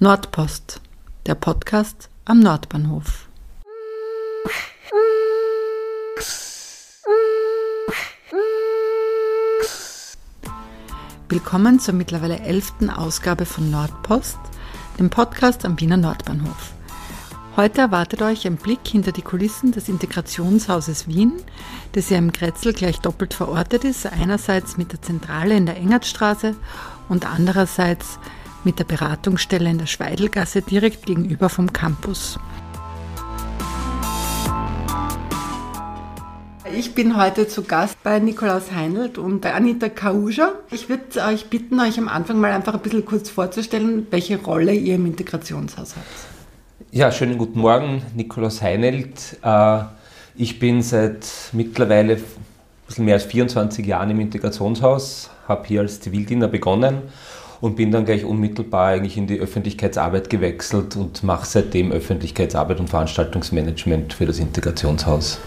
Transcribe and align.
Nordpost, 0.00 0.80
der 1.24 1.36
Podcast 1.36 2.08
am 2.24 2.40
Nordbahnhof. 2.40 3.28
Willkommen 11.28 11.78
zur 11.78 11.94
mittlerweile 11.94 12.40
elften 12.40 12.90
Ausgabe 12.90 13.46
von 13.46 13.70
Nordpost, 13.70 14.36
dem 14.98 15.10
Podcast 15.10 15.64
am 15.64 15.80
Wiener 15.80 15.96
Nordbahnhof. 15.96 16.72
Heute 17.56 17.82
erwartet 17.82 18.20
euch 18.20 18.48
ein 18.48 18.56
Blick 18.56 18.80
hinter 18.84 19.12
die 19.12 19.22
Kulissen 19.22 19.70
des 19.70 19.88
Integrationshauses 19.88 21.06
Wien, 21.06 21.34
das 21.92 22.10
ja 22.10 22.18
im 22.18 22.32
Kretzel 22.32 22.72
gleich 22.72 22.98
doppelt 22.98 23.32
verortet 23.32 23.84
ist, 23.84 24.06
einerseits 24.06 24.76
mit 24.76 24.90
der 24.90 25.02
Zentrale 25.02 25.56
in 25.56 25.66
der 25.66 25.76
Engertstraße 25.76 26.56
und 27.08 27.26
andererseits 27.26 28.18
mit 28.64 28.78
der 28.78 28.84
Beratungsstelle 28.84 29.70
in 29.70 29.78
der 29.78 29.86
Schweidelgasse 29.86 30.62
direkt 30.62 31.06
gegenüber 31.06 31.48
vom 31.48 31.72
Campus. 31.72 32.38
Ich 36.76 36.94
bin 36.94 37.16
heute 37.16 37.46
zu 37.46 37.62
Gast 37.62 38.02
bei 38.02 38.18
Nikolaus 38.18 38.72
Heinelt 38.72 39.16
und 39.18 39.40
bei 39.40 39.54
Anita 39.54 39.88
Kauja. 39.88 40.52
Ich 40.72 40.88
würde 40.88 41.04
euch 41.28 41.46
bitten, 41.46 41.78
euch 41.78 41.98
am 41.98 42.08
Anfang 42.08 42.40
mal 42.40 42.50
einfach 42.50 42.74
ein 42.74 42.80
bisschen 42.80 43.04
kurz 43.04 43.30
vorzustellen, 43.30 44.06
welche 44.10 44.42
Rolle 44.42 44.72
ihr 44.72 44.96
im 44.96 45.06
Integrationshaus 45.06 45.94
habt. 45.94 46.06
Ja, 46.90 47.12
schönen 47.12 47.38
guten 47.38 47.60
Morgen, 47.60 48.02
Nikolaus 48.16 48.60
Heinelt. 48.60 49.38
Äh, 49.42 49.80
ich 50.36 50.58
bin 50.58 50.82
seit 50.82 51.26
mittlerweile 51.52 52.14
ein 52.14 52.24
bisschen 52.86 53.04
mehr 53.04 53.14
als 53.14 53.24
24 53.24 53.86
Jahren 53.86 54.10
im 54.10 54.20
Integrationshaus, 54.20 55.30
habe 55.46 55.66
hier 55.66 55.82
als 55.82 56.00
Zivildiener 56.00 56.48
begonnen 56.48 57.02
und 57.60 57.76
bin 57.76 57.90
dann 57.90 58.04
gleich 58.04 58.24
unmittelbar 58.24 58.88
eigentlich 58.88 59.16
in 59.16 59.26
die 59.26 59.38
Öffentlichkeitsarbeit 59.38 60.30
gewechselt 60.30 60.96
und 60.96 61.22
mache 61.22 61.46
seitdem 61.46 61.92
Öffentlichkeitsarbeit 61.92 62.80
und 62.80 62.90
Veranstaltungsmanagement 62.90 64.14
für 64.14 64.26
das 64.26 64.38
Integrationshaus. 64.38 65.40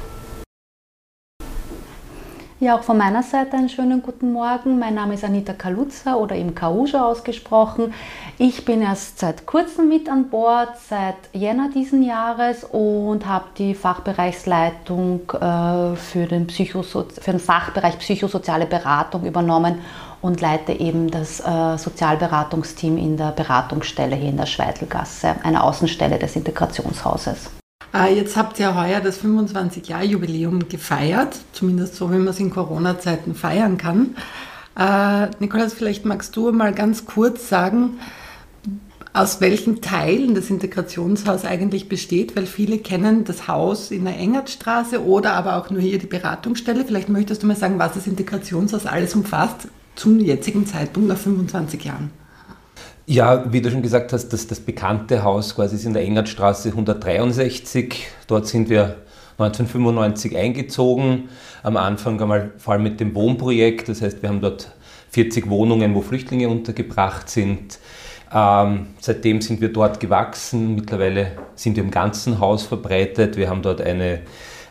Ja, 2.59 2.75
auch 2.75 2.81
von 2.81 2.97
meiner 2.97 3.21
Seite 3.21 3.55
einen 3.55 3.69
schönen 3.69 4.01
guten 4.01 4.33
Morgen. 4.33 4.79
Mein 4.79 4.95
Name 4.95 5.13
ist 5.13 5.23
Anita 5.23 5.53
Kaluza 5.53 6.15
oder 6.15 6.35
eben 6.35 6.55
Kauja 6.55 7.05
ausgesprochen. 7.05 7.93
Ich 8.39 8.65
bin 8.65 8.81
erst 8.81 9.19
seit 9.19 9.45
kurzem 9.45 9.89
mit 9.89 10.09
an 10.09 10.31
Bord, 10.31 10.69
seit 10.89 11.17
Jänner 11.33 11.69
diesen 11.69 12.01
Jahres 12.01 12.63
und 12.63 13.27
habe 13.27 13.45
die 13.59 13.75
Fachbereichsleitung 13.75 15.31
äh, 15.33 15.95
für, 15.97 16.25
den 16.25 16.49
für 16.49 17.31
den 17.31 17.39
Fachbereich 17.39 17.99
psychosoziale 17.99 18.65
Beratung 18.65 19.23
übernommen 19.27 19.77
und 20.21 20.41
leite 20.41 20.73
eben 20.73 21.09
das 21.09 21.39
äh, 21.39 21.77
Sozialberatungsteam 21.77 22.97
in 22.97 23.17
der 23.17 23.31
Beratungsstelle 23.31 24.15
hier 24.15 24.29
in 24.29 24.37
der 24.37 24.45
Schweitelgasse, 24.45 25.35
einer 25.43 25.63
Außenstelle 25.63 26.17
des 26.17 26.35
Integrationshauses. 26.35 27.49
Äh, 27.93 28.15
jetzt 28.15 28.35
habt 28.35 28.59
ihr 28.59 28.75
heuer 28.75 28.99
das 28.99 29.23
25-Jahr-Jubiläum 29.23 30.67
gefeiert, 30.69 31.37
zumindest 31.53 31.95
so, 31.95 32.11
wie 32.11 32.17
man 32.17 32.27
es 32.27 32.39
in 32.39 32.49
Corona-Zeiten 32.49 33.35
feiern 33.35 33.77
kann. 33.77 34.15
Äh, 34.77 35.27
Nikolaus, 35.39 35.73
vielleicht 35.73 36.05
magst 36.05 36.35
du 36.35 36.51
mal 36.51 36.73
ganz 36.73 37.05
kurz 37.05 37.49
sagen, 37.49 37.99
aus 39.13 39.41
welchen 39.41 39.81
Teilen 39.81 40.35
das 40.35 40.51
Integrationshaus 40.51 41.43
eigentlich 41.43 41.89
besteht, 41.89 42.35
weil 42.35 42.45
viele 42.45 42.77
kennen 42.77 43.23
das 43.23 43.47
Haus 43.47 43.89
in 43.89 44.05
der 44.05 44.17
Engertstraße 44.17 45.03
oder 45.03 45.33
aber 45.33 45.55
auch 45.55 45.71
nur 45.71 45.81
hier 45.81 45.97
die 45.97 46.05
Beratungsstelle. 46.05 46.85
Vielleicht 46.85 47.09
möchtest 47.09 47.41
du 47.41 47.47
mal 47.47 47.55
sagen, 47.55 47.79
was 47.79 47.93
das 47.93 48.05
Integrationshaus 48.05 48.85
alles 48.85 49.15
umfasst 49.15 49.69
zum 49.97 50.19
jetzigen 50.19 50.65
Zeitpunkt 50.65 51.09
nach 51.09 51.17
25 51.17 51.83
Jahren. 51.83 52.11
Ja, 53.05 53.51
wie 53.51 53.61
du 53.61 53.71
schon 53.71 53.81
gesagt 53.81 54.13
hast, 54.13 54.29
das, 54.29 54.47
das 54.47 54.59
bekannte 54.59 55.23
Haus 55.23 55.55
quasi 55.55 55.75
ist 55.75 55.85
in 55.85 55.93
der 55.93 56.03
Engertstraße 56.03 56.69
163. 56.69 58.07
Dort 58.27 58.47
sind 58.47 58.69
wir 58.69 58.97
1995 59.37 60.35
eingezogen. 60.35 61.29
Am 61.63 61.77
Anfang 61.77 62.21
einmal 62.21 62.51
vor 62.57 62.73
allem 62.73 62.83
mit 62.83 62.99
dem 62.99 63.15
Wohnprojekt. 63.15 63.87
Das 63.87 64.01
heißt, 64.01 64.21
wir 64.21 64.29
haben 64.29 64.41
dort 64.41 64.71
40 65.11 65.49
Wohnungen, 65.49 65.95
wo 65.95 66.01
Flüchtlinge 66.01 66.49
untergebracht 66.49 67.29
sind. 67.29 67.79
Ähm, 68.33 68.87
seitdem 68.99 69.41
sind 69.41 69.61
wir 69.61 69.71
dort 69.71 69.99
gewachsen. 69.99 70.75
Mittlerweile 70.75 71.31
sind 71.55 71.77
wir 71.77 71.83
im 71.83 71.91
ganzen 71.91 72.39
Haus 72.39 72.63
verbreitet. 72.63 73.37
Wir 73.37 73.49
haben 73.49 73.61
dort 73.61 73.79
eine 73.79 74.19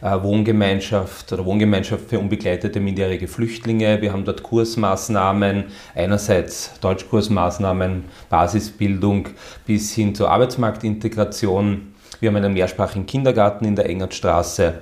Wohngemeinschaft 0.00 1.32
oder 1.32 1.44
Wohngemeinschaft 1.44 2.08
für 2.08 2.18
unbegleitete 2.18 2.80
minderjährige 2.80 3.28
Flüchtlinge. 3.28 4.00
Wir 4.02 4.12
haben 4.12 4.24
dort 4.24 4.42
Kursmaßnahmen, 4.42 5.64
einerseits 5.94 6.78
Deutschkursmaßnahmen, 6.80 8.04
Basisbildung 8.28 9.28
bis 9.66 9.92
hin 9.92 10.14
zur 10.14 10.30
Arbeitsmarktintegration. 10.30 11.94
Wir 12.20 12.28
haben 12.28 12.36
einen 12.36 12.54
mehrsprachigen 12.54 13.06
Kindergarten 13.06 13.64
in 13.64 13.76
der 13.76 13.88
Engertstraße. 13.88 14.80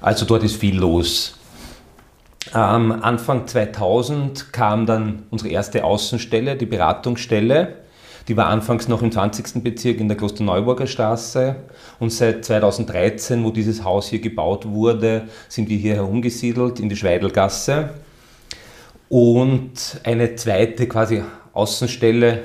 Also 0.00 0.26
dort 0.26 0.42
ist 0.42 0.56
viel 0.56 0.78
los. 0.78 1.38
Ähm, 2.54 2.92
Anfang 3.02 3.46
2000 3.46 4.52
kam 4.52 4.84
dann 4.84 5.22
unsere 5.30 5.50
erste 5.50 5.84
Außenstelle, 5.84 6.56
die 6.56 6.66
Beratungsstelle. 6.66 7.81
Die 8.28 8.36
war 8.36 8.46
anfangs 8.46 8.88
noch 8.88 9.02
im 9.02 9.10
20. 9.10 9.62
Bezirk 9.62 9.98
in 10.00 10.08
der 10.08 10.16
Klosterneuburger 10.16 10.86
Straße 10.86 11.56
und 11.98 12.10
seit 12.10 12.44
2013, 12.44 13.42
wo 13.44 13.50
dieses 13.50 13.84
Haus 13.84 14.08
hier 14.08 14.20
gebaut 14.20 14.66
wurde, 14.66 15.28
sind 15.48 15.68
wir 15.68 15.76
hier 15.76 15.96
herumgesiedelt 15.96 16.80
in 16.80 16.88
die 16.88 16.96
Schweidelgasse. 16.96 17.90
Und 19.08 20.00
eine 20.04 20.36
zweite 20.36 20.86
quasi 20.86 21.22
Außenstelle 21.52 22.42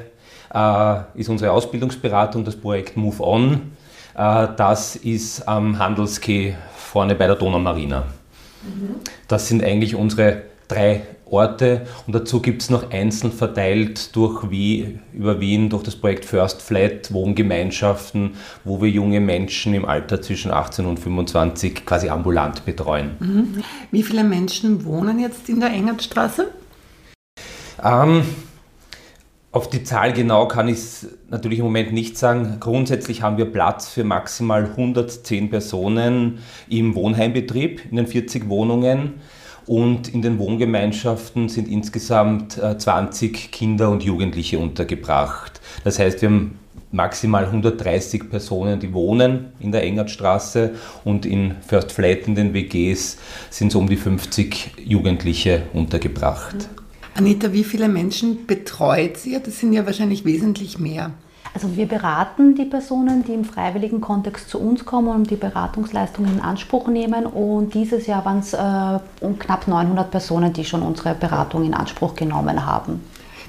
äh, 0.53 0.99
ist 1.15 1.29
unsere 1.29 1.51
Ausbildungsberatung, 1.51 2.43
das 2.43 2.55
Projekt 2.55 2.97
Move 2.97 3.23
On. 3.23 3.71
Äh, 4.15 4.47
das 4.57 4.95
ist 4.95 5.47
am 5.47 5.79
Handelskey 5.79 6.55
vorne 6.75 7.15
bei 7.15 7.27
der 7.27 7.35
Donaumarina. 7.35 8.01
Mhm. 8.63 8.95
Das 9.27 9.47
sind 9.47 9.63
eigentlich 9.63 9.95
unsere 9.95 10.43
drei 10.67 11.03
Orte 11.31 11.87
und 12.05 12.13
dazu 12.13 12.41
gibt 12.41 12.61
es 12.61 12.69
noch 12.69 12.91
einzeln 12.91 13.31
verteilt 13.31 14.15
durch 14.15 14.49
wie, 14.49 14.99
über 15.13 15.39
Wien 15.39 15.69
durch 15.69 15.83
das 15.83 15.95
Projekt 15.95 16.25
First 16.25 16.61
Flat 16.61 17.11
Wohngemeinschaften, 17.13 18.31
wo 18.63 18.81
wir 18.81 18.89
junge 18.89 19.19
Menschen 19.19 19.73
im 19.73 19.85
Alter 19.85 20.21
zwischen 20.21 20.51
18 20.51 20.85
und 20.85 20.99
25 20.99 21.85
quasi 21.85 22.09
ambulant 22.09 22.65
betreuen. 22.65 23.11
Mhm. 23.19 23.63
Wie 23.91 24.03
viele 24.03 24.23
Menschen 24.23 24.85
wohnen 24.85 25.19
jetzt 25.19 25.49
in 25.49 25.59
der 25.59 25.69
Engertstraße? 25.69 26.47
Ähm, 27.83 28.23
auf 29.51 29.69
die 29.69 29.83
Zahl 29.83 30.13
genau 30.13 30.47
kann 30.47 30.67
ich 30.67 30.77
es 30.77 31.07
natürlich 31.29 31.59
im 31.59 31.65
Moment 31.65 31.93
nicht 31.93 32.17
sagen. 32.17 32.57
Grundsätzlich 32.59 33.21
haben 33.21 33.37
wir 33.37 33.45
Platz 33.45 33.89
für 33.89 34.03
maximal 34.03 34.65
110 34.65 35.49
Personen 35.49 36.39
im 36.69 36.95
Wohnheimbetrieb 36.95 37.81
in 37.89 37.97
den 37.97 38.07
40 38.07 38.49
Wohnungen 38.49 39.15
und 39.67 40.13
in 40.13 40.21
den 40.21 40.39
Wohngemeinschaften 40.39 41.49
sind 41.49 41.67
insgesamt 41.67 42.53
20 42.53 43.35
äh, 43.35 43.47
Kinder 43.49 43.89
und 43.89 44.03
Jugendliche 44.03 44.57
untergebracht. 44.57 45.61
Das 45.83 45.99
heißt, 45.99 46.21
wir 46.21 46.29
haben 46.29 46.59
maximal 46.91 47.45
130 47.45 48.29
Personen, 48.29 48.79
die 48.79 48.93
wohnen 48.93 49.47
in 49.59 49.71
der 49.71 49.83
Engertstraße 49.83 50.75
und 51.03 51.25
in 51.25 51.55
First 51.67 51.91
Flat 51.91 52.27
in 52.27 52.35
den 52.35 52.53
WGs 52.53 53.17
sind 53.49 53.71
so 53.71 53.79
um 53.79 53.89
die 53.89 53.97
50 53.97 54.71
Jugendliche 54.85 55.63
untergebracht. 55.73 56.69
Anita, 57.13 57.51
wie 57.51 57.63
viele 57.63 57.89
Menschen 57.89 58.45
betreut 58.45 59.25
ihr? 59.25 59.39
Das 59.39 59.59
sind 59.59 59.73
ja 59.73 59.85
wahrscheinlich 59.85 60.23
wesentlich 60.23 60.79
mehr. 60.79 61.11
Also 61.57 61.75
wir 61.75 61.87
beraten 61.87 62.53
die 62.53 62.65
Personen, 62.65 63.23
die 63.23 63.33
im 63.33 63.43
freiwilligen 63.43 63.99
Kontext 63.99 64.47
zu 64.47 64.59
uns 64.59 64.85
kommen 64.85 65.07
und 65.07 65.31
die 65.31 65.35
Beratungsleistungen 65.37 66.35
in 66.35 66.39
Anspruch 66.39 66.87
nehmen. 66.87 67.25
Und 67.25 67.73
dieses 67.73 68.05
Jahr 68.05 68.23
waren 68.25 68.37
es 68.41 68.53
äh, 68.53 68.99
um 69.25 69.39
knapp 69.39 69.67
900 69.67 70.11
Personen, 70.11 70.53
die 70.53 70.63
schon 70.63 70.83
unsere 70.83 71.15
Beratung 71.15 71.63
in 71.63 71.73
Anspruch 71.73 72.15
genommen 72.15 72.63
haben. 72.63 73.01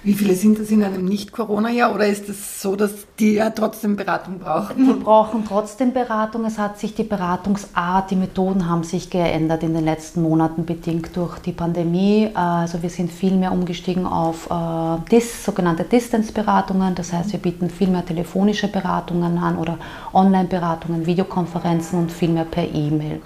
Wie 0.09 0.15
viele 0.15 0.35
sind 0.35 0.59
das 0.59 0.71
in 0.71 0.83
einem 0.83 1.05
Nicht-Corona-Jahr 1.05 1.95
oder 1.95 2.07
ist 2.07 2.31
es 2.31 2.63
so, 2.63 2.77
dass 2.77 2.93
die 3.19 3.35
ja 3.35 3.51
trotzdem 3.51 3.95
Beratung 3.95 4.39
brauchen? 4.39 4.87
Die 4.87 4.95
brauchen 4.95 5.45
trotzdem 5.47 5.93
Beratung. 5.93 6.47
Es 6.47 6.57
hat 6.57 6.79
sich 6.79 6.95
die 6.95 7.03
Beratungsart, 7.03 8.11
die 8.11 8.17
Methoden 8.17 8.71
haben 8.71 8.85
sich 8.85 9.11
geändert 9.11 9.63
in 9.65 9.75
den 9.75 9.85
letzten 9.85 10.23
Monaten 10.23 10.65
bedingt 10.65 11.15
durch 11.15 11.39
die 11.41 11.53
Pandemie. 11.53 12.31
Also 12.33 12.83
wir 12.83 12.89
sind 12.89 13.13
viel 13.13 13.37
mehr 13.37 13.53
umgestiegen 13.53 14.07
auf 14.07 14.49
äh, 14.51 15.11
DIS, 15.11 15.45
sogenannte 15.45 15.85
Distance-Beratungen. 15.85 16.95
Das 16.95 17.13
heißt, 17.13 17.33
wir 17.33 17.41
bieten 17.41 17.69
viel 17.69 17.89
mehr 17.89 18.07
telefonische 18.07 18.69
Beratungen 18.69 19.37
an 19.37 19.59
oder 19.59 19.77
Online-Beratungen, 20.15 21.05
Videokonferenzen 21.05 21.99
und 21.99 22.11
viel 22.11 22.31
mehr 22.31 22.47
per 22.47 22.65
E-Mail. 22.65 23.21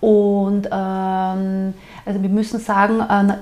Und 0.00 0.66
ähm, 0.66 1.74
also 2.04 2.22
wir 2.22 2.28
müssen 2.28 2.58
sagen, 2.58 3.02
äh, 3.08 3.34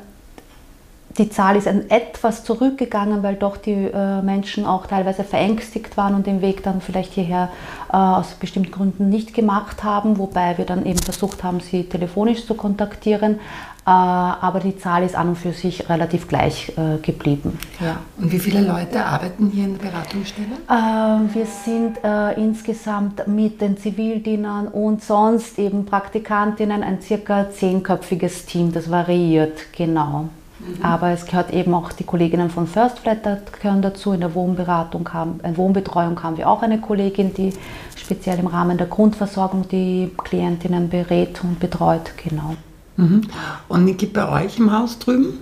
die 1.18 1.30
Zahl 1.30 1.56
ist 1.56 1.66
etwas 1.66 2.44
zurückgegangen, 2.44 3.22
weil 3.22 3.36
doch 3.36 3.56
die 3.56 3.72
äh, 3.72 4.22
Menschen 4.22 4.66
auch 4.66 4.86
teilweise 4.86 5.24
verängstigt 5.24 5.96
waren 5.96 6.14
und 6.14 6.26
den 6.26 6.42
Weg 6.42 6.62
dann 6.62 6.80
vielleicht 6.80 7.12
hierher 7.12 7.48
äh, 7.92 7.96
aus 7.96 8.34
bestimmten 8.34 8.70
Gründen 8.70 9.08
nicht 9.08 9.32
gemacht 9.32 9.82
haben, 9.82 10.18
wobei 10.18 10.58
wir 10.58 10.66
dann 10.66 10.84
eben 10.84 10.98
versucht 10.98 11.42
haben, 11.42 11.60
sie 11.60 11.84
telefonisch 11.84 12.46
zu 12.46 12.54
kontaktieren. 12.54 13.40
Äh, 13.86 13.90
aber 13.90 14.60
die 14.60 14.76
Zahl 14.76 15.04
ist 15.04 15.14
an 15.14 15.28
und 15.28 15.36
für 15.36 15.52
sich 15.52 15.88
relativ 15.88 16.26
gleich 16.26 16.72
äh, 16.76 16.98
geblieben. 17.00 17.58
Ja. 17.80 17.98
Und 18.18 18.32
wie 18.32 18.38
viele 18.40 18.60
Leute 18.60 19.04
arbeiten 19.04 19.50
hier 19.54 19.64
in 19.64 19.78
der 19.78 19.88
Beratungsstelle? 19.88 20.48
Äh, 20.68 21.34
wir 21.34 21.46
sind 21.46 21.98
äh, 22.02 22.32
insgesamt 22.34 23.26
mit 23.28 23.60
den 23.60 23.78
Zivildienern 23.78 24.68
und 24.68 25.04
sonst 25.04 25.58
eben 25.58 25.86
Praktikantinnen 25.86 26.82
ein 26.82 27.00
circa 27.00 27.48
zehnköpfiges 27.48 28.44
Team. 28.46 28.72
Das 28.72 28.90
variiert 28.90 29.72
genau. 29.72 30.30
Mhm. 30.58 30.82
Aber 30.82 31.10
es 31.10 31.26
gehört 31.26 31.52
eben 31.52 31.74
auch 31.74 31.92
die 31.92 32.04
Kolleginnen 32.04 32.50
von 32.50 32.66
First 32.66 33.00
Flat 33.00 33.22
gehören 33.60 33.82
dazu. 33.82 34.12
In 34.12 34.20
der 34.20 34.34
Wohnberatung 34.34 35.12
haben, 35.12 35.40
in 35.44 35.56
Wohnbetreuung 35.56 36.22
haben 36.22 36.36
wir 36.38 36.48
auch 36.48 36.62
eine 36.62 36.80
Kollegin, 36.80 37.34
die 37.34 37.52
speziell 37.96 38.38
im 38.38 38.46
Rahmen 38.46 38.78
der 38.78 38.86
Grundversorgung 38.86 39.68
die 39.68 40.10
Klientinnen 40.16 40.88
berät 40.88 41.42
und 41.42 41.60
betreut. 41.60 42.12
Genau. 42.16 42.56
Mhm. 42.96 43.22
Und 43.68 43.98
gibt 43.98 44.14
bei 44.14 44.44
euch 44.44 44.58
im 44.58 44.72
Haus 44.72 44.98
drüben? 44.98 45.40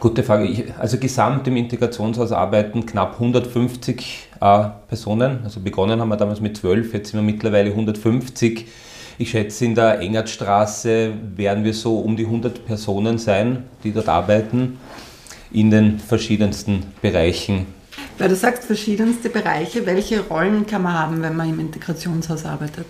Gute 0.00 0.22
Frage. 0.22 0.44
Ich, 0.44 0.64
also 0.78 0.98
gesamt 0.98 1.48
im 1.48 1.56
Integrationshaus 1.56 2.30
arbeiten 2.32 2.84
knapp 2.84 3.14
150 3.14 4.28
äh, 4.38 4.64
Personen. 4.86 5.38
Also 5.44 5.60
begonnen 5.60 5.98
haben 5.98 6.10
wir 6.10 6.18
damals 6.18 6.42
mit 6.42 6.58
12, 6.58 6.92
jetzt 6.92 7.10
sind 7.10 7.20
wir 7.20 7.24
mittlerweile 7.24 7.70
150. 7.70 8.66
Ich 9.16 9.30
schätze, 9.30 9.64
in 9.64 9.76
der 9.76 10.00
Engertstraße 10.00 11.12
werden 11.36 11.62
wir 11.62 11.72
so 11.72 12.00
um 12.00 12.16
die 12.16 12.24
100 12.24 12.66
Personen 12.66 13.18
sein, 13.18 13.64
die 13.84 13.92
dort 13.92 14.08
arbeiten, 14.08 14.78
in 15.52 15.70
den 15.70 16.00
verschiedensten 16.00 16.82
Bereichen. 17.00 17.66
Weil 18.18 18.28
du 18.28 18.34
sagst 18.34 18.64
verschiedenste 18.64 19.28
Bereiche, 19.28 19.86
welche 19.86 20.20
Rollen 20.20 20.66
kann 20.66 20.82
man 20.82 20.94
haben, 20.94 21.22
wenn 21.22 21.36
man 21.36 21.48
im 21.48 21.60
Integrationshaus 21.60 22.44
arbeitet? 22.44 22.86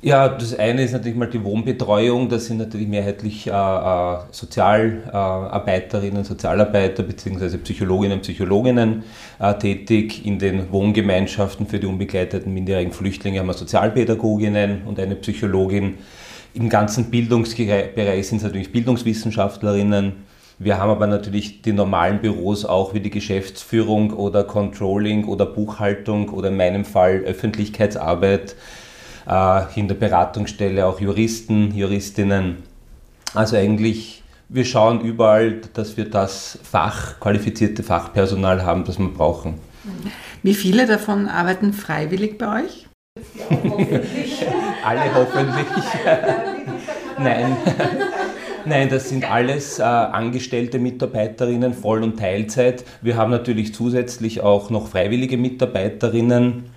Ja, 0.00 0.28
das 0.28 0.56
eine 0.56 0.82
ist 0.84 0.92
natürlich 0.92 1.18
mal 1.18 1.26
die 1.26 1.42
Wohnbetreuung. 1.42 2.28
Da 2.28 2.38
sind 2.38 2.58
natürlich 2.58 2.86
mehrheitlich 2.86 3.48
äh, 3.48 3.50
äh, 3.50 4.18
Sozialarbeiterinnen, 4.30 6.22
Sozialarbeiter 6.22 7.02
bzw. 7.02 7.56
Psychologinnen 7.58 8.20
Psychologinnen 8.20 9.02
äh, 9.40 9.54
tätig. 9.54 10.24
In 10.24 10.38
den 10.38 10.70
Wohngemeinschaften 10.70 11.66
für 11.66 11.80
die 11.80 11.86
unbegleiteten 11.86 12.54
minderjährigen 12.54 12.92
Flüchtlinge 12.92 13.40
haben 13.40 13.48
wir 13.48 13.54
Sozialpädagoginnen 13.54 14.82
und 14.86 15.00
eine 15.00 15.16
Psychologin. 15.16 15.98
Im 16.54 16.68
ganzen 16.68 17.10
Bildungsbereich 17.10 18.28
sind 18.28 18.38
es 18.38 18.44
natürlich 18.44 18.70
Bildungswissenschaftlerinnen. 18.70 20.12
Wir 20.60 20.78
haben 20.78 20.90
aber 20.90 21.08
natürlich 21.08 21.62
die 21.62 21.72
normalen 21.72 22.20
Büros 22.20 22.64
auch 22.64 22.94
wie 22.94 23.00
die 23.00 23.10
Geschäftsführung 23.10 24.12
oder 24.12 24.44
Controlling 24.44 25.24
oder 25.24 25.46
Buchhaltung 25.46 26.28
oder 26.28 26.50
in 26.50 26.56
meinem 26.56 26.84
Fall 26.84 27.18
Öffentlichkeitsarbeit 27.24 28.54
in 29.76 29.88
der 29.88 29.94
Beratungsstelle 29.94 30.86
auch 30.86 31.00
Juristen, 31.00 31.74
Juristinnen. 31.74 32.62
Also 33.34 33.56
eigentlich, 33.56 34.22
wir 34.48 34.64
schauen 34.64 35.00
überall, 35.02 35.60
dass 35.74 35.98
wir 35.98 36.08
das 36.08 36.58
Fach, 36.62 37.20
qualifizierte 37.20 37.82
Fachpersonal 37.82 38.64
haben, 38.64 38.84
das 38.84 38.98
wir 38.98 39.08
brauchen. 39.08 39.60
Wie 40.42 40.54
viele 40.54 40.86
davon 40.86 41.28
arbeiten 41.28 41.74
freiwillig 41.74 42.38
bei 42.38 42.64
euch? 42.64 42.88
Ja, 43.34 43.44
hoffentlich. 43.70 44.46
Alle 44.84 45.14
hoffentlich. 45.14 45.66
Nein. 47.18 47.56
Nein, 48.64 48.88
das 48.88 49.08
sind 49.08 49.30
alles 49.30 49.78
äh, 49.78 49.82
angestellte 49.82 50.78
Mitarbeiterinnen, 50.78 51.74
Voll- 51.74 52.02
und 52.02 52.18
Teilzeit. 52.18 52.84
Wir 53.02 53.16
haben 53.16 53.30
natürlich 53.30 53.74
zusätzlich 53.74 54.40
auch 54.40 54.70
noch 54.70 54.88
freiwillige 54.88 55.36
Mitarbeiterinnen. 55.36 56.70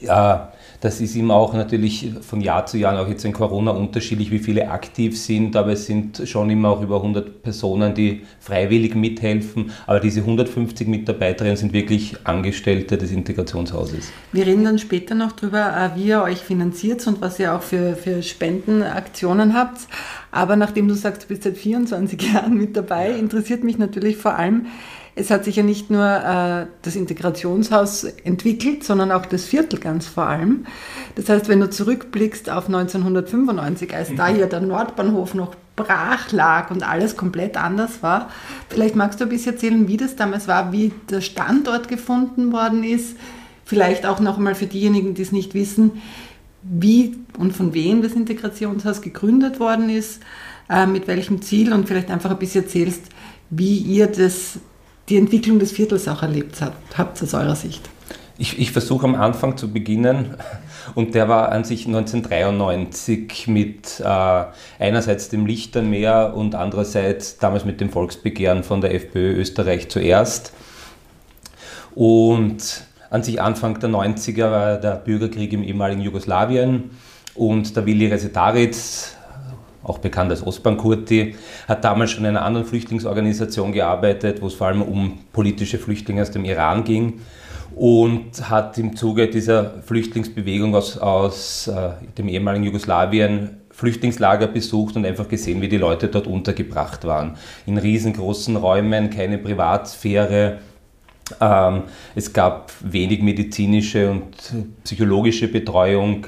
Äh, 0.00 0.36
das 0.82 1.00
ist 1.00 1.14
immer 1.14 1.34
auch 1.34 1.54
natürlich 1.54 2.10
von 2.22 2.40
Jahr 2.40 2.66
zu 2.66 2.76
Jahr, 2.76 3.00
auch 3.00 3.06
jetzt 3.06 3.24
in 3.24 3.32
Corona, 3.32 3.70
unterschiedlich, 3.70 4.32
wie 4.32 4.40
viele 4.40 4.68
aktiv 4.68 5.16
sind, 5.16 5.54
aber 5.54 5.74
es 5.74 5.86
sind 5.86 6.22
schon 6.26 6.50
immer 6.50 6.70
auch 6.70 6.82
über 6.82 6.96
100 6.96 7.40
Personen, 7.40 7.94
die 7.94 8.22
freiwillig 8.40 8.96
mithelfen. 8.96 9.70
Aber 9.86 10.00
diese 10.00 10.22
150 10.22 10.88
Mitarbeiterinnen 10.88 11.56
sind 11.56 11.72
wirklich 11.72 12.16
Angestellte 12.24 12.98
des 12.98 13.12
Integrationshauses. 13.12 14.10
Wir 14.32 14.44
reden 14.44 14.64
dann 14.64 14.80
später 14.80 15.14
noch 15.14 15.30
darüber, 15.30 15.72
äh, 15.76 15.96
wie 15.96 16.08
ihr 16.08 16.22
euch 16.22 16.38
finanziert 16.38 17.06
und 17.06 17.20
was 17.20 17.38
ihr 17.38 17.54
auch 17.54 17.62
für, 17.62 17.94
für 17.94 18.20
Spendenaktionen 18.20 19.54
habt. 19.54 19.82
Aber 20.32 20.56
nachdem 20.56 20.88
du 20.88 20.94
sagst, 20.94 21.22
du 21.22 21.28
bist 21.28 21.44
seit 21.44 21.58
24 21.58 22.20
Jahren 22.34 22.54
mit 22.54 22.76
dabei, 22.76 23.12
interessiert 23.12 23.62
mich 23.62 23.78
natürlich 23.78 24.16
vor 24.16 24.34
allem, 24.34 24.66
es 25.14 25.30
hat 25.30 25.44
sich 25.44 25.56
ja 25.56 25.62
nicht 25.62 25.90
nur 25.90 26.04
äh, 26.04 26.66
das 26.82 26.96
Integrationshaus 26.96 28.04
entwickelt, 28.04 28.82
sondern 28.82 29.12
auch 29.12 29.26
das 29.26 29.44
Viertel 29.44 29.78
ganz 29.78 30.06
vor 30.06 30.26
allem. 30.26 30.66
Das 31.16 31.28
heißt, 31.28 31.48
wenn 31.48 31.60
du 31.60 31.68
zurückblickst 31.68 32.48
auf 32.48 32.66
1995, 32.66 33.94
als 33.94 34.14
da 34.16 34.28
hier 34.28 34.46
der 34.46 34.60
Nordbahnhof 34.60 35.34
noch 35.34 35.54
brach 35.76 36.32
lag 36.32 36.70
und 36.70 36.82
alles 36.82 37.16
komplett 37.16 37.56
anders 37.56 38.02
war, 38.02 38.30
vielleicht 38.70 38.96
magst 38.96 39.20
du 39.20 39.24
ein 39.24 39.30
bisschen 39.30 39.52
erzählen, 39.52 39.86
wie 39.88 39.98
das 39.98 40.16
damals 40.16 40.48
war, 40.48 40.72
wie 40.72 40.92
der 41.10 41.20
Standort 41.20 41.88
gefunden 41.88 42.52
worden 42.52 42.82
ist. 42.82 43.16
Vielleicht 43.64 44.06
auch 44.06 44.20
noch 44.20 44.38
einmal 44.38 44.54
für 44.54 44.66
diejenigen, 44.66 45.14
die 45.14 45.22
es 45.22 45.32
nicht 45.32 45.52
wissen, 45.52 46.02
wie 46.62 47.18
und 47.38 47.54
von 47.54 47.74
wem 47.74 48.02
das 48.02 48.12
Integrationshaus 48.12 49.02
gegründet 49.02 49.60
worden 49.60 49.90
ist, 49.90 50.22
äh, 50.70 50.86
mit 50.86 51.06
welchem 51.06 51.42
Ziel 51.42 51.72
und 51.72 51.86
vielleicht 51.86 52.10
einfach 52.10 52.30
ein 52.30 52.38
bisschen 52.38 52.64
erzählst, 52.64 53.02
wie 53.50 53.76
ihr 53.76 54.06
das 54.06 54.58
die 55.12 55.18
Entwicklung 55.18 55.58
des 55.58 55.72
Viertels 55.72 56.08
auch 56.08 56.22
erlebt 56.22 56.62
habt, 56.96 57.22
aus 57.22 57.34
eurer 57.34 57.54
Sicht? 57.54 57.86
Ich, 58.38 58.58
ich 58.58 58.72
versuche 58.72 59.04
am 59.04 59.14
Anfang 59.14 59.58
zu 59.58 59.70
beginnen 59.70 60.36
und 60.94 61.14
der 61.14 61.28
war 61.28 61.52
an 61.52 61.64
sich 61.64 61.86
1993 61.86 63.46
mit 63.46 64.00
äh, 64.00 64.44
einerseits 64.78 65.28
dem 65.28 65.44
Lichtermeer 65.44 66.32
und 66.34 66.54
andererseits 66.54 67.36
damals 67.36 67.66
mit 67.66 67.82
dem 67.82 67.90
Volksbegehren 67.90 68.64
von 68.64 68.80
der 68.80 68.94
FPÖ 68.94 69.34
Österreich 69.34 69.90
zuerst. 69.90 70.54
Und 71.94 72.84
an 73.10 73.22
sich 73.22 73.38
Anfang 73.38 73.78
der 73.80 73.90
90er 73.90 74.50
war 74.50 74.76
der 74.78 74.92
Bürgerkrieg 74.92 75.52
im 75.52 75.62
ehemaligen 75.62 76.00
Jugoslawien 76.00 76.90
und 77.34 77.76
der 77.76 77.84
Willi 77.84 78.06
Resetaritz, 78.06 79.14
auch 79.82 79.98
bekannt 79.98 80.30
als 80.30 80.46
Osman 80.46 80.76
Kurti, 80.76 81.34
hat 81.68 81.84
damals 81.84 82.10
schon 82.10 82.24
in 82.24 82.30
einer 82.30 82.44
anderen 82.44 82.66
Flüchtlingsorganisation 82.66 83.72
gearbeitet, 83.72 84.42
wo 84.42 84.46
es 84.46 84.54
vor 84.54 84.68
allem 84.68 84.82
um 84.82 85.18
politische 85.32 85.78
Flüchtlinge 85.78 86.22
aus 86.22 86.30
dem 86.30 86.44
Iran 86.44 86.84
ging 86.84 87.20
und 87.74 88.50
hat 88.50 88.78
im 88.78 88.96
Zuge 88.96 89.28
dieser 89.28 89.82
Flüchtlingsbewegung 89.82 90.74
aus, 90.74 90.98
aus 90.98 91.68
äh, 91.68 91.90
dem 92.18 92.28
ehemaligen 92.28 92.64
Jugoslawien 92.64 93.62
Flüchtlingslager 93.70 94.48
besucht 94.48 94.96
und 94.96 95.06
einfach 95.06 95.28
gesehen, 95.28 95.62
wie 95.62 95.68
die 95.68 95.78
Leute 95.78 96.08
dort 96.08 96.26
untergebracht 96.26 97.04
waren. 97.04 97.36
In 97.66 97.78
riesengroßen 97.78 98.56
Räumen, 98.56 99.08
keine 99.10 99.38
Privatsphäre. 99.38 100.58
Ähm, 101.40 101.84
es 102.14 102.32
gab 102.32 102.72
wenig 102.80 103.22
medizinische 103.22 104.10
und 104.10 104.36
psychologische 104.84 105.48
Betreuung. 105.48 106.26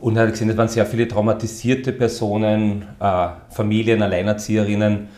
Und 0.00 0.18
hat 0.18 0.30
gesehen, 0.30 0.50
es 0.50 0.56
waren 0.56 0.68
sehr 0.68 0.86
viele 0.86 1.08
traumatisierte 1.08 1.92
Personen, 1.92 2.86
äh, 3.00 3.28
Familien, 3.50 4.02
Alleinerzieherinnen. 4.02 5.08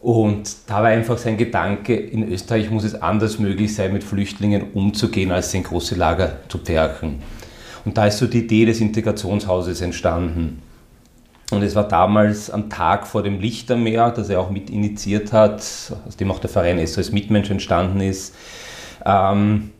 Und 0.00 0.56
da 0.66 0.82
war 0.82 0.90
einfach 0.90 1.16
sein 1.18 1.36
Gedanke, 1.36 1.94
in 1.94 2.30
Österreich 2.30 2.70
muss 2.70 2.84
es 2.84 2.94
anders 2.94 3.38
möglich 3.38 3.74
sein, 3.74 3.92
mit 3.92 4.04
Flüchtlingen 4.04 4.72
umzugehen, 4.74 5.32
als 5.32 5.52
in 5.54 5.62
große 5.62 5.94
Lager 5.94 6.38
zu 6.48 6.58
pferchen. 6.58 7.20
Und 7.84 7.96
da 7.96 8.06
ist 8.06 8.18
so 8.18 8.26
die 8.26 8.40
Idee 8.40 8.66
des 8.66 8.80
Integrationshauses 8.80 9.80
entstanden. 9.80 10.62
Und 11.50 11.62
es 11.62 11.74
war 11.74 11.86
damals 11.86 12.50
am 12.50 12.70
Tag 12.70 13.06
vor 13.06 13.22
dem 13.22 13.40
Lichtermeer, 13.40 14.10
das 14.10 14.28
er 14.28 14.40
auch 14.40 14.50
mit 14.50 14.70
initiiert 14.70 15.32
hat, 15.32 15.60
aus 15.60 16.16
dem 16.18 16.30
auch 16.30 16.38
der 16.38 16.50
Verein 16.50 16.84
SOS 16.84 17.12
Mitmensch 17.12 17.50
entstanden 17.50 18.00
ist. 18.00 18.34
Ähm, 19.04 19.70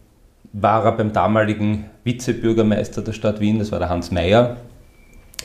war 0.54 0.84
er 0.84 0.92
beim 0.92 1.12
damaligen 1.12 1.86
Vizebürgermeister 2.04 3.02
der 3.02 3.12
Stadt 3.12 3.40
Wien, 3.40 3.58
das 3.58 3.72
war 3.72 3.80
der 3.80 3.88
Hans 3.88 4.12
Mayer, 4.12 4.56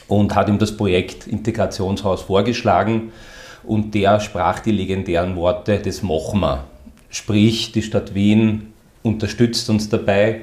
und 0.08 0.36
hat 0.36 0.48
ihm 0.48 0.60
das 0.60 0.78
Projekt 0.78 1.28
Integrationshaus 1.28 2.22
vorgeschlagen. 2.22 3.12
Und 3.64 3.94
der 3.94 4.20
sprach 4.20 4.60
die 4.60 4.72
legendären 4.72 5.36
Worte 5.36 5.80
des 5.80 6.04
Mochma. 6.04 6.64
Sprich, 7.10 7.72
die 7.72 7.82
Stadt 7.82 8.14
Wien 8.14 8.72
unterstützt 9.04 9.70
uns 9.70 9.90
dabei. 9.90 10.42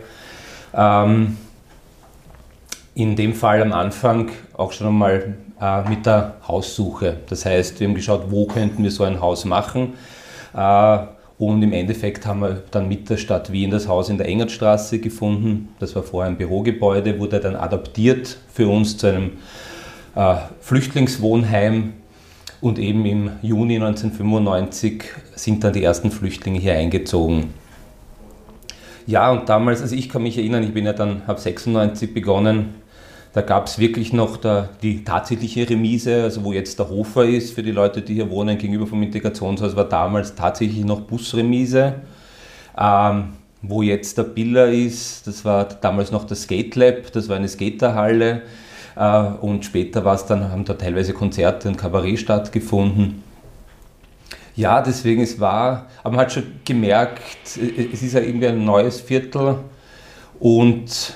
Ähm, 0.75 1.37
in 2.95 3.15
dem 3.15 3.35
Fall 3.35 3.63
am 3.63 3.73
Anfang 3.73 4.31
auch 4.55 4.73
schon 4.73 4.89
einmal 4.89 5.37
äh, 5.61 5.89
mit 5.89 6.07
der 6.07 6.35
Haussuche. 6.47 7.19
Das 7.29 7.47
heißt, 7.47 7.79
wir 7.79 7.87
haben 7.87 7.95
geschaut, 7.95 8.31
wo 8.31 8.47
könnten 8.47 8.83
wir 8.83 8.91
so 8.91 9.05
ein 9.05 9.21
Haus 9.21 9.45
machen. 9.45 9.95
Äh, 10.55 10.99
und 11.39 11.63
im 11.63 11.73
Endeffekt 11.73 12.25
haben 12.25 12.41
wir 12.41 12.63
dann 12.71 12.89
mit 12.89 13.11
der 13.11 13.19
Stadt 13.19 13.53
Wien 13.53 13.71
das 13.71 13.89
Haus 13.89 14.09
in 14.09 14.17
der 14.17 14.27
Engertstraße 14.27 15.01
gefunden. 15.01 15.69
Das 15.79 15.95
war 15.95 16.03
vorher 16.03 16.31
ein 16.31 16.39
Bürogebäude, 16.39 17.19
wurde 17.19 17.41
dann 17.41 17.57
adaptiert 17.57 18.39
für 18.53 18.69
uns 18.69 18.97
zu 18.97 19.09
einem 19.09 19.33
äh, 20.15 20.37
Flüchtlingswohnheim. 20.61 21.93
Und 22.63 22.79
eben 22.79 23.05
im 23.05 23.31
Juni 23.43 23.77
1995 23.77 25.05
sind 25.35 25.63
dann 25.63 25.75
die 25.75 25.85
ersten 25.85 26.11
Flüchtlinge 26.11 26.59
hier 26.59 26.73
eingezogen. 26.73 27.53
Ja, 29.07 29.31
und 29.31 29.49
damals, 29.51 29.83
also 29.83 29.95
ich 29.95 30.09
kann 30.09 30.23
mich 30.23 30.39
erinnern, 30.39 30.65
ich 30.65 30.73
bin 30.73 30.87
ja 30.87 30.95
dann, 30.95 31.27
habe 31.27 31.39
96 31.39 32.15
begonnen, 32.15 32.75
da 33.37 33.43
gab 33.43 33.67
es 33.67 33.79
wirklich 33.79 34.15
noch 34.15 34.39
der, 34.39 34.71
die 34.81 35.05
tatsächliche 35.05 35.69
Remise, 35.69 36.23
also 36.23 36.43
wo 36.43 36.55
jetzt 36.55 36.79
der 36.79 36.89
Hofer 36.89 37.27
ist 37.27 37.53
für 37.53 37.63
die 37.63 37.71
Leute, 37.71 38.01
die 38.01 38.15
hier 38.15 38.31
wohnen, 38.31 38.57
gegenüber 38.57 38.87
vom 38.87 39.03
Integrationshaus, 39.03 39.77
war 39.77 39.85
damals 39.85 40.35
tatsächlich 40.35 40.83
noch 40.87 41.03
Busremise. 41.03 41.97
Ähm, 42.79 43.35
wo 43.61 43.83
jetzt 43.83 44.17
der 44.17 44.23
Biller 44.23 44.69
ist, 44.69 45.27
das 45.27 45.45
war 45.45 45.65
damals 45.67 46.11
noch 46.13 46.25
das 46.25 46.45
Skate 46.45 46.77
Lab, 46.77 47.13
das 47.13 47.29
war 47.29 47.37
eine 47.37 47.47
Skaterhalle. 47.47 48.41
Äh, 48.97 49.23
und 49.43 49.67
später 49.67 50.03
war 50.03 50.15
es 50.15 50.25
dann, 50.25 50.51
haben 50.51 50.65
da 50.65 50.73
teilweise 50.73 51.13
Konzerte 51.13 51.69
und 51.69 51.77
Kabarett 51.77 52.19
stattgefunden. 52.19 53.23
Ja, 54.55 54.81
deswegen 54.81 55.21
es 55.21 55.39
war, 55.39 55.89
aber 56.03 56.17
man 56.17 56.25
hat 56.25 56.33
schon 56.33 56.45
gemerkt, 56.65 57.21
es 57.45 58.03
ist 58.03 58.15
ja 58.15 58.21
irgendwie 58.21 58.47
ein 58.47 58.65
neues 58.65 58.99
Viertel 58.99 59.59
und 60.41 61.13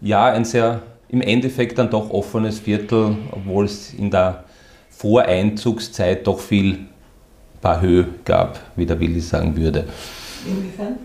ja, 0.00 0.32
ein 0.32 0.44
sehr 0.44 0.82
im 1.10 1.20
Endeffekt 1.20 1.78
dann 1.78 1.90
doch 1.90 2.10
offenes 2.10 2.60
Viertel, 2.60 3.16
obwohl 3.32 3.64
es 3.64 3.92
in 3.94 4.10
der 4.10 4.44
Voreinzugszeit 4.90 6.26
doch 6.26 6.40
viel 6.40 6.80
paar 7.60 7.80
Höhe 7.80 8.06
gab, 8.24 8.58
wie 8.76 8.86
der 8.86 8.98
Willi 9.00 9.20
sagen 9.20 9.56
würde. 9.56 9.84
Inwiefern? 10.46 10.98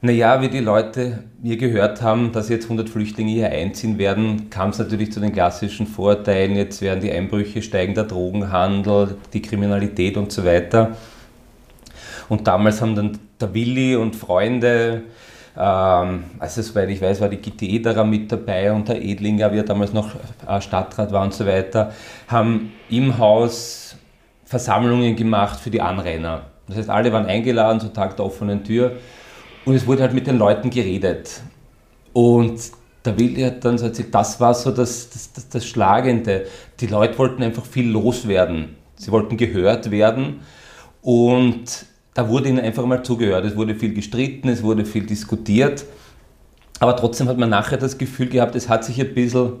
Naja, 0.00 0.42
wie 0.42 0.48
die 0.48 0.60
Leute 0.60 1.24
mir 1.42 1.56
gehört 1.56 2.02
haben, 2.02 2.30
dass 2.30 2.50
jetzt 2.50 2.64
100 2.64 2.90
Flüchtlinge 2.90 3.32
hier 3.32 3.50
einziehen 3.50 3.96
werden, 3.96 4.50
kam 4.50 4.68
es 4.68 4.78
natürlich 4.78 5.10
zu 5.10 5.18
den 5.18 5.32
klassischen 5.32 5.86
Vorteilen. 5.86 6.56
Jetzt 6.56 6.82
werden 6.82 7.00
die 7.00 7.10
Einbrüche 7.10 7.62
steigen, 7.62 7.94
der 7.94 8.04
Drogenhandel, 8.04 9.16
die 9.32 9.40
Kriminalität 9.40 10.18
und 10.18 10.30
so 10.30 10.44
weiter. 10.44 10.94
Und 12.28 12.46
damals 12.46 12.82
haben 12.82 12.94
dann 12.94 13.18
der 13.40 13.54
Willi 13.54 13.96
und 13.96 14.14
Freunde, 14.14 15.04
also 15.60 16.62
soweit 16.62 16.90
ich 16.90 17.00
weiß, 17.00 17.20
war 17.20 17.28
die 17.28 17.36
Gitti 17.36 17.76
Ederer 17.76 18.04
mit 18.04 18.30
dabei 18.30 18.72
und 18.72 18.88
der 18.88 19.02
Edlinger, 19.02 19.52
wie 19.52 19.58
er 19.58 19.64
damals 19.64 19.92
noch 19.92 20.10
äh, 20.48 20.60
Stadtrat 20.60 21.12
war 21.12 21.22
und 21.22 21.32
so 21.32 21.46
weiter, 21.46 21.92
haben 22.26 22.72
im 22.90 23.16
Haus 23.18 23.96
Versammlungen 24.44 25.14
gemacht 25.14 25.60
für 25.60 25.70
die 25.70 25.80
Anrainer. 25.80 26.42
Das 26.66 26.76
heißt, 26.76 26.90
alle 26.90 27.12
waren 27.12 27.26
eingeladen 27.26 27.80
zum 27.80 27.92
Tag 27.92 28.16
der 28.16 28.24
offenen 28.24 28.64
Tür 28.64 28.96
und 29.64 29.74
es 29.74 29.86
wurde 29.86 30.02
halt 30.02 30.14
mit 30.14 30.26
den 30.26 30.38
Leuten 30.38 30.70
geredet. 30.70 31.40
Und 32.12 32.60
der 33.04 33.18
Willi 33.18 33.42
hat 33.42 33.64
dann 33.64 33.78
so 33.78 33.88
das 33.88 34.40
war 34.40 34.54
so 34.54 34.70
das, 34.70 35.10
das, 35.10 35.32
das, 35.32 35.48
das 35.48 35.66
Schlagende. 35.66 36.46
Die 36.80 36.86
Leute 36.86 37.18
wollten 37.18 37.42
einfach 37.42 37.64
viel 37.64 37.88
loswerden. 37.88 38.76
Sie 38.96 39.10
wollten 39.12 39.36
gehört 39.36 39.90
werden. 39.90 40.40
Und 41.02 41.86
da 42.14 42.28
wurde 42.28 42.48
ihnen 42.48 42.60
einfach 42.60 42.86
mal 42.86 43.02
zugehört. 43.02 43.44
Es 43.44 43.56
wurde 43.56 43.74
viel 43.74 43.92
gestritten, 43.92 44.48
es 44.48 44.62
wurde 44.62 44.84
viel 44.84 45.04
diskutiert. 45.04 45.84
Aber 46.80 46.96
trotzdem 46.96 47.28
hat 47.28 47.38
man 47.38 47.50
nachher 47.50 47.76
das 47.76 47.98
Gefühl 47.98 48.28
gehabt, 48.28 48.54
es 48.54 48.68
hat 48.68 48.84
sich 48.84 49.00
ein 49.00 49.14
bisschen 49.14 49.54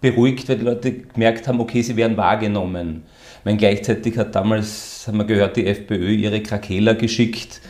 beruhigt, 0.00 0.48
weil 0.48 0.58
die 0.58 0.64
Leute 0.64 0.92
gemerkt 0.92 1.46
haben, 1.46 1.60
okay, 1.60 1.82
sie 1.82 1.96
werden 1.96 2.16
wahrgenommen. 2.16 3.04
Ich 3.44 3.58
gleichzeitig 3.58 4.18
hat 4.18 4.34
damals, 4.34 5.04
haben 5.06 5.18
wir 5.18 5.24
gehört, 5.24 5.56
die 5.56 5.66
FPÖ 5.66 6.10
ihre 6.10 6.42
Krakeler 6.42 6.94
geschickt, 6.94 7.60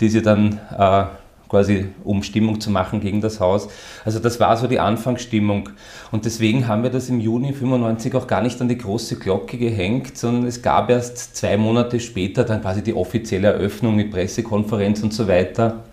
die 0.00 0.08
sie 0.08 0.22
dann 0.22 0.60
äh, 0.76 1.04
quasi 1.50 1.88
um 2.04 2.22
Stimmung 2.22 2.60
zu 2.60 2.70
machen 2.70 3.00
gegen 3.00 3.20
das 3.20 3.40
Haus. 3.40 3.68
Also 4.04 4.20
das 4.20 4.40
war 4.40 4.56
so 4.56 4.68
die 4.68 4.78
Anfangsstimmung. 4.78 5.70
Und 6.12 6.24
deswegen 6.24 6.68
haben 6.68 6.84
wir 6.84 6.90
das 6.90 7.08
im 7.08 7.20
Juni 7.20 7.52
95 7.52 8.14
auch 8.14 8.26
gar 8.28 8.40
nicht 8.40 8.60
an 8.60 8.68
die 8.68 8.78
große 8.78 9.16
Glocke 9.16 9.58
gehängt, 9.58 10.16
sondern 10.16 10.46
es 10.46 10.62
gab 10.62 10.88
erst 10.88 11.36
zwei 11.36 11.56
Monate 11.56 11.98
später 12.00 12.44
dann 12.44 12.62
quasi 12.62 12.82
die 12.82 12.94
offizielle 12.94 13.48
Eröffnung 13.48 13.96
mit 13.96 14.12
Pressekonferenz 14.12 15.02
und 15.02 15.12
so 15.12 15.26
weiter. 15.26 15.84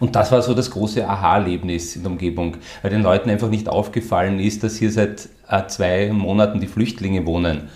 Und 0.00 0.16
das 0.16 0.32
war 0.32 0.42
so 0.42 0.54
das 0.54 0.70
große 0.70 1.06
Aha-Erlebnis 1.06 1.96
in 1.96 2.02
der 2.02 2.12
Umgebung, 2.12 2.56
weil 2.82 2.90
den 2.90 3.02
Leuten 3.02 3.30
einfach 3.30 3.48
nicht 3.48 3.68
aufgefallen 3.68 4.40
ist, 4.40 4.62
dass 4.62 4.76
hier 4.76 4.90
seit 4.90 5.28
äh, 5.48 5.66
zwei 5.68 6.10
Monaten 6.12 6.60
die 6.60 6.66
Flüchtlinge 6.66 7.24
wohnen. 7.26 7.68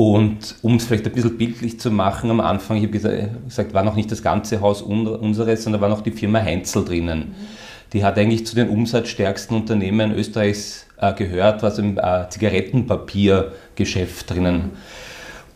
Und 0.00 0.56
um 0.62 0.76
es 0.76 0.86
vielleicht 0.86 1.04
ein 1.04 1.12
bisschen 1.12 1.36
bildlich 1.36 1.78
zu 1.78 1.90
machen, 1.90 2.30
am 2.30 2.40
Anfang, 2.40 2.78
ich 2.78 2.84
habe 2.84 3.28
gesagt, 3.44 3.74
war 3.74 3.82
noch 3.82 3.96
nicht 3.96 4.10
das 4.10 4.22
ganze 4.22 4.62
Haus 4.62 4.80
unseres, 4.80 5.62
sondern 5.62 5.82
war 5.82 5.90
noch 5.90 6.00
die 6.00 6.10
Firma 6.10 6.40
Heinzel 6.40 6.86
drinnen. 6.86 7.34
Die 7.92 8.02
hat 8.02 8.16
eigentlich 8.16 8.46
zu 8.46 8.56
den 8.56 8.70
umsatzstärksten 8.70 9.54
Unternehmen 9.54 10.14
Österreichs 10.14 10.86
äh, 10.96 11.12
gehört, 11.12 11.62
was 11.62 11.76
im 11.76 11.98
äh, 11.98 12.26
Zigarettenpapiergeschäft 12.30 14.30
drinnen. 14.30 14.70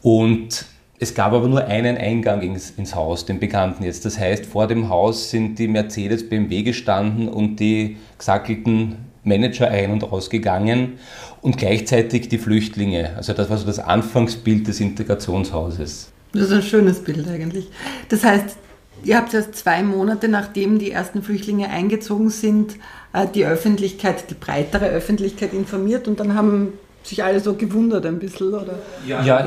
Und 0.02 0.66
es 1.04 1.14
gab 1.14 1.32
aber 1.32 1.48
nur 1.48 1.66
einen 1.66 1.98
Eingang 1.98 2.40
ins, 2.40 2.70
ins, 2.70 2.94
Haus, 2.94 3.26
den 3.26 3.38
bekannten 3.38 3.84
jetzt. 3.84 4.06
Das 4.06 4.18
heißt, 4.18 4.46
vor 4.46 4.66
dem 4.66 4.88
Haus 4.88 5.30
sind 5.30 5.58
die 5.58 5.68
Mercedes, 5.68 6.28
BMW 6.28 6.62
gestanden 6.62 7.28
und 7.28 7.60
die 7.60 7.98
gesackelten 8.18 8.96
Manager 9.22 9.68
ein- 9.68 9.90
und 9.90 10.02
ausgegangen 10.04 10.94
und 11.42 11.58
gleichzeitig 11.58 12.30
die 12.30 12.38
Flüchtlinge. 12.38 13.10
Also 13.16 13.34
das 13.34 13.50
war 13.50 13.58
so 13.58 13.66
das 13.66 13.78
Anfangsbild 13.78 14.66
des 14.66 14.80
Integrationshauses. 14.80 16.10
Das 16.32 16.42
ist 16.42 16.52
ein 16.52 16.62
schönes 16.62 17.04
Bild 17.04 17.28
eigentlich. 17.28 17.68
Das 18.08 18.24
heißt, 18.24 18.56
ihr 19.04 19.16
habt 19.18 19.34
erst 19.34 19.56
zwei 19.56 19.82
Monate 19.82 20.28
nachdem 20.28 20.78
die 20.78 20.90
ersten 20.90 21.22
Flüchtlinge 21.22 21.68
eingezogen 21.68 22.30
sind, 22.30 22.76
äh, 23.12 23.26
die 23.32 23.44
Öffentlichkeit, 23.44 24.30
die 24.30 24.34
breitere 24.34 24.86
Öffentlichkeit 24.86 25.52
informiert 25.52 26.08
und 26.08 26.18
dann 26.18 26.34
haben 26.34 26.72
sich 27.04 27.22
alle 27.22 27.40
so 27.40 27.54
gewundert 27.54 28.06
ein 28.06 28.18
bisschen, 28.18 28.54
oder? 28.54 28.78
Ja, 29.06 29.22
ja 29.22 29.46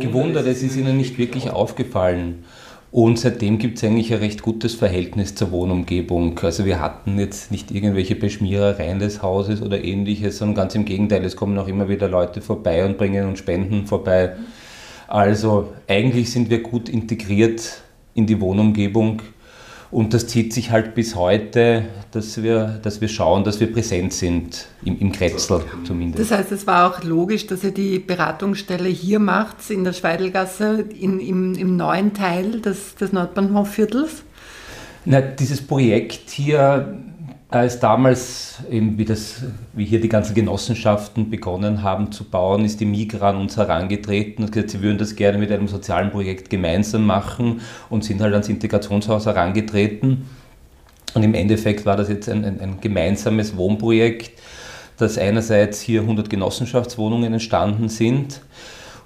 gewundert, 0.00 0.46
es 0.46 0.62
ist 0.62 0.76
ihnen 0.76 0.96
nicht 0.96 1.18
wirklich 1.18 1.50
aufgefallen. 1.50 2.44
Und 2.90 3.18
seitdem 3.18 3.58
gibt 3.58 3.78
es 3.78 3.84
eigentlich 3.84 4.12
ein 4.12 4.20
recht 4.20 4.40
gutes 4.42 4.76
Verhältnis 4.76 5.34
zur 5.34 5.50
Wohnumgebung. 5.50 6.38
Also 6.38 6.64
wir 6.64 6.80
hatten 6.80 7.18
jetzt 7.18 7.50
nicht 7.50 7.72
irgendwelche 7.72 8.14
Beschmierereien 8.14 9.00
des 9.00 9.20
Hauses 9.20 9.62
oder 9.62 9.82
ähnliches, 9.82 10.38
sondern 10.38 10.54
ganz 10.54 10.76
im 10.76 10.84
Gegenteil, 10.84 11.24
es 11.24 11.34
kommen 11.34 11.58
auch 11.58 11.66
immer 11.66 11.88
wieder 11.88 12.08
Leute 12.08 12.40
vorbei 12.40 12.86
und 12.86 12.96
bringen 12.96 13.26
uns 13.26 13.40
Spenden 13.40 13.86
vorbei. 13.86 14.36
Also 15.08 15.72
eigentlich 15.88 16.30
sind 16.30 16.50
wir 16.50 16.62
gut 16.62 16.88
integriert 16.88 17.82
in 18.14 18.26
die 18.26 18.40
Wohnumgebung 18.40 19.22
und 19.94 20.12
das 20.12 20.26
zieht 20.26 20.52
sich 20.52 20.72
halt 20.72 20.96
bis 20.96 21.14
heute, 21.14 21.84
dass 22.10 22.42
wir, 22.42 22.80
dass 22.82 23.00
wir 23.00 23.06
schauen, 23.06 23.44
dass 23.44 23.60
wir 23.60 23.72
präsent 23.72 24.12
sind, 24.12 24.66
im, 24.84 24.98
im 24.98 25.12
Kretzel 25.12 25.62
zumindest. 25.84 26.32
Das 26.32 26.36
heißt, 26.36 26.50
es 26.50 26.66
war 26.66 26.90
auch 26.90 27.04
logisch, 27.04 27.46
dass 27.46 27.62
ihr 27.62 27.70
die 27.70 28.00
Beratungsstelle 28.00 28.88
hier 28.88 29.20
macht, 29.20 29.70
in 29.70 29.84
der 29.84 29.92
Schweidelgasse, 29.92 30.84
in, 31.00 31.20
im, 31.20 31.54
im 31.54 31.76
neuen 31.76 32.12
Teil 32.12 32.60
des, 32.60 32.96
des 32.96 33.12
Nordbahnhofviertels? 33.12 34.24
Na, 35.04 35.20
dieses 35.20 35.64
Projekt 35.64 36.28
hier 36.30 36.98
als 37.54 37.78
damals, 37.78 38.58
eben 38.70 38.98
wie, 38.98 39.04
das, 39.04 39.42
wie 39.72 39.84
hier 39.84 40.00
die 40.00 40.08
ganzen 40.08 40.34
Genossenschaften 40.34 41.30
begonnen 41.30 41.82
haben 41.82 42.10
zu 42.10 42.24
bauen, 42.24 42.64
ist 42.64 42.80
die 42.80 42.84
Migra 42.84 43.30
an 43.30 43.36
uns 43.36 43.56
herangetreten 43.56 44.44
und 44.44 44.52
gesagt, 44.52 44.70
sie 44.70 44.82
würden 44.82 44.98
das 44.98 45.14
gerne 45.14 45.38
mit 45.38 45.52
einem 45.52 45.68
sozialen 45.68 46.10
Projekt 46.10 46.50
gemeinsam 46.50 47.06
machen 47.06 47.60
und 47.90 48.04
sind 48.04 48.20
halt 48.20 48.32
ans 48.32 48.48
Integrationshaus 48.48 49.26
herangetreten. 49.26 50.28
Und 51.14 51.22
im 51.22 51.34
Endeffekt 51.34 51.86
war 51.86 51.96
das 51.96 52.08
jetzt 52.08 52.28
ein, 52.28 52.44
ein, 52.44 52.60
ein 52.60 52.80
gemeinsames 52.80 53.56
Wohnprojekt, 53.56 54.32
dass 54.96 55.16
einerseits 55.16 55.80
hier 55.80 56.00
100 56.00 56.28
Genossenschaftswohnungen 56.28 57.32
entstanden 57.32 57.88
sind 57.88 58.40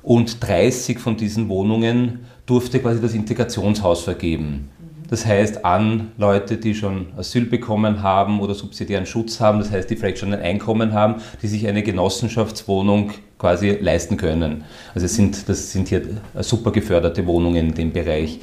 und 0.03 0.43
30 0.47 0.99
von 0.99 1.17
diesen 1.17 1.49
Wohnungen 1.49 2.21
durfte 2.47 2.81
quasi 2.81 3.01
das 3.01 3.13
Integrationshaus 3.13 4.03
vergeben. 4.03 4.71
Das 5.09 5.25
heißt 5.25 5.65
an 5.65 6.13
Leute, 6.19 6.59
die 6.59 6.75
schon 6.75 7.07
Asyl 7.17 7.47
bekommen 7.47 8.03
haben 8.03 8.41
oder 8.41 8.55
subsidiären 8.55 9.07
Schutz 9.07 9.41
haben, 9.41 9.59
das 9.59 9.71
heißt, 9.71 9.89
die 9.89 9.97
vielleicht 9.97 10.19
schon 10.19 10.35
ein 10.35 10.41
Einkommen 10.41 10.93
haben, 10.93 11.17
die 11.43 11.49
sich 11.49 11.67
eine 11.67 11.83
Genossenschaftswohnung 11.83 13.13
quasi 13.39 13.71
leisten 13.81 14.19
können. 14.19 14.65
Also 14.95 15.07
es 15.07 15.15
sind, 15.15 15.49
das 15.49 15.73
sind 15.73 15.89
hier 15.89 16.03
super 16.41 16.73
geförderte 16.73 17.27
Wohnungen 17.27 17.69
in 17.69 17.75
dem 17.75 17.93
Bereich. 17.93 18.41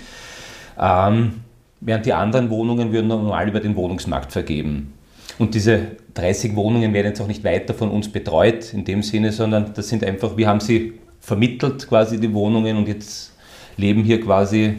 Ähm, 0.79 1.41
während 1.81 2.05
die 2.07 2.13
anderen 2.13 2.49
Wohnungen 2.49 2.91
würden 2.91 3.07
normal 3.07 3.47
über 3.47 3.59
den 3.59 3.75
Wohnungsmarkt 3.75 4.31
vergeben. 4.31 4.93
Und 5.37 5.53
diese 5.53 5.81
30 6.15 6.55
Wohnungen 6.55 6.93
werden 6.93 7.07
jetzt 7.07 7.21
auch 7.21 7.27
nicht 7.27 7.43
weiter 7.43 7.75
von 7.75 7.91
uns 7.91 8.11
betreut 8.11 8.73
in 8.73 8.85
dem 8.85 9.03
Sinne, 9.03 9.31
sondern 9.31 9.73
das 9.75 9.89
sind 9.89 10.03
einfach, 10.03 10.35
wir 10.35 10.47
haben 10.47 10.61
sie 10.61 10.93
vermittelt 11.19 11.87
quasi 11.87 12.19
die 12.19 12.33
Wohnungen 12.33 12.77
und 12.77 12.87
jetzt 12.87 13.33
leben 13.77 14.03
hier 14.03 14.21
quasi 14.21 14.75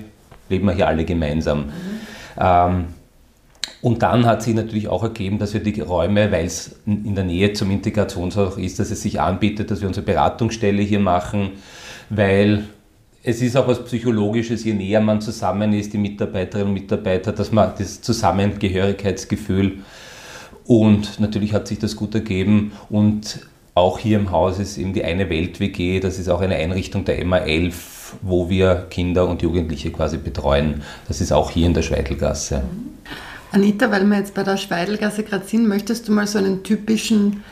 leben 0.48 0.66
wir 0.66 0.74
hier 0.74 0.88
alle 0.88 1.04
gemeinsam. 1.04 1.66
Mhm. 1.66 1.72
Ähm, 2.38 2.84
und 3.82 4.02
dann 4.02 4.26
hat 4.26 4.42
sich 4.42 4.54
natürlich 4.54 4.88
auch 4.88 5.02
ergeben, 5.02 5.38
dass 5.38 5.54
wir 5.54 5.60
die 5.60 5.80
Räume, 5.80 6.32
weil 6.32 6.46
es 6.46 6.76
in 6.86 7.14
der 7.14 7.24
Nähe 7.24 7.52
zum 7.52 7.70
Integrationshaus 7.70 8.56
ist, 8.56 8.78
dass 8.78 8.90
es 8.90 9.02
sich 9.02 9.20
anbietet, 9.20 9.70
dass 9.70 9.80
wir 9.80 9.88
unsere 9.88 10.04
Beratungsstelle 10.04 10.82
hier 10.82 10.98
machen, 10.98 11.50
weil 12.08 12.64
es 13.22 13.42
ist 13.42 13.56
auch 13.56 13.68
was 13.68 13.84
Psychologisches, 13.84 14.64
je 14.64 14.72
näher 14.72 15.00
man 15.00 15.20
zusammen 15.20 15.72
ist, 15.72 15.92
die 15.92 15.98
Mitarbeiterinnen 15.98 16.68
und 16.68 16.74
Mitarbeiter, 16.74 17.32
dass 17.32 17.52
man 17.52 17.72
das 17.78 18.00
Zusammengehörigkeitsgefühl 18.00 19.78
und 20.66 21.20
natürlich 21.20 21.52
hat 21.52 21.68
sich 21.68 21.78
das 21.78 21.96
gut 21.96 22.14
ergeben 22.14 22.72
und 22.88 23.40
auch 23.74 23.98
hier 23.98 24.18
im 24.18 24.30
Haus 24.30 24.58
ist 24.58 24.78
eben 24.78 24.94
die 24.94 25.04
eine 25.04 25.28
Welt 25.28 25.60
WG, 25.60 26.00
das 26.00 26.18
ist 26.18 26.28
auch 26.28 26.40
eine 26.40 26.56
Einrichtung 26.56 27.04
der 27.04 27.24
MA11, 27.24 27.74
wo 28.22 28.48
wir 28.48 28.86
Kinder 28.90 29.28
und 29.28 29.42
Jugendliche 29.42 29.90
quasi 29.90 30.16
betreuen. 30.16 30.82
Das 31.08 31.20
ist 31.20 31.32
auch 31.32 31.50
hier 31.50 31.66
in 31.66 31.74
der 31.74 31.82
Schweidelgasse. 31.82 32.62
Anita, 33.52 33.90
weil 33.90 34.04
wir 34.04 34.18
jetzt 34.18 34.34
bei 34.34 34.42
der 34.42 34.56
Schweidelgasse 34.56 35.22
gerade 35.22 35.46
sind, 35.46 35.68
möchtest 35.68 36.08
du 36.08 36.12
mal 36.12 36.26
so 36.26 36.38
einen 36.38 36.62
typischen 36.62 37.42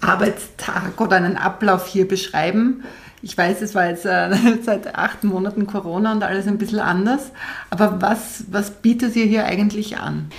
Arbeitstag 0.00 1.00
oder 1.00 1.16
einen 1.16 1.36
Ablauf 1.36 1.86
hier 1.86 2.08
beschreiben? 2.08 2.84
Ich 3.20 3.36
weiß, 3.36 3.62
es 3.62 3.74
war 3.74 3.88
jetzt 3.88 4.06
äh, 4.06 4.30
seit 4.62 4.94
acht 4.94 5.24
Monaten 5.24 5.66
Corona 5.66 6.12
und 6.12 6.22
alles 6.22 6.46
ein 6.46 6.58
bisschen 6.58 6.78
anders, 6.78 7.32
aber 7.70 8.00
was, 8.00 8.44
was 8.50 8.70
bietet 8.70 9.16
ihr 9.16 9.26
hier 9.26 9.44
eigentlich 9.44 9.98
an? 9.98 10.30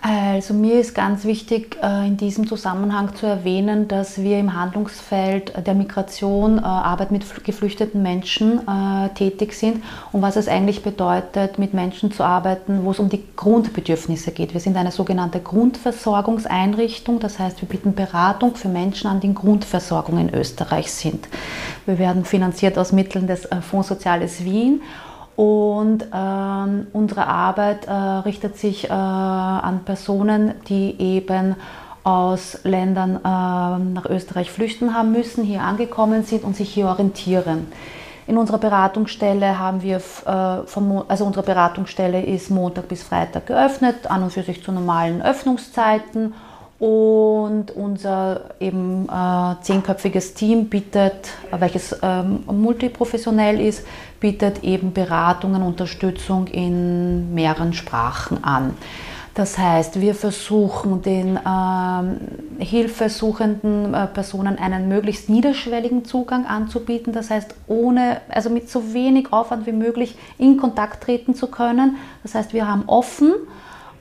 Also 0.00 0.54
mir 0.54 0.78
ist 0.78 0.94
ganz 0.94 1.24
wichtig 1.24 1.76
äh, 1.82 2.06
in 2.06 2.16
diesem 2.16 2.46
Zusammenhang 2.46 3.16
zu 3.16 3.26
erwähnen, 3.26 3.88
dass 3.88 4.22
wir 4.22 4.38
im 4.38 4.54
Handlungsfeld 4.54 5.66
der 5.66 5.74
Migration, 5.74 6.58
äh, 6.58 6.62
Arbeit 6.62 7.10
mit 7.10 7.24
geflüchteten 7.44 8.00
Menschen 8.00 8.60
äh, 8.68 9.08
tätig 9.14 9.54
sind 9.54 9.82
und 10.12 10.22
was 10.22 10.36
es 10.36 10.46
eigentlich 10.46 10.84
bedeutet, 10.84 11.58
mit 11.58 11.74
Menschen 11.74 12.12
zu 12.12 12.22
arbeiten, 12.22 12.84
wo 12.84 12.92
es 12.92 13.00
um 13.00 13.08
die 13.08 13.24
Grundbedürfnisse 13.34 14.30
geht. 14.30 14.54
Wir 14.54 14.60
sind 14.60 14.76
eine 14.76 14.92
sogenannte 14.92 15.40
Grundversorgungseinrichtung, 15.40 17.18
das 17.18 17.40
heißt 17.40 17.60
wir 17.60 17.68
bieten 17.68 17.94
Beratung 17.94 18.54
für 18.54 18.68
Menschen 18.68 19.10
an, 19.10 19.18
die 19.18 19.26
in 19.26 19.34
Grundversorgung 19.34 20.18
in 20.18 20.32
Österreich 20.32 20.92
sind. 20.92 21.26
Wir 21.86 21.98
werden 21.98 22.24
finanziert 22.24 22.78
aus 22.78 22.92
Mitteln 22.92 23.26
des 23.26 23.48
Fonds 23.68 23.88
Soziales 23.88 24.44
Wien 24.44 24.80
und 25.38 26.04
ähm, 26.12 26.88
unsere 26.92 27.28
Arbeit 27.28 27.86
äh, 27.86 27.92
richtet 27.92 28.58
sich 28.58 28.90
äh, 28.90 28.92
an 28.92 29.84
Personen, 29.84 30.54
die 30.66 31.00
eben 31.00 31.54
aus 32.02 32.58
Ländern 32.64 33.18
äh, 33.18 33.18
nach 33.94 34.06
Österreich 34.06 34.50
flüchten 34.50 34.94
haben 34.94 35.12
müssen, 35.12 35.44
hier 35.44 35.60
angekommen 35.60 36.24
sind 36.24 36.42
und 36.42 36.56
sich 36.56 36.70
hier 36.70 36.88
orientieren. 36.88 37.68
In 38.26 38.36
unserer 38.36 38.58
Beratungsstelle 38.58 39.60
haben 39.60 39.80
wir, 39.80 39.98
äh, 39.98 40.66
vom, 40.66 41.04
also 41.06 41.24
unsere 41.24 41.46
Beratungsstelle 41.46 42.20
ist 42.20 42.50
Montag 42.50 42.88
bis 42.88 43.04
Freitag 43.04 43.46
geöffnet, 43.46 44.10
an 44.10 44.24
und 44.24 44.32
für 44.32 44.42
sich 44.42 44.64
zu 44.64 44.72
normalen 44.72 45.22
Öffnungszeiten 45.22 46.34
und 46.78 47.72
unser 47.72 48.50
eben 48.60 49.08
äh, 49.08 49.62
zehnköpfiges 49.62 50.34
Team 50.34 50.66
bietet, 50.66 51.30
welches 51.50 51.96
ähm, 52.02 52.44
multiprofessionell 52.46 53.60
ist, 53.60 53.84
bietet 54.20 54.62
eben 54.62 54.92
Beratungen, 54.92 55.62
Unterstützung 55.62 56.46
in 56.46 57.34
mehreren 57.34 57.72
Sprachen 57.72 58.44
an. 58.44 58.74
Das 59.34 59.56
heißt, 59.56 60.00
wir 60.00 60.16
versuchen 60.16 61.02
den 61.02 61.38
ähm, 61.46 62.18
hilfesuchenden 62.58 63.94
äh, 63.94 64.06
Personen 64.08 64.58
einen 64.58 64.88
möglichst 64.88 65.28
niederschwelligen 65.28 66.04
Zugang 66.04 66.44
anzubieten. 66.44 67.12
Das 67.12 67.30
heißt, 67.30 67.54
ohne, 67.68 68.20
also 68.28 68.50
mit 68.50 68.68
so 68.68 68.92
wenig 68.92 69.32
Aufwand 69.32 69.66
wie 69.66 69.72
möglich 69.72 70.16
in 70.38 70.56
Kontakt 70.56 71.04
treten 71.04 71.36
zu 71.36 71.48
können. 71.48 71.98
Das 72.24 72.34
heißt, 72.34 72.52
wir 72.52 72.66
haben 72.66 72.84
offen 72.88 73.32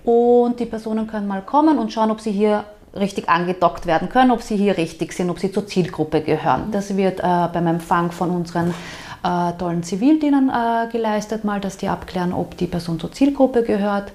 und 0.07 0.61
die 0.61 0.65
Personen 0.65 1.05
können 1.05 1.27
mal 1.27 1.41
kommen 1.41 1.77
und 1.77 1.91
schauen, 1.91 2.11
ob 2.11 2.21
sie 2.21 2.31
hier 2.31 2.63
richtig 2.95 3.27
angedockt 3.27 3.85
werden 3.85 4.07
können, 4.07 4.31
ob 4.31 4.41
sie 4.41 4.55
hier 4.55 4.77
richtig 4.77 5.11
sind, 5.11 5.29
ob 5.29 5.37
sie 5.37 5.51
zur 5.51 5.67
Zielgruppe 5.67 6.21
gehören. 6.21 6.71
Das 6.71 6.95
wird 6.95 7.19
äh, 7.19 7.23
beim 7.51 7.67
Empfang 7.67 8.11
von 8.11 8.29
unseren 8.29 8.73
äh, 9.21 9.51
tollen 9.59 9.83
Zivildienern 9.83 10.49
äh, 10.49 10.89
geleistet, 10.93 11.43
mal, 11.43 11.59
dass 11.59 11.75
die 11.75 11.89
abklären, 11.89 12.31
ob 12.31 12.55
die 12.55 12.67
Person 12.67 13.01
zur 13.01 13.11
Zielgruppe 13.11 13.63
gehört. 13.63 14.13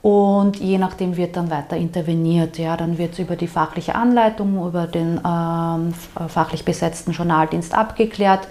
Und 0.00 0.60
je 0.60 0.78
nachdem 0.78 1.16
wird 1.16 1.36
dann 1.36 1.50
weiter 1.50 1.76
interveniert. 1.76 2.56
Ja, 2.58 2.76
dann 2.76 2.96
wird 2.96 3.14
es 3.14 3.18
über 3.18 3.34
die 3.34 3.48
fachliche 3.48 3.96
Anleitung, 3.96 4.64
über 4.64 4.86
den 4.86 5.20
ähm, 5.26 5.92
fachlich 6.28 6.64
besetzten 6.64 7.10
Journaldienst 7.10 7.74
abgeklärt. 7.74 8.46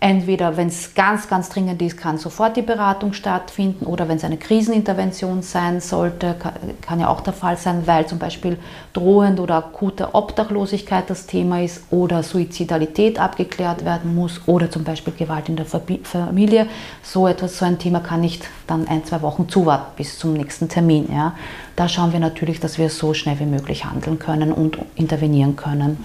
Entweder, 0.00 0.56
wenn 0.56 0.68
es 0.68 0.94
ganz, 0.94 1.28
ganz 1.28 1.48
dringend 1.48 1.82
ist, 1.82 1.96
kann 1.96 2.18
sofort 2.18 2.56
die 2.56 2.62
Beratung 2.62 3.12
stattfinden 3.12 3.84
oder 3.84 4.08
wenn 4.08 4.18
es 4.18 4.22
eine 4.22 4.36
Krisenintervention 4.36 5.42
sein 5.42 5.80
sollte, 5.80 6.36
kann, 6.38 6.52
kann, 6.80 7.00
ja 7.00 7.08
auch 7.08 7.20
der 7.20 7.32
Fall 7.32 7.56
sein, 7.56 7.82
weil 7.86 8.06
zum 8.06 8.20
Beispiel 8.20 8.58
drohend 8.92 9.40
oder 9.40 9.56
akute 9.56 10.14
Obdachlosigkeit 10.14 11.10
das 11.10 11.26
Thema 11.26 11.62
ist 11.62 11.82
oder 11.90 12.22
Suizidalität 12.22 13.18
abgeklärt 13.18 13.84
werden 13.84 14.14
muss 14.14 14.40
oder 14.46 14.70
zum 14.70 14.84
Beispiel 14.84 15.14
Gewalt 15.14 15.48
in 15.48 15.56
der 15.56 15.66
Familie. 15.66 16.68
So 17.02 17.26
etwas, 17.26 17.58
so 17.58 17.64
ein 17.64 17.80
Thema 17.80 17.98
kann 17.98 18.20
nicht 18.20 18.48
dann 18.68 18.86
ein, 18.86 19.04
zwei 19.04 19.20
Wochen 19.22 19.48
zuwarten 19.48 19.96
bis 19.96 20.16
zum 20.16 20.34
nächsten 20.34 20.68
Termin. 20.68 21.08
Ja. 21.12 21.34
Da 21.74 21.88
schauen 21.88 22.12
wir 22.12 22.20
natürlich, 22.20 22.60
dass 22.60 22.78
wir 22.78 22.88
so 22.88 23.14
schnell 23.14 23.40
wie 23.40 23.46
möglich 23.46 23.84
handeln 23.84 24.20
können 24.20 24.52
und 24.52 24.78
intervenieren 24.94 25.56
können. 25.56 26.04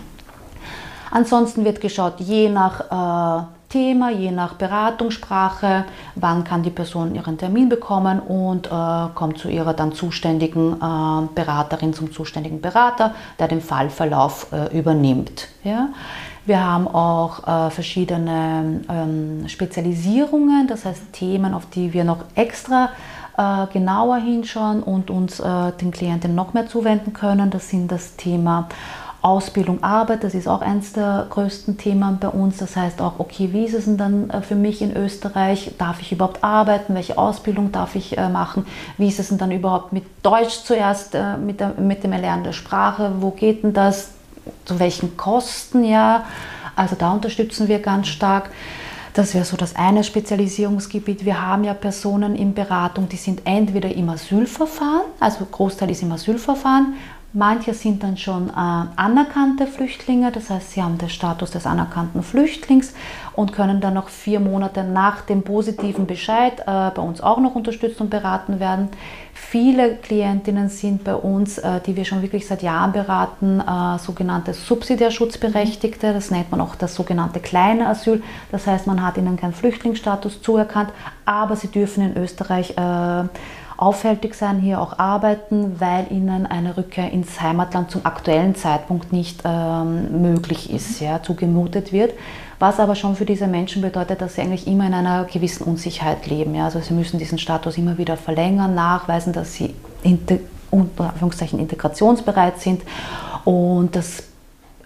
Ansonsten 1.11 1.63
wird 1.63 1.79
geschaut, 1.79 2.19
je 2.19 2.49
nach 2.49 3.43
äh, 3.43 3.45
Thema, 3.73 4.11
je 4.11 4.29
nach 4.29 4.53
Beratungssprache, 4.53 5.85
wann 6.13 6.43
kann 6.43 6.61
die 6.61 6.69
Person 6.69 7.15
ihren 7.15 7.39
Termin 7.39 7.69
bekommen 7.69 8.19
und 8.19 8.67
äh, 8.67 8.69
kommt 9.15 9.39
zu 9.39 9.49
ihrer 9.49 9.73
dann 9.73 9.93
zuständigen 9.93 10.73
äh, 10.73 11.27
Beraterin, 11.33 11.91
zum 11.91 12.11
zuständigen 12.11 12.61
Berater, 12.61 13.15
der 13.39 13.47
den 13.47 13.61
Fallverlauf 13.61 14.53
äh, 14.53 14.77
übernimmt. 14.77 15.47
Ja? 15.63 15.89
Wir 16.45 16.63
haben 16.63 16.87
auch 16.87 17.47
äh, 17.47 17.71
verschiedene 17.71 18.81
ähm, 18.87 19.47
Spezialisierungen, 19.47 20.67
das 20.67 20.85
heißt 20.85 21.11
Themen, 21.11 21.55
auf 21.55 21.65
die 21.65 21.93
wir 21.93 22.03
noch 22.03 22.25
extra 22.35 22.89
äh, 23.37 23.65
genauer 23.73 24.17
hinschauen 24.17 24.83
und 24.83 25.09
uns 25.09 25.39
äh, 25.39 25.71
den 25.81 25.89
Klienten 25.89 26.35
noch 26.35 26.53
mehr 26.53 26.67
zuwenden 26.67 27.13
können. 27.13 27.49
Das 27.49 27.69
sind 27.69 27.91
das 27.91 28.17
Thema 28.17 28.69
Ausbildung, 29.23 29.81
Arbeit, 29.83 30.25
das 30.25 30.35
ist 30.35 30.49
auch 30.49 30.61
eines 30.61 30.91
der 30.91 31.27
größten 31.29 31.77
Themen 31.77 32.19
bei 32.19 32.27
uns. 32.27 32.57
Das 32.57 32.75
heißt 32.75 33.01
auch, 33.01 33.19
okay, 33.19 33.49
wie 33.53 33.63
ist 33.63 33.73
es 33.73 33.85
denn 33.85 33.97
dann 33.97 34.29
äh, 34.29 34.41
für 34.41 34.55
mich 34.55 34.81
in 34.81 34.95
Österreich? 34.95 35.71
Darf 35.77 36.01
ich 36.01 36.11
überhaupt 36.11 36.43
arbeiten? 36.43 36.93
Welche 36.93 37.17
Ausbildung 37.17 37.71
darf 37.71 37.95
ich 37.95 38.17
äh, 38.17 38.27
machen? 38.27 38.65
Wie 38.97 39.07
ist 39.07 39.19
es 39.19 39.29
denn 39.29 39.37
dann 39.37 39.51
überhaupt 39.51 39.93
mit 39.93 40.03
Deutsch 40.23 40.63
zuerst, 40.65 41.15
äh, 41.15 41.37
mit, 41.37 41.61
der, 41.61 41.69
mit 41.79 42.03
dem 42.03 42.11
Erlernen 42.11 42.43
der 42.43 42.51
Sprache? 42.51 43.13
Wo 43.19 43.31
geht 43.31 43.63
denn 43.63 43.73
das? 43.73 44.11
Zu 44.65 44.77
welchen 44.77 45.15
Kosten? 45.15 45.85
Ja, 45.85 46.25
also 46.75 46.97
da 46.99 47.13
unterstützen 47.13 47.69
wir 47.69 47.79
ganz 47.79 48.07
stark. 48.09 48.49
Das 49.13 49.35
wäre 49.35 49.45
so 49.45 49.55
das 49.55 49.75
eine 49.75 50.03
Spezialisierungsgebiet. 50.03 51.23
Wir 51.23 51.39
haben 51.39 51.63
ja 51.63 51.75
Personen 51.75 52.35
in 52.35 52.55
Beratung, 52.55 53.07
die 53.07 53.15
sind 53.15 53.41
entweder 53.45 53.93
im 53.93 54.09
Asylverfahren, 54.09 55.03
also 55.19 55.45
Großteil 55.45 55.91
ist 55.91 56.01
im 56.01 56.11
Asylverfahren, 56.11 56.95
Manche 57.35 57.73
sind 57.73 58.03
dann 58.03 58.15
schon 58.15 58.49
äh, 58.49 58.53
anerkannte 58.53 59.65
Flüchtlinge, 59.65 60.31
das 60.31 60.51
heißt, 60.51 60.73
sie 60.73 60.83
haben 60.83 60.99
den 60.99 61.09
Status 61.09 61.49
des 61.49 61.65
anerkannten 61.65 62.21
Flüchtlings 62.21 62.93
und 63.35 63.53
können 63.53 63.81
dann 63.81 63.95
noch 63.95 64.09
vier 64.09 64.39
Monate 64.39 64.83
nach 64.83 65.21
dem 65.21 65.41
positiven 65.41 66.05
Bescheid 66.05 66.59
äh, 66.59 66.91
bei 66.91 67.01
uns 67.01 67.21
auch 67.21 67.39
noch 67.39 67.55
unterstützt 67.55 67.99
und 68.01 68.11
beraten 68.11 68.59
werden. 68.59 68.89
Viele 69.33 69.95
Klientinnen 69.95 70.69
sind 70.69 71.03
bei 71.03 71.15
uns, 71.15 71.57
äh, 71.57 71.81
die 71.81 71.95
wir 71.95 72.05
schon 72.05 72.21
wirklich 72.21 72.45
seit 72.45 72.61
Jahren 72.61 72.91
beraten, 72.91 73.61
äh, 73.61 73.97
sogenannte 73.97 74.53
Subsidiärschutzberechtigte, 74.53 76.13
das 76.13 76.29
nennt 76.29 76.51
man 76.51 76.61
auch 76.61 76.75
das 76.75 76.93
sogenannte 76.93 77.39
kleine 77.39 77.87
Asyl. 77.87 78.21
Das 78.51 78.67
heißt, 78.67 78.85
man 78.85 79.03
hat 79.03 79.17
ihnen 79.17 79.37
keinen 79.37 79.53
Flüchtlingsstatus 79.53 80.43
zuerkannt, 80.43 80.91
aber 81.25 81.55
sie 81.55 81.69
dürfen 81.69 82.03
in 82.03 82.15
Österreich 82.21 82.75
aufhältig 83.77 84.35
sein, 84.35 84.59
hier 84.59 84.79
auch 84.81 84.99
arbeiten, 84.99 85.79
weil 85.79 86.07
ihnen 86.11 86.45
eine 86.45 86.77
Rückkehr 86.77 87.11
ins 87.11 87.41
Heimatland 87.41 87.91
zum 87.91 88.05
aktuellen 88.05 88.55
Zeitpunkt 88.55 89.11
nicht 89.11 89.41
ähm, 89.45 90.21
möglich 90.21 90.71
ist, 90.71 90.99
ja, 90.99 91.21
zugemutet 91.21 91.91
wird. 91.91 92.13
Was 92.59 92.79
aber 92.79 92.95
schon 92.95 93.15
für 93.15 93.25
diese 93.25 93.47
Menschen 93.47 93.81
bedeutet, 93.81 94.21
dass 94.21 94.35
sie 94.35 94.41
eigentlich 94.41 94.67
immer 94.67 94.87
in 94.87 94.93
einer 94.93 95.25
gewissen 95.25 95.63
Unsicherheit 95.63 96.27
leben. 96.27 96.55
Ja. 96.55 96.65
Also 96.65 96.79
sie 96.79 96.93
müssen 96.93 97.19
diesen 97.19 97.37
Status 97.37 97.77
immer 97.77 97.97
wieder 97.97 98.15
verlängern, 98.15 98.73
nachweisen, 98.73 99.33
dass 99.33 99.53
sie 99.53 99.73
unter 100.71 101.09
Anführungszeichen 101.09 101.59
integrationsbereit 101.59 102.59
sind. 102.59 102.83
Und 103.43 103.95
das 103.95 104.23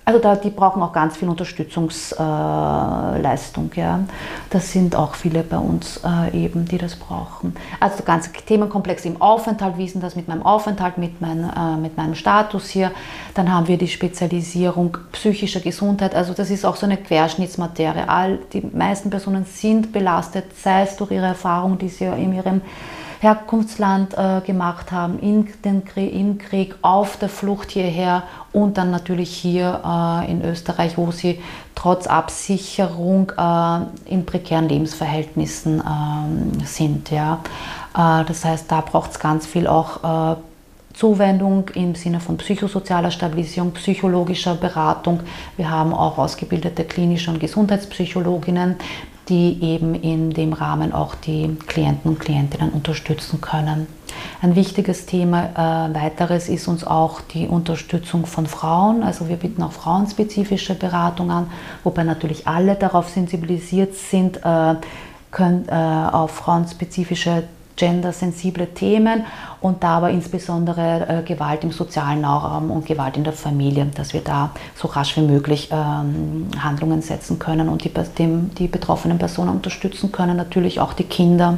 also 0.08 0.20
da, 0.20 0.36
die 0.38 0.52
brauchen 0.52 0.82
auch 0.82 0.94
ganz 0.94 1.18
viel 1.18 1.28
Unterstützungsleistung. 1.28 3.72
Äh, 3.76 3.80
ja. 3.80 4.00
Das 4.50 4.72
sind 4.72 4.96
auch 4.96 5.16
viele 5.16 5.44
bei 5.44 5.58
uns 5.58 6.00
äh, 6.06 6.46
eben, 6.46 6.64
die 6.64 6.78
das 6.78 6.96
brauchen. 6.96 7.54
Also 7.82 7.98
der 7.98 8.06
ganze 8.06 8.32
Themenkomplex 8.32 9.04
im 9.04 9.22
Aufenthalt, 9.22 9.78
wie 9.78 9.84
ist 9.84 9.96
denn 9.96 10.02
das 10.02 10.16
mit 10.16 10.30
meinem 10.30 10.44
Aufenthalt, 10.44 10.98
mit, 10.98 11.20
mein, 11.20 11.44
äh, 11.44 11.76
mit 11.76 11.98
meinem 11.98 12.16
Status 12.16 12.70
hier. 12.70 12.92
Dann 13.34 13.52
haben 13.52 13.68
wir 13.68 13.78
die 13.78 13.90
Spezialisierung 13.90 14.98
psychischer 15.12 15.60
Gesundheit. 15.60 16.16
Also 16.16 16.34
das 16.34 16.52
ist 16.52 16.66
auch 16.66 16.78
so 16.78 16.86
eine 16.86 16.96
Querschnittsmaterie. 16.96 18.08
All, 18.08 18.40
die 18.54 18.62
meisten 18.62 19.10
Personen 19.10 19.44
sind 19.44 19.92
belastet, 19.92 20.58
sei 20.58 20.84
es 20.84 20.96
durch 20.96 21.12
ihre 21.12 21.26
Erfahrungen, 21.26 21.80
die 21.80 21.90
sie 21.90 22.06
in 22.06 22.32
ihrem 22.32 22.62
Herkunftsland 23.20 24.18
äh, 24.18 24.42
gemacht 24.46 24.92
haben, 24.92 25.20
in 25.20 25.48
den 25.66 25.86
Krieg, 25.86 26.14
im 26.14 26.38
Krieg, 26.38 26.76
auf 26.82 27.18
der 27.18 27.30
Flucht 27.30 27.72
hierher 27.72 28.24
und 28.54 28.78
dann 28.78 28.92
natürlich 28.92 29.36
hier 29.36 29.82
äh, 29.86 30.32
in 30.32 30.44
Österreich, 30.44 30.98
wo 30.98 31.12
sie 31.12 31.40
trotz 31.76 32.08
Absicherung 32.08 33.32
äh, 33.38 34.12
in 34.12 34.26
prekären 34.26 34.70
Lebensverhältnissen 34.70 35.82
ähm, 35.86 36.66
sind. 36.66 37.12
Ja. 37.12 37.40
Äh, 37.96 38.26
das 38.26 38.46
heißt, 38.46 38.72
da 38.72 38.82
braucht 38.82 39.12
es 39.12 39.20
ganz 39.20 39.46
viel 39.46 39.68
auch 39.68 40.34
äh, 40.34 40.36
Zuwendung 40.98 41.70
im 41.76 41.94
Sinne 41.94 42.20
von 42.20 42.38
psychosozialer 42.38 43.12
Stabilisierung, 43.12 43.72
psychologischer 43.74 44.56
Beratung. 44.56 45.20
Wir 45.56 45.70
haben 45.70 45.94
auch 45.94 46.18
ausgebildete 46.18 46.84
klinische 46.86 47.30
und 47.30 47.40
Gesundheitspsychologinnen, 47.40 48.78
die 49.30 49.62
eben 49.62 49.96
in 49.96 50.32
dem 50.32 50.54
Rahmen 50.54 50.94
auch 50.94 51.16
die 51.16 51.56
Klienten 51.68 52.12
und 52.12 52.20
Klientinnen 52.20 52.70
unterstützen 52.70 53.42
können. 53.42 53.88
Ein 54.42 54.56
wichtiges 54.56 55.06
Thema 55.06 55.90
äh, 55.90 55.94
weiteres 55.96 56.50
ist 56.50 56.68
uns 56.68 56.86
auch 56.86 57.22
die 57.22 57.48
Unterstützung 57.48 58.26
von 58.26 58.48
Frauen. 58.48 59.04
Also 59.04 59.30
wir 59.30 59.38
bieten 59.38 59.62
auch 59.64 59.72
frauenspezifische 59.72 60.76
Beratung 60.76 61.32
an, 61.32 61.50
wobei 61.84 62.04
natürlich 62.04 62.48
alle 62.48 62.76
darauf 62.76 63.10
sensibilisiert 63.10 63.96
sind, 63.96 64.38
äh, 64.44 64.76
können, 65.32 65.68
äh, 65.68 65.74
auf 65.74 66.32
frauenspezifische 66.32 67.44
gendersensible 67.78 68.74
Themen 68.74 69.26
und 69.62 69.84
da 69.84 69.98
aber 69.98 70.10
insbesondere 70.10 71.08
äh, 71.08 71.24
Gewalt 71.24 71.64
im 71.64 71.72
sozialen 71.72 72.26
Raum 72.26 72.72
und 72.72 72.86
Gewalt 72.86 73.16
in 73.16 73.24
der 73.24 73.34
Familie, 73.34 73.86
dass 73.96 74.14
wir 74.14 74.22
da 74.22 74.52
so 74.76 74.90
rasch 74.90 75.16
wie 75.16 75.22
möglich 75.22 75.70
ähm, 75.72 76.48
Handlungen 76.60 77.02
setzen 77.02 77.40
können 77.40 77.70
und 77.70 77.84
die, 77.86 77.92
dem, 78.18 78.54
die 78.56 78.68
betroffenen 78.68 79.18
Personen 79.18 79.50
unterstützen 79.50 80.12
können, 80.12 80.36
natürlich 80.36 80.80
auch 80.82 80.94
die 80.94 81.06
Kinder. 81.06 81.58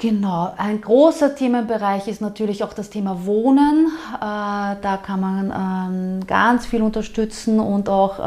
Genau, 0.00 0.50
ein 0.56 0.80
großer 0.80 1.34
Themenbereich 1.34 2.08
ist 2.08 2.22
natürlich 2.22 2.64
auch 2.64 2.72
das 2.72 2.88
Thema 2.88 3.26
Wohnen. 3.26 3.88
Äh, 4.14 4.18
da 4.18 4.98
kann 5.02 5.20
man 5.20 5.52
ähm, 5.54 6.26
ganz 6.26 6.64
viel 6.64 6.80
unterstützen 6.80 7.60
und 7.60 7.90
auch 7.90 8.18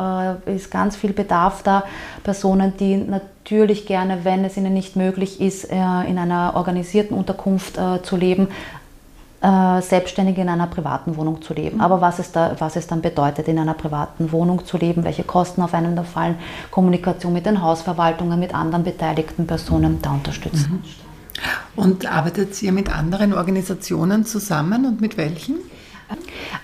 äh, 0.46 0.56
ist 0.56 0.70
ganz 0.70 0.96
viel 0.96 1.14
Bedarf 1.14 1.64
da. 1.64 1.84
Personen, 2.24 2.78
die 2.78 2.98
natürlich 2.98 3.88
gerne, 3.88 4.24
wenn 4.24 4.46
es 4.46 4.56
ihnen 4.56 4.72
nicht 4.72 4.96
möglich 4.96 5.42
ist, 5.42 5.72
äh, 5.72 5.76
in 6.08 6.20
einer 6.20 6.52
organisierten 6.54 7.18
Unterkunft 7.18 7.80
zu 8.04 8.18
leben, 8.18 8.50
selbstständig 9.42 10.38
in 10.38 10.48
einer 10.48 10.68
privaten 10.68 11.18
Wohnung 11.18 11.42
zu 11.42 11.54
leben. 11.54 11.82
Aber 11.82 12.00
was 12.00 12.18
es, 12.18 12.32
da, 12.32 12.56
was 12.60 12.78
es 12.78 12.88
dann 12.88 13.02
bedeutet, 13.02 13.50
in 13.50 13.60
einer 13.60 13.74
privaten 13.74 14.32
Wohnung 14.32 14.64
zu 14.66 14.78
leben, 14.78 15.04
welche 15.04 15.24
Kosten 15.24 15.62
auf 15.62 15.74
einen 15.74 15.98
da 15.98 16.04
fallen, 16.04 16.38
Kommunikation 16.72 17.34
mit 17.34 17.46
den 17.46 17.62
Hausverwaltungen, 17.62 18.40
mit 18.40 18.56
anderen 18.56 18.86
beteiligten 18.86 19.46
Personen, 19.46 20.02
da 20.02 20.12
unterstützen. 20.12 20.82
Mhm. 20.82 21.03
Und 21.76 22.12
arbeitet 22.12 22.62
ihr 22.62 22.72
mit 22.72 22.96
anderen 22.96 23.34
Organisationen 23.34 24.26
zusammen 24.26 24.86
und 24.86 25.02
mit 25.02 25.18
welchen? 25.18 25.56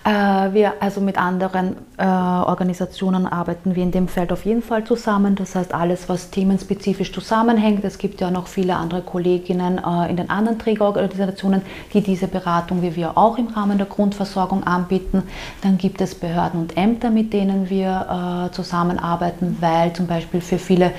Äh, 0.03 0.53
wir, 0.53 0.73
also 0.79 1.01
mit 1.01 1.17
anderen 1.17 1.75
äh, 1.97 2.05
Organisationen 2.05 3.25
arbeiten 3.25 3.75
wir 3.75 3.83
in 3.83 3.91
dem 3.91 4.07
Feld 4.07 4.31
auf 4.31 4.45
jeden 4.45 4.61
Fall 4.61 4.83
zusammen. 4.83 5.35
Das 5.35 5.55
heißt, 5.55 5.73
alles, 5.73 6.07
was 6.09 6.29
themenspezifisch 6.29 7.11
zusammenhängt. 7.11 7.83
Es 7.83 7.97
gibt 7.97 8.21
ja 8.21 8.31
noch 8.31 8.47
viele 8.47 8.75
andere 8.75 9.01
Kolleginnen 9.01 9.79
äh, 9.79 10.09
in 10.09 10.17
den 10.17 10.29
anderen 10.29 10.59
Trägerorganisationen, 10.59 11.61
die 11.93 12.01
diese 12.01 12.27
Beratung 12.27 12.81
wie 12.81 12.95
wir 12.95 13.17
auch 13.17 13.37
im 13.37 13.47
Rahmen 13.47 13.77
der 13.77 13.87
Grundversorgung 13.87 14.63
anbieten. 14.63 15.23
Dann 15.61 15.77
gibt 15.77 16.01
es 16.01 16.15
Behörden 16.15 16.61
und 16.61 16.77
Ämter, 16.77 17.09
mit 17.09 17.33
denen 17.33 17.69
wir 17.69 18.49
äh, 18.49 18.55
zusammenarbeiten, 18.55 19.57
weil 19.59 19.93
zum 19.93 20.07
Beispiel 20.07 20.41
für 20.41 20.59
viele 20.59 20.91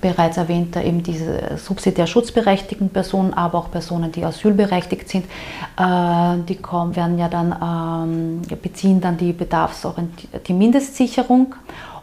bereits 0.00 0.36
erwähnte, 0.36 0.80
eben 0.80 1.02
diese 1.02 1.56
subsidiär 1.56 2.06
schutzberechtigten 2.06 2.90
Personen, 2.90 3.34
aber 3.34 3.58
auch 3.58 3.70
Personen, 3.70 4.12
die 4.12 4.24
asylberechtigt 4.24 5.08
sind, 5.08 5.24
äh, 5.78 6.38
die 6.48 6.56
kommen, 6.56 6.96
werden 6.96 7.18
ja 7.18 7.28
dann, 7.28 7.54
ähm, 7.62 8.42
beziehen 8.62 9.00
dann 9.00 9.16
die 9.16 9.32
Bedarfsorientierung, 9.32 10.42
die 10.46 10.52
Mindestsicherung. 10.52 11.54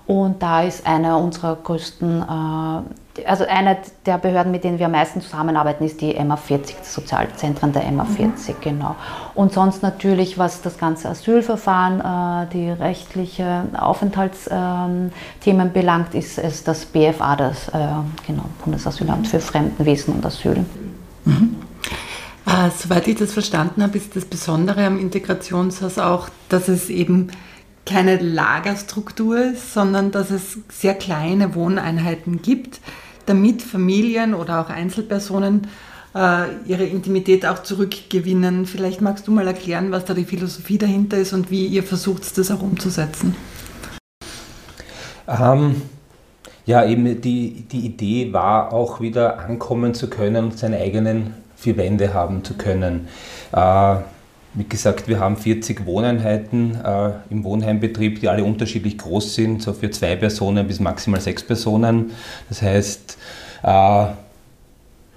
Und 0.05 0.43
da 0.43 0.63
ist 0.63 0.85
einer 0.85 1.17
unserer 1.17 1.55
größten, 1.55 2.21
äh, 2.21 3.02
also 3.25 3.45
eine 3.45 3.77
der 4.05 4.17
Behörden, 4.17 4.51
mit 4.51 4.63
denen 4.63 4.79
wir 4.79 4.87
am 4.87 4.93
meisten 4.93 5.21
zusammenarbeiten, 5.21 5.83
ist 5.83 6.01
die 6.01 6.17
MA40, 6.17 6.59
die 6.65 6.73
Sozialzentren 6.83 7.71
der 7.71 7.83
MA40, 7.83 8.17
mhm. 8.17 8.55
genau. 8.61 8.95
Und 9.35 9.53
sonst 9.53 9.83
natürlich, 9.83 10.37
was 10.37 10.61
das 10.61 10.77
ganze 10.77 11.09
Asylverfahren, 11.09 11.99
äh, 11.99 12.47
die 12.51 12.69
rechtliche 12.69 13.65
Aufenthaltsthemen 13.77 15.11
ähm, 15.45 15.73
belangt, 15.73 16.15
ist 16.15 16.39
es 16.39 16.63
das 16.63 16.85
BFA, 16.85 17.35
das 17.35 17.67
äh, 17.69 17.71
genau, 18.25 18.45
Bundesasylamt 18.63 19.27
für 19.27 19.39
Fremdenwesen 19.39 20.15
und 20.15 20.25
Asyl. 20.25 20.65
Mhm. 21.25 21.55
Äh, 22.45 22.69
soweit 22.75 23.07
ich 23.07 23.17
das 23.17 23.31
verstanden 23.31 23.83
habe, 23.83 23.97
ist 23.97 24.15
das 24.15 24.25
Besondere 24.25 24.85
am 24.85 24.99
Integrationshaus 24.99 25.99
auch, 25.99 26.29
dass 26.49 26.67
es 26.67 26.89
eben 26.89 27.29
keine 27.85 28.17
Lagerstruktur 28.17 29.53
sondern 29.55 30.11
dass 30.11 30.31
es 30.31 30.59
sehr 30.69 30.93
kleine 30.93 31.55
Wohneinheiten 31.55 32.41
gibt, 32.41 32.79
damit 33.25 33.61
Familien 33.61 34.33
oder 34.33 34.61
auch 34.61 34.69
Einzelpersonen 34.69 35.67
äh, 36.15 36.45
ihre 36.65 36.83
Intimität 36.83 37.45
auch 37.45 37.63
zurückgewinnen. 37.63 38.65
Vielleicht 38.65 39.01
magst 39.01 39.27
du 39.27 39.31
mal 39.31 39.47
erklären, 39.47 39.91
was 39.91 40.05
da 40.05 40.13
die 40.13 40.25
Philosophie 40.25 40.77
dahinter 40.77 41.17
ist 41.17 41.33
und 41.33 41.51
wie 41.51 41.65
ihr 41.65 41.83
versucht, 41.83 42.37
das 42.37 42.51
auch 42.51 42.61
umzusetzen. 42.61 43.35
Ähm, 45.27 45.81
ja, 46.65 46.85
eben 46.85 47.21
die, 47.21 47.65
die 47.71 47.85
Idee 47.85 48.31
war 48.33 48.73
auch 48.73 49.01
wieder 49.01 49.39
ankommen 49.39 49.93
zu 49.93 50.09
können 50.09 50.45
und 50.45 50.59
seine 50.59 50.77
eigenen 50.77 51.33
vier 51.55 51.77
Wände 51.77 52.13
haben 52.13 52.43
zu 52.43 52.55
können. 52.55 53.07
Äh, 53.51 53.95
wie 54.55 54.65
gesagt, 54.65 55.07
wir 55.07 55.19
haben 55.19 55.35
40 55.35 55.85
Wohneinheiten 55.85 56.75
äh, 56.75 57.11
im 57.29 57.43
Wohnheimbetrieb, 57.43 58.19
die 58.19 58.29
alle 58.29 58.43
unterschiedlich 58.43 58.97
groß 58.97 59.33
sind, 59.33 59.61
so 59.61 59.73
für 59.73 59.89
zwei 59.89 60.15
Personen 60.15 60.67
bis 60.67 60.79
maximal 60.79 61.19
sechs 61.19 61.43
Personen. 61.43 62.11
Das 62.49 62.61
heißt, 62.61 63.17
äh, 63.63 64.05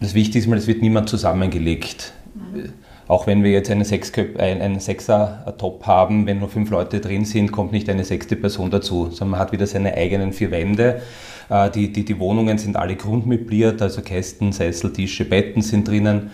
das 0.01 0.15
Wichtigste 0.15 0.39
ist 0.39 0.47
mal, 0.47 0.59
es 0.59 0.67
wird 0.67 0.81
niemand 0.81 1.09
zusammengelegt. 1.09 2.13
Mhm. 2.35 2.73
Auch 3.09 3.27
wenn 3.27 3.45
wir 3.45 3.53
jetzt 3.53 3.71
einen, 3.71 3.85
Sechsköp 3.85 4.41
ein, 4.41 4.61
einen 4.61 4.81
Sechser-Top 4.81 5.87
haben, 5.87 6.27
wenn 6.27 6.41
nur 6.41 6.49
fünf 6.49 6.71
Leute 6.71 7.01
drin 7.01 7.25
sind, 7.25 7.53
kommt 7.53 7.71
nicht 7.71 7.89
eine 7.89 8.05
sechste 8.05 8.35
Person 8.35 8.71
dazu, 8.71 9.11
sondern 9.11 9.31
man 9.31 9.41
hat 9.41 9.53
wieder 9.53 9.67
seine 9.67 9.95
eigenen 9.95 10.33
vier 10.33 10.51
Wände. 10.51 11.03
Äh, 11.51 11.71
die, 11.71 11.93
die, 11.93 12.05
die 12.05 12.19
Wohnungen 12.19 12.59
sind 12.59 12.77
alle 12.77 12.97
grundmöbliert, 12.97 13.83
also 13.83 14.01
Kästen, 14.01 14.53
Sessel, 14.53 14.93
Tische, 14.93 15.25
Betten 15.25 15.63
sind 15.63 15.87
drinnen. 15.87 16.31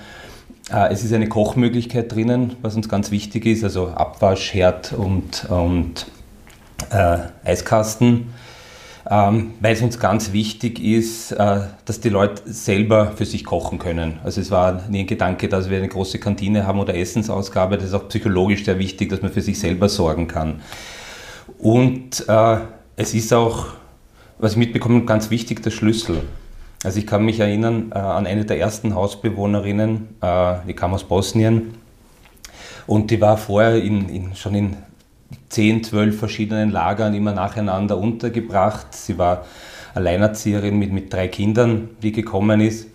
Äh, 0.71 0.93
es 0.93 1.05
ist 1.05 1.13
eine 1.13 1.29
Kochmöglichkeit 1.29 2.13
drinnen, 2.15 2.57
was 2.63 2.77
uns 2.77 2.89
ganz 2.89 3.11
wichtig 3.11 3.47
ist, 3.47 3.65
also 3.65 3.89
Abwasch, 3.89 4.55
Herd 4.55 4.93
und, 4.93 5.47
und 5.49 6.07
äh, 6.91 7.19
Eiskasten, 7.45 8.33
ähm, 9.11 9.55
weil 9.61 9.75
es 9.75 9.83
uns 9.83 9.99
ganz 9.99 10.33
wichtig 10.33 10.83
ist, 10.83 11.33
äh, 11.33 11.61
dass 11.85 12.01
die 12.01 12.09
Leute 12.09 12.43
selber 12.47 13.13
für 13.17 13.25
sich 13.25 13.45
kochen 13.45 13.79
können. 13.79 14.19
Also 14.23 14.41
es 14.41 14.51
war 14.51 14.83
nie 14.89 15.01
ein 15.01 15.07
Gedanke, 15.07 15.49
dass 15.49 15.69
wir 15.69 15.79
eine 15.79 15.89
große 15.89 16.19
Kantine 16.19 16.67
haben 16.67 16.79
oder 16.79 16.95
Essensausgabe, 16.95 17.77
das 17.77 17.87
ist 17.87 17.95
auch 17.95 18.09
psychologisch 18.09 18.65
sehr 18.65 18.79
wichtig, 18.79 19.11
dass 19.11 19.23
man 19.23 19.33
für 19.33 19.43
sich 19.43 19.59
selber 19.59 19.89
sorgen 19.89 20.29
kann. 20.29 20.61
Und 21.59 22.29
äh, 22.29 22.59
es 22.97 23.15
ist 23.15 23.33
auch, 23.33 23.67
was 24.39 24.53
ich 24.53 24.59
mitbekomme, 24.59 25.05
ganz 25.05 25.31
wichtig, 25.31 25.63
der 25.63 25.71
Schlüssel. 25.71 26.23
Also 26.85 26.99
ich 26.99 27.07
kann 27.07 27.25
mich 27.25 27.39
erinnern 27.39 27.93
äh, 27.95 27.99
an 27.99 28.27
eine 28.27 28.45
der 28.45 28.59
ersten 28.59 28.95
Hausbewohnerinnen, 28.95 30.17
äh, 30.21 30.55
die 30.67 30.75
kam 30.75 30.95
aus 30.95 31.05
Bosnien 31.05 31.75
und 32.87 33.11
die 33.11 33.21
war 33.21 33.37
vorher 33.37 33.81
in, 33.83 34.09
in, 34.09 34.35
schon 34.35 34.55
in 34.55 34.77
10, 35.49 35.85
12 35.85 36.19
verschiedenen 36.19 36.71
Lagern 36.71 37.15
immer 37.15 37.33
nacheinander 37.33 37.99
untergebracht. 37.99 38.95
Sie 38.95 39.19
war 39.19 39.45
Alleinerzieherin 39.95 40.79
mit, 40.79 40.93
mit 40.93 41.13
drei 41.13 41.29
Kindern, 41.29 41.91
die 42.03 42.13
gekommen 42.13 42.61
ist. 42.61 42.89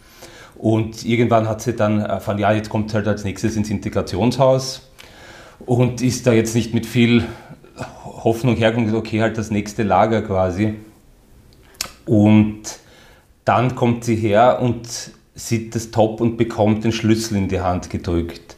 Und 0.56 1.06
irgendwann 1.06 1.48
hat 1.48 1.62
sie 1.62 1.74
dann 1.74 2.02
erfahren, 2.02 2.40
ja, 2.40 2.52
jetzt 2.52 2.70
kommt 2.70 2.90
sie 2.90 2.96
halt 2.96 3.08
als 3.08 3.24
nächstes 3.24 3.56
ins 3.56 3.70
Integrationshaus 3.70 4.90
und 5.66 6.02
ist 6.02 6.26
da 6.26 6.34
jetzt 6.34 6.56
nicht 6.56 6.74
mit 6.74 6.86
viel 6.86 7.24
Hoffnung 8.04 8.56
hergekommen, 8.56 8.96
okay, 8.96 9.22
halt 9.22 9.38
das 9.38 9.52
nächste 9.52 9.84
Lager 9.84 10.24
quasi. 10.24 10.76
Und 12.06 12.64
dann 13.48 13.76
kommt 13.76 14.04
sie 14.04 14.16
her 14.16 14.60
und 14.62 15.12
sieht 15.34 15.74
das 15.74 15.92
Top 15.92 16.20
und 16.20 16.36
bekommt 16.36 16.84
den 16.84 16.92
Schlüssel 16.92 17.38
in 17.38 17.48
die 17.48 17.62
Hand 17.62 17.90
gedrückt. 17.90 18.58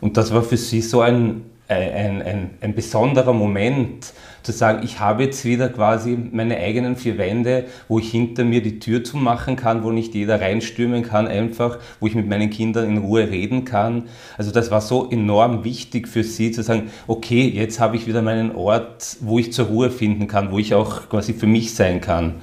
Und 0.00 0.16
das 0.16 0.32
war 0.32 0.42
für 0.42 0.56
sie 0.56 0.80
so 0.80 1.00
ein, 1.00 1.42
ein, 1.66 2.22
ein, 2.22 2.50
ein 2.60 2.74
besonderer 2.74 3.32
Moment, 3.32 4.12
zu 4.44 4.52
sagen, 4.52 4.80
ich 4.82 5.00
habe 5.00 5.24
jetzt 5.24 5.44
wieder 5.44 5.68
quasi 5.68 6.16
meine 6.32 6.56
eigenen 6.56 6.96
vier 6.96 7.18
Wände, 7.18 7.66
wo 7.88 7.98
ich 7.98 8.10
hinter 8.10 8.44
mir 8.44 8.62
die 8.62 8.78
Tür 8.78 9.04
zumachen 9.04 9.56
kann, 9.56 9.84
wo 9.84 9.90
nicht 9.90 10.14
jeder 10.14 10.40
reinstürmen 10.40 11.02
kann, 11.02 11.26
einfach, 11.26 11.78
wo 12.00 12.06
ich 12.06 12.14
mit 12.14 12.28
meinen 12.28 12.48
Kindern 12.48 12.88
in 12.88 12.98
Ruhe 12.98 13.28
reden 13.28 13.64
kann. 13.64 14.04
Also 14.38 14.50
das 14.50 14.70
war 14.70 14.80
so 14.80 15.10
enorm 15.10 15.64
wichtig 15.64 16.08
für 16.08 16.22
sie 16.22 16.52
zu 16.52 16.62
sagen, 16.62 16.90
okay, 17.06 17.46
jetzt 17.46 17.78
habe 17.80 17.96
ich 17.96 18.06
wieder 18.06 18.22
meinen 18.22 18.54
Ort, 18.54 19.18
wo 19.20 19.38
ich 19.38 19.52
zur 19.52 19.66
Ruhe 19.66 19.90
finden 19.90 20.28
kann, 20.28 20.50
wo 20.50 20.58
ich 20.58 20.74
auch 20.74 21.08
quasi 21.08 21.34
für 21.34 21.46
mich 21.46 21.74
sein 21.74 22.00
kann. 22.00 22.36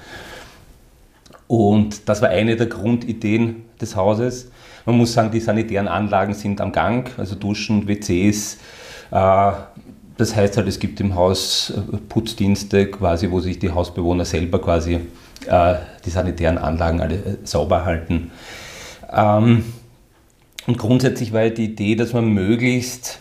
Und 1.47 2.09
das 2.09 2.21
war 2.21 2.29
eine 2.29 2.55
der 2.55 2.67
Grundideen 2.67 3.63
des 3.79 3.95
Hauses. 3.95 4.49
Man 4.85 4.97
muss 4.97 5.13
sagen, 5.13 5.31
die 5.31 5.39
sanitären 5.39 5.87
Anlagen 5.87 6.33
sind 6.33 6.61
am 6.61 6.71
Gang, 6.71 7.09
also 7.17 7.35
Duschen, 7.35 7.87
WCs. 7.87 8.57
Äh, 9.11 9.51
das 10.17 10.35
heißt 10.35 10.57
halt, 10.57 10.67
es 10.67 10.79
gibt 10.79 10.99
im 10.99 11.15
Haus 11.15 11.73
äh, 11.75 11.97
Putzdienste, 11.97 12.87
quasi, 12.87 13.29
wo 13.29 13.39
sich 13.39 13.59
die 13.59 13.71
Hausbewohner 13.71 14.25
selber 14.25 14.59
quasi 14.61 14.99
äh, 15.47 15.75
die 16.05 16.09
sanitären 16.09 16.57
Anlagen 16.57 17.01
alle 17.01 17.37
sauber 17.43 17.85
halten. 17.85 18.31
Ähm, 19.11 19.63
Und 20.67 20.79
grundsätzlich 20.79 21.31
war 21.31 21.47
die 21.49 21.65
Idee, 21.65 21.95
dass 21.95 22.13
man 22.13 22.27
möglichst 22.27 23.19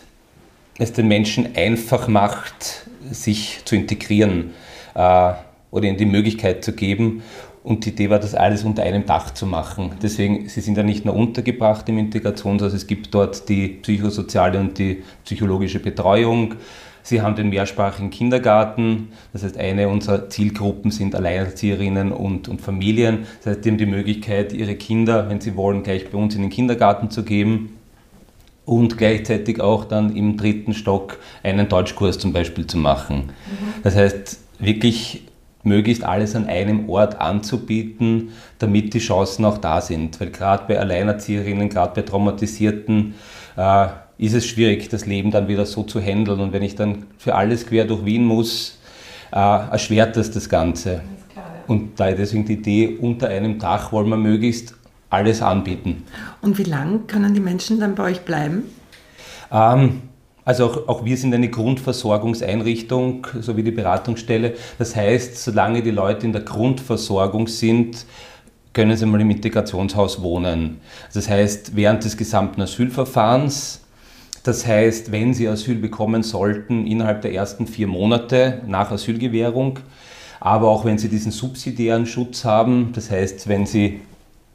es 0.79 0.93
den 0.93 1.07
Menschen 1.07 1.55
einfach 1.55 2.07
macht, 2.07 2.87
sich 3.11 3.61
zu 3.65 3.75
integrieren 3.75 4.51
oder 4.95 5.83
ihnen 5.83 5.97
die 5.97 6.05
Möglichkeit 6.05 6.65
zu 6.65 6.73
geben. 6.73 7.21
Und 7.65 7.83
die 7.83 7.89
Idee 7.89 8.11
war, 8.11 8.19
das 8.19 8.35
alles 8.35 8.63
unter 8.63 8.83
einem 8.83 9.07
Dach 9.07 9.33
zu 9.33 9.47
machen. 9.47 9.93
Deswegen, 9.99 10.47
sie 10.49 10.61
sind 10.61 10.77
ja 10.77 10.83
nicht 10.83 11.03
nur 11.03 11.15
untergebracht 11.15 11.89
im 11.89 11.97
Integrationshaus, 11.97 12.73
es 12.73 12.85
gibt 12.85 13.11
dort 13.11 13.49
die 13.49 13.69
psychosoziale 13.69 14.59
und 14.59 14.77
die 14.77 15.01
psychologische 15.23 15.79
Betreuung. 15.79 16.53
Sie 17.01 17.23
haben 17.23 17.35
den 17.35 17.49
mehrsprachigen 17.49 18.11
Kindergarten, 18.11 19.07
das 19.33 19.43
heißt, 19.43 19.57
eine 19.57 19.89
unserer 19.89 20.29
Zielgruppen 20.29 20.91
sind 20.91 21.15
Alleinerzieherinnen 21.15 22.11
und, 22.11 22.47
und 22.49 22.61
Familien. 22.61 23.25
Das 23.43 23.55
heißt, 23.55 23.65
die 23.65 23.71
haben 23.71 23.79
die 23.79 23.87
Möglichkeit, 23.87 24.53
ihre 24.53 24.75
Kinder, 24.75 25.27
wenn 25.27 25.41
sie 25.41 25.55
wollen, 25.55 25.81
gleich 25.81 26.11
bei 26.11 26.19
uns 26.19 26.35
in 26.35 26.41
den 26.41 26.51
Kindergarten 26.51 27.09
zu 27.09 27.23
geben 27.23 27.79
und 28.65 28.95
gleichzeitig 28.95 29.59
auch 29.59 29.85
dann 29.85 30.15
im 30.15 30.37
dritten 30.37 30.75
Stock 30.75 31.17
einen 31.41 31.67
Deutschkurs 31.67 32.19
zum 32.19 32.31
Beispiel 32.31 32.67
zu 32.67 32.77
machen. 32.77 33.17
Mhm. 33.25 33.81
Das 33.81 33.95
heißt, 33.95 34.39
wirklich 34.59 35.23
möglichst 35.65 36.03
alles 36.03 36.35
an 36.35 36.47
einem 36.47 36.89
Ort 36.89 37.19
anzubieten, 37.19 38.29
damit 38.59 38.93
die 38.93 38.99
Chancen 38.99 39.43
auch 39.45 39.57
da 39.57 39.81
sind. 39.81 40.19
Weil 40.21 40.29
gerade 40.29 40.63
bei 40.67 40.79
Alleinerzieherinnen, 40.79 41.69
gerade 41.69 41.93
bei 41.93 42.01
Traumatisierten, 42.03 43.15
äh, 43.57 43.87
ist 44.17 44.33
es 44.33 44.45
schwierig, 44.45 44.87
das 44.89 45.05
Leben 45.05 45.31
dann 45.31 45.47
wieder 45.47 45.65
so 45.65 45.83
zu 45.83 45.99
handeln. 45.99 46.39
Und 46.39 46.53
wenn 46.53 46.63
ich 46.63 46.75
dann 46.75 47.05
für 47.17 47.35
alles 47.35 47.67
quer 47.67 47.85
durch 47.85 48.05
Wien 48.05 48.23
muss, 48.25 48.79
äh, 49.31 49.37
erschwert 49.37 50.15
das 50.15 50.31
das 50.31 50.47
Ganze. 50.47 51.01
Klar, 51.33 51.45
ja. 51.45 51.63
Und 51.67 51.99
da 51.99 52.11
deswegen 52.11 52.45
die 52.45 52.53
Idee, 52.53 52.97
unter 53.01 53.27
einem 53.27 53.59
Dach 53.59 53.91
wollen 53.91 54.07
wir 54.09 54.17
möglichst 54.17 54.75
alles 55.09 55.41
anbieten. 55.41 56.03
Und 56.41 56.57
wie 56.57 56.63
lange 56.63 56.99
können 56.99 57.33
die 57.33 57.39
Menschen 57.39 57.79
dann 57.79 57.95
bei 57.95 58.03
euch 58.03 58.21
bleiben? 58.21 58.63
Ähm, 59.51 60.01
also 60.45 60.65
auch, 60.67 60.87
auch, 60.87 61.05
wir 61.05 61.17
sind 61.17 61.33
eine 61.33 61.49
Grundversorgungseinrichtung, 61.49 63.27
so 63.41 63.57
wie 63.57 63.63
die 63.63 63.71
Beratungsstelle. 63.71 64.53
Das 64.77 64.95
heißt, 64.95 65.43
solange 65.43 65.81
die 65.81 65.91
Leute 65.91 66.25
in 66.25 66.33
der 66.33 66.43
Grundversorgung 66.43 67.47
sind, 67.47 68.05
können 68.71 68.95
sie 68.95 69.05
mal 69.05 69.19
im 69.19 69.31
Integrationshaus 69.31 70.21
wohnen. 70.21 70.79
Das 71.13 71.29
heißt, 71.29 71.75
während 71.75 72.03
des 72.03 72.15
gesamten 72.15 72.61
Asylverfahrens 72.61 73.81
das 74.45 74.67
heißt, 74.67 75.11
wenn 75.11 75.33
Sie 75.33 75.47
Asyl 75.47 75.73
bekommen 75.73 76.21
sollten, 76.21 76.85
innerhalb 76.85 77.23
der 77.23 77.33
ersten 77.33 77.65
vier 77.65 77.87
Monate 77.87 78.61
nach 78.67 78.91
Asylgewährung, 78.91 79.79
aber 80.39 80.69
auch 80.69 80.85
wenn 80.85 80.99
Sie 80.99 81.09
diesen 81.09 81.31
subsidiären 81.31 82.05
Schutz 82.05 82.45
haben, 82.45 82.91
das 82.93 83.09
heißt, 83.09 83.47
wenn 83.47 83.65
Sie 83.65 84.01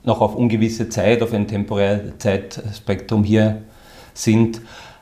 noch 0.05 0.21
auf 0.21 0.37
ungewisse 0.37 0.89
Zeit, 0.91 1.25
auf 1.25 1.33
ein 1.33 1.49
temporäres 1.49 2.19
Zeitspektrum 2.19 3.25
hier 3.25 3.63
sind, 4.15 4.61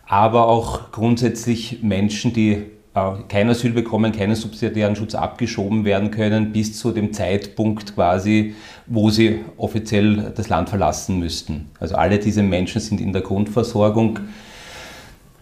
aber 0.09 0.49
auch 0.49 0.91
grundsätzlich 0.91 1.83
Menschen, 1.83 2.33
die 2.33 2.65
äh, 2.95 3.11
kein 3.29 3.49
Asyl 3.51 3.73
bekommen, 3.73 4.11
keinen 4.11 4.35
subsidiären 4.35 4.97
Schutz 4.97 5.15
abgeschoben 5.15 5.85
werden 5.85 6.11
können, 6.11 6.51
bis 6.51 6.79
zu 6.79 6.93
dem 6.93 7.13
Zeitpunkt 7.13 7.95
quasi, 7.95 8.55
wo 8.87 9.11
sie 9.11 9.45
offiziell 9.59 10.33
das 10.35 10.49
Land 10.49 10.71
verlassen 10.71 11.19
müssten. 11.19 11.71
Also 11.79 11.95
alle 11.95 12.19
diese 12.19 12.43
Menschen 12.43 12.81
sind 12.81 13.01
in 13.03 13.13
der 13.13 13.23
Grundversorgung. 13.23 14.21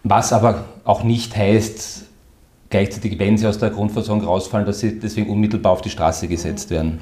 Was 0.03 0.33
aber 0.33 0.65
auch 0.83 1.03
nicht 1.03 1.35
heißt, 1.35 2.05
gleichzeitig, 2.69 3.19
wenn 3.19 3.37
sie 3.37 3.47
aus 3.47 3.59
der 3.59 3.69
Grundversorgung 3.69 4.25
rausfallen, 4.25 4.65
dass 4.65 4.81
sie 4.81 4.99
deswegen 4.99 5.29
unmittelbar 5.29 5.71
auf 5.71 5.81
die 5.81 5.89
Straße 5.89 6.27
gesetzt 6.27 6.69
werden. 6.69 6.99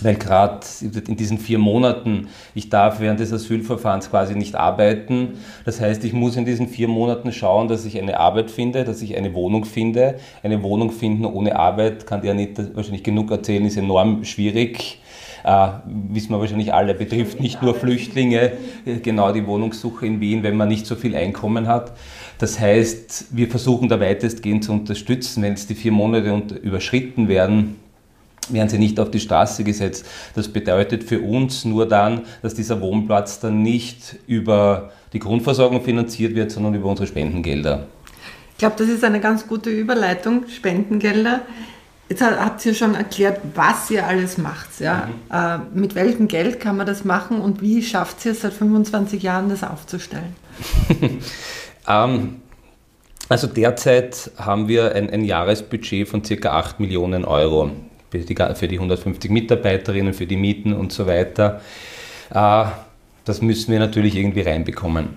Weil 0.00 0.16
gerade 0.16 0.60
in 0.80 1.16
diesen 1.16 1.38
vier 1.38 1.58
Monaten, 1.58 2.28
ich 2.54 2.68
darf 2.68 3.00
während 3.00 3.20
des 3.20 3.32
Asylverfahrens 3.32 4.10
quasi 4.10 4.34
nicht 4.34 4.54
arbeiten. 4.54 5.38
Das 5.64 5.80
heißt, 5.80 6.04
ich 6.04 6.12
muss 6.12 6.36
in 6.36 6.44
diesen 6.44 6.68
vier 6.68 6.88
Monaten 6.88 7.32
schauen, 7.32 7.68
dass 7.68 7.84
ich 7.84 7.98
eine 7.98 8.20
Arbeit 8.20 8.50
finde, 8.50 8.84
dass 8.84 9.02
ich 9.02 9.16
eine 9.16 9.34
Wohnung 9.34 9.64
finde. 9.64 10.16
Eine 10.42 10.62
Wohnung 10.62 10.90
finden 10.92 11.24
ohne 11.24 11.56
Arbeit, 11.56 12.06
kann 12.06 12.22
dir 12.22 12.34
nicht 12.34 12.74
wahrscheinlich 12.74 13.04
genug 13.04 13.30
erzählen, 13.30 13.64
ist 13.64 13.76
enorm 13.76 14.24
schwierig 14.24 15.00
äh, 15.46 15.68
wissen 15.86 16.30
wir 16.30 16.40
wahrscheinlich 16.40 16.74
alle, 16.74 16.92
betrifft 16.94 17.40
nicht 17.40 17.62
nur 17.62 17.74
Flüchtlinge, 17.74 18.52
genau 19.02 19.32
die 19.32 19.46
Wohnungssuche 19.46 20.04
in 20.04 20.20
Wien, 20.20 20.42
wenn 20.42 20.56
man 20.56 20.68
nicht 20.68 20.86
so 20.86 20.96
viel 20.96 21.14
Einkommen 21.14 21.68
hat. 21.68 21.92
Das 22.38 22.58
heißt, 22.58 23.28
wir 23.30 23.48
versuchen 23.48 23.88
da 23.88 24.00
weitestgehend 24.00 24.64
zu 24.64 24.72
unterstützen. 24.72 25.42
Wenn 25.42 25.52
jetzt 25.52 25.70
die 25.70 25.76
vier 25.76 25.92
Monate 25.92 26.56
überschritten 26.56 27.28
werden, 27.28 27.76
werden 28.50 28.68
sie 28.68 28.78
nicht 28.78 28.98
auf 29.00 29.10
die 29.10 29.20
Straße 29.20 29.64
gesetzt. 29.64 30.06
Das 30.34 30.48
bedeutet 30.48 31.04
für 31.04 31.20
uns 31.20 31.64
nur 31.64 31.86
dann, 31.86 32.22
dass 32.42 32.54
dieser 32.54 32.80
Wohnplatz 32.80 33.40
dann 33.40 33.62
nicht 33.62 34.16
über 34.26 34.90
die 35.12 35.18
Grundversorgung 35.18 35.82
finanziert 35.82 36.34
wird, 36.34 36.50
sondern 36.50 36.74
über 36.74 36.88
unsere 36.88 37.06
Spendengelder. 37.06 37.86
Ich 38.52 38.58
glaube, 38.58 38.76
das 38.78 38.88
ist 38.88 39.04
eine 39.04 39.20
ganz 39.20 39.46
gute 39.46 39.70
Überleitung, 39.70 40.44
Spendengelder. 40.48 41.42
Jetzt 42.08 42.22
habt 42.22 42.64
ihr 42.64 42.74
schon 42.74 42.94
erklärt, 42.94 43.40
was 43.54 43.90
ihr 43.90 44.06
alles 44.06 44.38
macht. 44.38 44.80
Ja? 44.80 45.08
Mhm. 45.30 45.66
Äh, 45.74 45.78
mit 45.78 45.94
welchem 45.94 46.28
Geld 46.28 46.60
kann 46.60 46.76
man 46.76 46.86
das 46.86 47.04
machen 47.04 47.40
und 47.40 47.60
wie 47.60 47.82
schafft 47.82 48.24
ihr 48.24 48.32
es 48.32 48.42
seit 48.42 48.52
25 48.52 49.22
Jahren, 49.22 49.48
das 49.48 49.64
aufzustellen? 49.64 50.36
ähm, 51.88 52.36
also 53.28 53.48
derzeit 53.48 54.30
haben 54.38 54.68
wir 54.68 54.94
ein, 54.94 55.10
ein, 55.10 55.24
Jahresbudget 55.24 56.08
von 56.08 56.22
ca. 56.22 56.50
8 56.50 56.78
Millionen 56.78 57.24
Euro 57.24 57.72
für 58.20 58.26
die, 58.26 58.54
für 58.54 58.68
die 58.68 58.76
150 58.76 59.30
Mitarbeiterinnen, 59.30 60.14
für 60.14 60.26
die 60.26 60.36
Mieten 60.36 60.72
und 60.72 60.92
so 60.92 61.06
weiter. 61.06 61.60
Äh, 62.30 62.64
das 63.24 63.42
müssen 63.42 63.72
wir 63.72 63.78
natürlich 63.78 64.16
irgendwie 64.16 64.42
reinbekommen. 64.42 65.08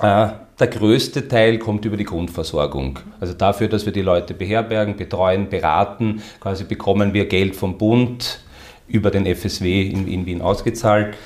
Äh, 0.00 0.28
der 0.58 0.66
größte 0.68 1.26
Teil 1.26 1.58
kommt 1.58 1.84
über 1.84 1.96
die 1.96 2.04
Grundversorgung. 2.04 2.98
Also 3.18 3.34
dafür, 3.34 3.68
dass 3.68 3.86
wir 3.86 3.92
die 3.92 4.02
Leute 4.02 4.34
beherbergen, 4.34 4.96
betreuen, 4.96 5.48
beraten, 5.48 6.22
quasi 6.40 6.64
bekommen 6.64 7.12
wir 7.12 7.26
Geld 7.26 7.56
vom 7.56 7.76
Bund 7.76 8.40
über 8.86 9.10
den 9.10 9.26
FSW 9.26 9.88
in, 9.88 10.06
in 10.06 10.26
Wien 10.26 10.42
ausgezahlt. 10.42 11.16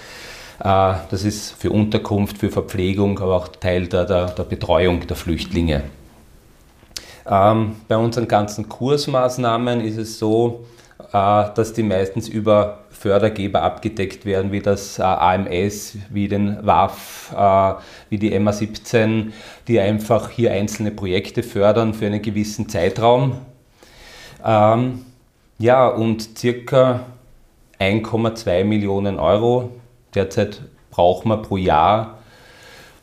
Äh, 0.61 0.95
das 1.11 1.25
ist 1.25 1.53
für 1.61 1.71
Unterkunft, 1.71 2.39
für 2.39 2.51
Verpflegung, 2.51 3.19
aber 3.19 3.37
auch 3.37 3.49
Teil 3.49 3.87
der, 3.87 4.05
der, 4.05 4.27
der 4.27 4.45
Betreuung 4.45 5.07
der 5.07 5.17
Flüchtlinge. 5.17 5.85
Ähm, 7.29 7.77
bei 7.89 7.97
unseren 7.97 8.27
ganzen 8.27 8.69
Kursmaßnahmen 8.69 9.81
ist 9.83 9.99
es 9.99 10.19
so, 10.19 10.65
äh, 11.13 11.45
dass 11.55 11.73
die 11.75 11.83
meistens 11.83 12.29
über 12.29 12.81
Fördergeber 12.91 13.63
abgedeckt 13.63 14.25
werden, 14.25 14.51
wie 14.51 14.61
das 14.61 14.99
äh, 14.99 15.03
AMS, 15.03 15.97
wie 16.11 16.29
den 16.29 16.59
WAF, 16.67 17.35
äh, 17.37 17.75
wie 18.09 18.19
die 18.19 18.35
MA17, 18.35 19.33
die 19.69 19.79
einfach 19.79 20.31
hier 20.31 20.53
einzelne 20.53 20.91
Projekte 20.91 21.43
fördern 21.43 21.95
für 21.95 22.07
einen 22.07 22.23
gewissen 22.23 22.69
Zeitraum. 22.69 23.37
Ähm, 24.45 25.05
ja, 25.59 25.87
und 25.89 26.39
circa 26.39 27.01
1,2 27.79 28.65
Millionen 28.65 29.19
Euro 29.19 29.71
derzeit 30.15 30.63
brauchen 30.91 31.29
wir 31.29 31.39
pro 31.39 31.57
Jahr 31.57 32.19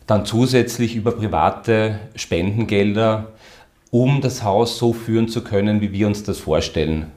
dann 0.07 0.25
zusätzlich 0.25 0.95
über 0.95 1.11
private 1.11 1.99
Spendengelder, 2.15 3.31
um 3.95 4.19
das 4.19 4.43
Haus 4.43 4.77
so 4.77 4.91
führen 4.91 5.29
zu 5.29 5.41
können, 5.41 5.79
wie 5.79 5.91
wir 5.93 6.07
uns 6.07 6.23
das 6.23 6.37
vorstellen 6.37 7.11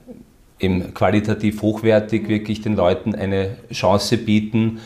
eben 0.60 0.94
qualitativ 0.94 1.62
hochwertig 1.62 2.28
wirklich 2.28 2.60
den 2.60 2.76
Leuten 2.76 3.14
eine 3.14 3.56
Chance 3.72 4.16
bieten. 4.18 4.80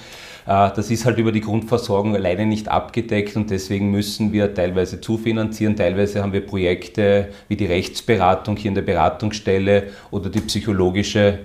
Äh, 0.47 0.71
das 0.75 0.91
ist 0.91 1.05
halt 1.05 1.19
über 1.19 1.33
die 1.33 1.41
Grundversorgung 1.41 2.15
alleine 2.15 2.47
nicht 2.47 2.69
abgedeckt 2.69 3.37
und 3.37 3.51
deswegen 3.51 3.91
müssen 3.91 4.33
wir 4.33 4.55
teilweise 4.55 5.01
zufinanzieren, 5.01 5.77
teilweise 5.77 6.23
haben 6.23 6.33
wir 6.33 6.45
Projekte 6.45 7.29
wie 7.49 7.57
die 7.57 7.67
Rechtsberatung 7.67 8.57
hier 8.57 8.71
in 8.71 8.75
der 8.75 8.83
Beratungsstelle 8.83 9.85
oder 10.11 10.31
die 10.31 10.41
psychologische 10.41 11.41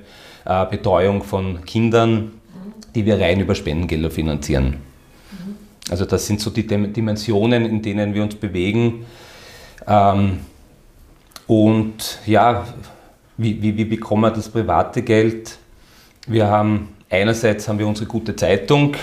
äh, 0.46 0.66
Betreuung 0.66 1.24
von 1.24 1.64
Kindern, 1.66 2.34
die 2.96 3.06
wir 3.06 3.20
rein 3.20 3.40
über 3.40 3.56
Spendengelder 3.56 4.12
finanzieren. 4.12 4.78
Also 5.90 6.04
das 6.04 6.28
sind 6.28 6.42
so 6.42 6.50
die 6.50 6.68
Dimensionen, 6.68 7.66
in 7.66 7.82
denen 7.82 8.14
wir 8.14 8.22
uns 8.22 8.36
bewegen. 8.36 9.06
Ähm, 9.88 10.40
und 11.48 12.20
ja, 12.26 12.66
wie, 13.38 13.62
wie, 13.62 13.78
wie 13.78 13.86
bekommen 13.86 14.24
wir 14.24 14.32
das 14.32 14.50
private 14.50 15.02
Geld? 15.02 15.58
Wir 16.28 16.48
haben 16.48 16.90
einerseits 17.10 17.68
haben 17.68 17.80
wir 17.80 17.88
unsere 17.88 18.08
gute 18.08 18.36
Zeitung. 18.36 18.96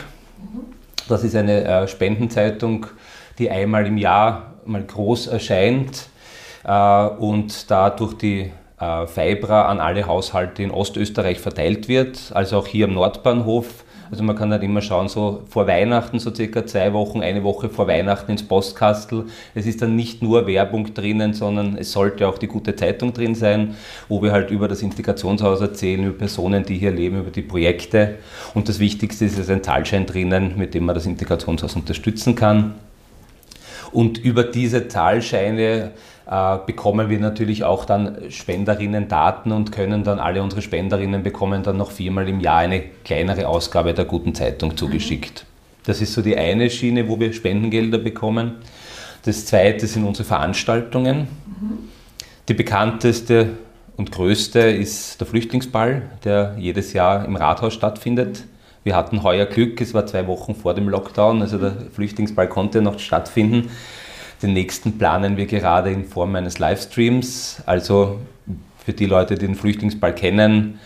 Das 1.08 1.24
ist 1.24 1.36
eine 1.36 1.64
äh, 1.64 1.88
Spendenzeitung, 1.88 2.86
die 3.38 3.50
einmal 3.50 3.86
im 3.86 3.96
Jahr 3.96 4.54
mal 4.66 4.82
groß 4.82 5.28
erscheint 5.28 6.08
äh, 6.64 7.06
und 7.06 7.70
da 7.70 7.90
durch 7.90 8.14
die 8.14 8.52
äh, 8.80 9.06
Fibra 9.06 9.66
an 9.68 9.80
alle 9.80 10.06
Haushalte 10.06 10.62
in 10.62 10.70
Ostösterreich 10.70 11.38
verteilt 11.38 11.88
wird, 11.88 12.32
also 12.34 12.58
auch 12.58 12.66
hier 12.66 12.86
am 12.86 12.94
Nordbahnhof. 12.94 13.83
Also 14.14 14.22
man 14.22 14.36
kann 14.36 14.52
halt 14.52 14.62
immer 14.62 14.80
schauen, 14.80 15.08
so 15.08 15.42
vor 15.48 15.66
Weihnachten, 15.66 16.20
so 16.20 16.32
circa 16.32 16.64
zwei 16.64 16.92
Wochen, 16.92 17.20
eine 17.20 17.42
Woche 17.42 17.68
vor 17.68 17.88
Weihnachten 17.88 18.30
ins 18.30 18.44
Postkastel. 18.44 19.24
Es 19.56 19.66
ist 19.66 19.82
dann 19.82 19.96
nicht 19.96 20.22
nur 20.22 20.46
Werbung 20.46 20.94
drinnen, 20.94 21.34
sondern 21.34 21.76
es 21.76 21.90
sollte 21.90 22.28
auch 22.28 22.38
die 22.38 22.46
gute 22.46 22.76
Zeitung 22.76 23.12
drin 23.12 23.34
sein, 23.34 23.74
wo 24.08 24.22
wir 24.22 24.30
halt 24.30 24.52
über 24.52 24.68
das 24.68 24.82
Integrationshaus 24.82 25.60
erzählen, 25.60 26.04
über 26.04 26.16
Personen, 26.16 26.64
die 26.64 26.78
hier 26.78 26.92
leben, 26.92 27.18
über 27.18 27.32
die 27.32 27.42
Projekte. 27.42 28.18
Und 28.54 28.68
das 28.68 28.78
Wichtigste 28.78 29.24
ist, 29.24 29.32
es 29.32 29.40
ist 29.40 29.50
ein 29.50 29.64
Zahlschein 29.64 30.06
drinnen, 30.06 30.56
mit 30.56 30.74
dem 30.74 30.84
man 30.84 30.94
das 30.94 31.06
Integrationshaus 31.06 31.74
unterstützen 31.74 32.36
kann. 32.36 32.74
Und 33.90 34.18
über 34.18 34.44
diese 34.44 34.86
Zahlscheine 34.86 35.90
bekommen 36.26 37.10
wir 37.10 37.18
natürlich 37.20 37.64
auch 37.64 37.84
dann 37.84 38.16
Spenderinnen-Daten 38.30 39.52
und 39.52 39.72
können 39.72 40.04
dann 40.04 40.18
alle 40.18 40.42
unsere 40.42 40.62
Spenderinnen 40.62 41.22
bekommen 41.22 41.62
dann 41.62 41.76
noch 41.76 41.90
viermal 41.90 42.28
im 42.28 42.40
Jahr 42.40 42.58
eine 42.58 42.82
kleinere 43.04 43.46
Ausgabe 43.46 43.92
der 43.92 44.06
guten 44.06 44.34
Zeitung 44.34 44.76
zugeschickt. 44.76 45.44
Das 45.84 46.00
ist 46.00 46.14
so 46.14 46.22
die 46.22 46.36
eine 46.36 46.70
Schiene, 46.70 47.08
wo 47.08 47.20
wir 47.20 47.32
Spendengelder 47.34 47.98
bekommen. 47.98 48.54
Das 49.24 49.44
zweite 49.44 49.86
sind 49.86 50.04
unsere 50.04 50.26
Veranstaltungen. 50.26 51.28
Die 52.48 52.54
bekannteste 52.54 53.50
und 53.96 54.10
größte 54.10 54.60
ist 54.60 55.20
der 55.20 55.26
Flüchtlingsball, 55.26 56.02
der 56.24 56.56
jedes 56.58 56.94
Jahr 56.94 57.24
im 57.26 57.36
Rathaus 57.36 57.74
stattfindet. 57.74 58.44
Wir 58.82 58.96
hatten 58.96 59.22
heuer 59.22 59.46
Glück, 59.46 59.80
es 59.80 59.94
war 59.94 60.06
zwei 60.06 60.26
Wochen 60.26 60.54
vor 60.54 60.74
dem 60.74 60.88
Lockdown, 60.88 61.40
also 61.42 61.58
der 61.58 61.74
Flüchtlingsball 61.92 62.48
konnte 62.48 62.82
noch 62.82 62.98
stattfinden. 62.98 63.70
Den 64.44 64.52
nächsten 64.52 64.98
planen 64.98 65.38
wir 65.38 65.46
gerade 65.46 65.90
in 65.90 66.04
Form 66.04 66.34
eines 66.34 66.58
Livestreams. 66.58 67.62
Also 67.64 68.18
für 68.84 68.92
die 68.92 69.06
Leute, 69.06 69.36
die 69.36 69.46
den 69.46 69.54
Flüchtlingsball 69.54 70.14
kennen, 70.14 70.78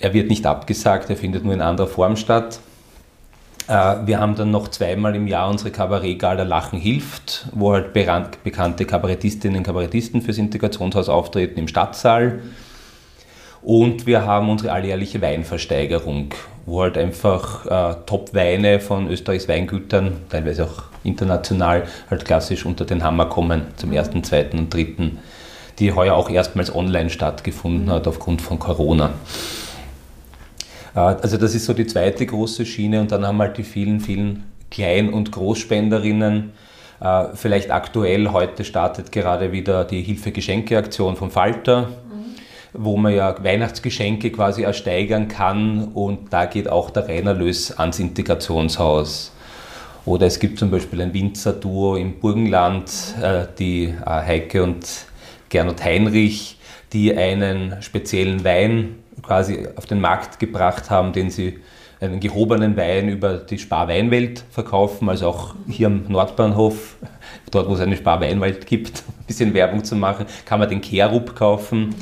er 0.00 0.12
wird 0.12 0.28
nicht 0.28 0.44
abgesagt, 0.44 1.08
er 1.08 1.16
findet 1.16 1.44
nur 1.44 1.54
in 1.54 1.60
anderer 1.60 1.86
Form 1.86 2.16
statt. 2.16 2.58
Äh, 3.68 4.06
wir 4.06 4.18
haben 4.18 4.34
dann 4.34 4.50
noch 4.50 4.66
zweimal 4.66 5.14
im 5.14 5.28
Jahr 5.28 5.48
unsere 5.48 5.70
Kabarettgala 5.70 6.42
Lachen 6.42 6.80
hilft, 6.80 7.46
wo 7.52 7.74
halt 7.74 7.92
bekannte 7.92 8.84
Kabarettistinnen 8.84 9.58
und 9.58 9.62
Kabarettisten 9.62 10.20
fürs 10.20 10.38
Integrationshaus 10.38 11.08
auftreten 11.08 11.60
im 11.60 11.68
Stadtsaal. 11.68 12.40
Und 13.62 14.04
wir 14.04 14.26
haben 14.26 14.50
unsere 14.50 14.72
alljährliche 14.72 15.22
Weinversteigerung, 15.22 16.30
wo 16.66 16.82
halt 16.82 16.98
einfach 16.98 17.66
äh, 17.66 17.96
Top-Weine 18.04 18.80
von 18.80 19.08
Österreichs 19.08 19.48
Weingütern, 19.48 20.16
teilweise 20.28 20.64
auch 20.64 20.87
international, 21.04 21.84
halt 22.10 22.24
klassisch 22.24 22.64
unter 22.66 22.84
den 22.84 23.02
Hammer 23.02 23.26
kommen 23.26 23.62
zum 23.76 23.92
ersten, 23.92 24.24
zweiten 24.24 24.58
und 24.58 24.74
dritten, 24.74 25.18
die 25.78 25.92
heuer 25.92 26.14
auch 26.14 26.30
erstmals 26.30 26.74
online 26.74 27.10
stattgefunden 27.10 27.90
hat 27.90 28.06
aufgrund 28.06 28.42
von 28.42 28.58
Corona. 28.58 29.10
Äh, 30.94 31.00
also 31.00 31.36
das 31.36 31.54
ist 31.54 31.66
so 31.66 31.72
die 31.72 31.86
zweite 31.86 32.26
große 32.26 32.66
Schiene 32.66 33.00
und 33.00 33.12
dann 33.12 33.26
haben 33.26 33.38
halt 33.38 33.58
die 33.58 33.64
vielen, 33.64 34.00
vielen 34.00 34.44
Klein- 34.70 35.12
und 35.12 35.32
Großspenderinnen. 35.32 36.52
Äh, 37.00 37.24
vielleicht 37.34 37.70
aktuell, 37.70 38.32
heute 38.32 38.64
startet 38.64 39.12
gerade 39.12 39.52
wieder 39.52 39.84
die 39.84 40.02
Hilfe-Geschenke-Aktion 40.02 41.16
vom 41.16 41.30
Falter 41.30 41.88
wo 42.72 42.96
man 42.96 43.14
ja 43.14 43.42
Weihnachtsgeschenke 43.42 44.30
quasi 44.30 44.62
ersteigern 44.62 45.28
kann 45.28 45.88
und 45.94 46.32
da 46.32 46.46
geht 46.46 46.68
auch 46.68 46.90
der 46.90 47.08
Reinerlös 47.08 47.78
ans 47.78 47.98
Integrationshaus. 47.98 49.32
Oder 50.08 50.26
es 50.26 50.38
gibt 50.38 50.58
zum 50.58 50.70
Beispiel 50.70 51.02
ein 51.02 51.12
Winzerduo 51.12 51.96
im 51.96 52.18
Burgenland, 52.18 52.90
äh, 53.22 53.44
die 53.58 53.84
äh, 53.84 54.06
Heike 54.06 54.62
und 54.62 54.86
Gernot 55.50 55.84
Heinrich, 55.84 56.56
die 56.94 57.14
einen 57.14 57.82
speziellen 57.82 58.42
Wein 58.42 58.94
quasi 59.20 59.68
auf 59.76 59.84
den 59.84 60.00
Markt 60.00 60.38
gebracht 60.38 60.88
haben, 60.88 61.12
den 61.12 61.28
sie 61.28 61.58
einen 62.00 62.20
gehobenen 62.20 62.74
Wein 62.74 63.10
über 63.10 63.36
die 63.36 63.58
Sparweinwelt 63.58 64.44
verkaufen, 64.50 65.10
also 65.10 65.28
auch 65.28 65.54
hier 65.68 65.88
am 65.88 66.04
Nordbahnhof, 66.08 66.96
dort 67.50 67.68
wo 67.68 67.74
es 67.74 67.80
eine 67.80 67.98
Sparweinwelt 67.98 68.64
gibt, 68.64 69.02
ein 69.20 69.26
bisschen 69.26 69.52
Werbung 69.52 69.84
zu 69.84 69.94
machen, 69.94 70.24
kann 70.46 70.58
man 70.58 70.70
den 70.70 70.80
Kerup 70.80 71.36
kaufen. 71.36 71.94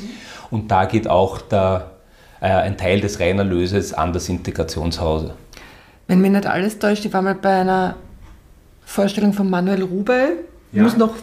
Und 0.53 0.71
da 0.71 0.85
geht 0.85 1.09
auch 1.09 1.41
der, 1.41 1.91
äh, 2.41 2.47
ein 2.47 2.77
Teil 2.77 3.01
des 3.01 3.19
Reinerlöses 3.19 3.95
an 3.95 4.13
das 4.13 4.29
Integrationshaus. 4.29 5.33
Wenn 6.09 6.21
mir 6.21 6.31
nicht 6.31 6.47
alles 6.47 6.79
täuscht, 6.79 7.05
ich 7.05 7.13
war 7.13 7.23
mal 7.23 7.35
bei 7.35 7.61
einer 7.61 7.97
Vorstellung 8.85 9.33
von 9.33 9.51
Manuel 9.51 9.83
Rubel, 9.83 10.45
ja. 10.73 10.83
muss 10.83 10.97
noch 10.97 11.15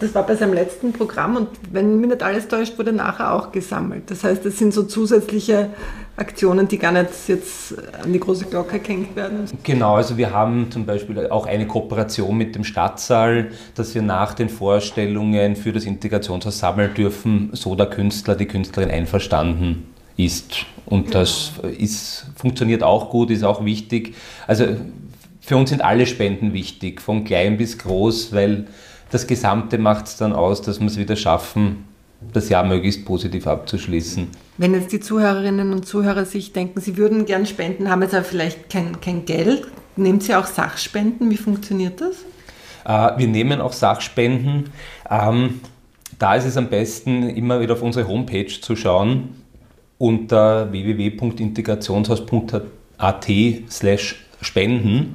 das 0.00 0.14
war 0.14 0.26
bei 0.26 0.34
seinem 0.34 0.54
letzten 0.54 0.92
Programm 0.92 1.36
und 1.36 1.48
wenn 1.70 2.00
mich 2.00 2.10
nicht 2.10 2.22
alles 2.22 2.48
täuscht, 2.48 2.78
wurde 2.78 2.92
nachher 2.92 3.32
auch 3.32 3.52
gesammelt. 3.52 4.10
Das 4.10 4.24
heißt, 4.24 4.44
es 4.44 4.58
sind 4.58 4.74
so 4.74 4.82
zusätzliche 4.82 5.70
Aktionen, 6.16 6.68
die 6.68 6.78
gar 6.78 6.92
nicht 6.92 7.08
jetzt 7.28 7.74
an 8.02 8.12
die 8.12 8.20
große 8.20 8.46
Glocke 8.46 8.80
gehängt 8.80 9.16
werden. 9.16 9.46
Genau, 9.62 9.94
also 9.96 10.16
wir 10.16 10.32
haben 10.32 10.70
zum 10.70 10.84
Beispiel 10.84 11.28
auch 11.28 11.46
eine 11.46 11.66
Kooperation 11.66 12.36
mit 12.36 12.54
dem 12.54 12.64
Stadtsaal, 12.64 13.50
dass 13.74 13.94
wir 13.94 14.02
nach 14.02 14.34
den 14.34 14.48
Vorstellungen 14.48 15.56
für 15.56 15.72
das 15.72 15.84
Integrationshaus 15.84 16.58
sammeln 16.58 16.92
dürfen, 16.94 17.50
so 17.52 17.74
der 17.74 17.86
Künstler, 17.86 18.34
die 18.34 18.46
Künstlerin 18.46 18.90
einverstanden 18.90 19.93
ist. 20.16 20.66
Und 20.86 21.06
genau. 21.06 21.20
das 21.20 21.52
ist, 21.78 22.26
funktioniert 22.36 22.82
auch 22.82 23.10
gut, 23.10 23.30
ist 23.30 23.42
auch 23.42 23.64
wichtig. 23.64 24.14
Also 24.46 24.76
für 25.40 25.56
uns 25.56 25.70
sind 25.70 25.82
alle 25.82 26.06
Spenden 26.06 26.52
wichtig, 26.52 27.00
von 27.00 27.24
klein 27.24 27.56
bis 27.56 27.78
groß, 27.78 28.32
weil 28.32 28.66
das 29.10 29.26
Gesamte 29.26 29.78
macht 29.78 30.06
es 30.06 30.16
dann 30.16 30.32
aus, 30.32 30.62
dass 30.62 30.80
wir 30.80 30.86
es 30.86 30.96
wieder 30.96 31.16
schaffen, 31.16 31.84
das 32.32 32.48
Jahr 32.48 32.64
möglichst 32.64 33.04
positiv 33.04 33.46
abzuschließen. 33.46 34.28
Wenn 34.56 34.74
jetzt 34.74 34.92
die 34.92 35.00
Zuhörerinnen 35.00 35.72
und 35.72 35.86
Zuhörer 35.86 36.24
sich 36.24 36.52
denken, 36.52 36.80
sie 36.80 36.96
würden 36.96 37.26
gern 37.26 37.46
spenden, 37.46 37.90
haben 37.90 38.02
jetzt 38.02 38.14
aber 38.14 38.24
vielleicht 38.24 38.70
kein, 38.70 39.00
kein 39.00 39.24
Geld, 39.26 39.66
nehmen 39.96 40.20
Sie 40.20 40.34
auch 40.34 40.46
Sachspenden? 40.46 41.30
Wie 41.30 41.36
funktioniert 41.36 42.00
das? 42.00 42.16
Äh, 42.84 43.18
wir 43.18 43.28
nehmen 43.28 43.60
auch 43.60 43.72
Sachspenden. 43.72 44.70
Ähm, 45.10 45.60
da 46.18 46.36
ist 46.36 46.44
es 46.44 46.56
am 46.56 46.68
besten, 46.68 47.28
immer 47.28 47.60
wieder 47.60 47.74
auf 47.74 47.82
unsere 47.82 48.08
Homepage 48.08 48.46
zu 48.46 48.76
schauen 48.76 49.43
unter 50.04 50.70
www.integrationshaus.at 50.70 53.26
slash 53.70 54.16
spenden. 54.42 54.94
Mhm. 54.94 55.14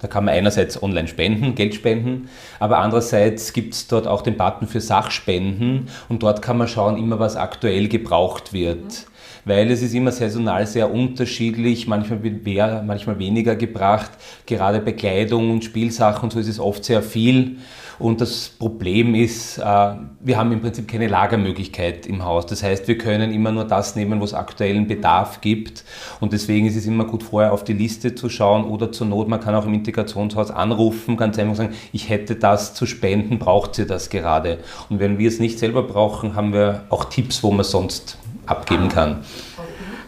Da 0.00 0.06
kann 0.06 0.26
man 0.26 0.34
einerseits 0.34 0.80
online 0.80 1.08
spenden, 1.08 1.56
Geld 1.56 1.74
spenden, 1.74 2.28
aber 2.60 2.78
andererseits 2.78 3.52
gibt 3.52 3.74
es 3.74 3.88
dort 3.88 4.06
auch 4.06 4.22
den 4.22 4.36
Button 4.36 4.68
für 4.68 4.80
Sachspenden 4.80 5.88
und 6.08 6.22
dort 6.22 6.40
kann 6.40 6.56
man 6.56 6.68
schauen, 6.68 6.96
immer 6.96 7.18
was 7.18 7.34
aktuell 7.34 7.88
gebraucht 7.88 8.52
wird. 8.52 9.08
Weil 9.48 9.70
es 9.70 9.80
ist 9.80 9.94
immer 9.94 10.12
saisonal 10.12 10.66
sehr 10.66 10.92
unterschiedlich, 10.92 11.86
manchmal 11.86 12.22
wird 12.22 12.44
mehr, 12.44 12.82
manchmal 12.86 13.18
weniger 13.18 13.56
gebracht. 13.56 14.10
Gerade 14.44 14.78
bei 14.80 14.92
Kleidung 14.92 15.50
und 15.50 15.64
Spielsachen 15.64 16.24
und 16.24 16.32
so 16.34 16.38
ist 16.38 16.48
es 16.48 16.60
oft 16.60 16.84
sehr 16.84 17.02
viel. 17.02 17.56
Und 17.98 18.20
das 18.20 18.50
Problem 18.50 19.14
ist, 19.14 19.56
äh, 19.56 19.62
wir 19.62 20.36
haben 20.36 20.52
im 20.52 20.60
Prinzip 20.60 20.86
keine 20.86 21.08
Lagermöglichkeit 21.08 22.06
im 22.06 22.26
Haus. 22.26 22.44
Das 22.44 22.62
heißt, 22.62 22.86
wir 22.88 22.98
können 22.98 23.32
immer 23.32 23.50
nur 23.50 23.64
das 23.64 23.96
nehmen, 23.96 24.20
was 24.20 24.34
aktuellen 24.34 24.86
Bedarf 24.86 25.40
gibt. 25.40 25.82
Und 26.20 26.34
deswegen 26.34 26.66
ist 26.66 26.76
es 26.76 26.86
immer 26.86 27.06
gut, 27.06 27.22
vorher 27.22 27.54
auf 27.54 27.64
die 27.64 27.72
Liste 27.72 28.14
zu 28.14 28.28
schauen 28.28 28.64
oder 28.64 28.92
zur 28.92 29.06
Not, 29.06 29.28
man 29.28 29.40
kann 29.40 29.54
auch 29.54 29.64
im 29.64 29.72
Integrationshaus 29.72 30.50
anrufen, 30.50 31.16
ganz 31.16 31.38
einfach 31.38 31.56
sagen, 31.56 31.74
ich 31.92 32.10
hätte 32.10 32.36
das 32.36 32.74
zu 32.74 32.84
spenden, 32.84 33.38
braucht 33.38 33.76
sie 33.76 33.86
das 33.86 34.10
gerade? 34.10 34.58
Und 34.90 35.00
wenn 35.00 35.18
wir 35.18 35.26
es 35.26 35.40
nicht 35.40 35.58
selber 35.58 35.82
brauchen, 35.82 36.34
haben 36.34 36.52
wir 36.52 36.84
auch 36.90 37.06
Tipps, 37.06 37.42
wo 37.42 37.50
man 37.50 37.64
sonst 37.64 38.18
abgeben 38.48 38.88
kann. 38.88 39.24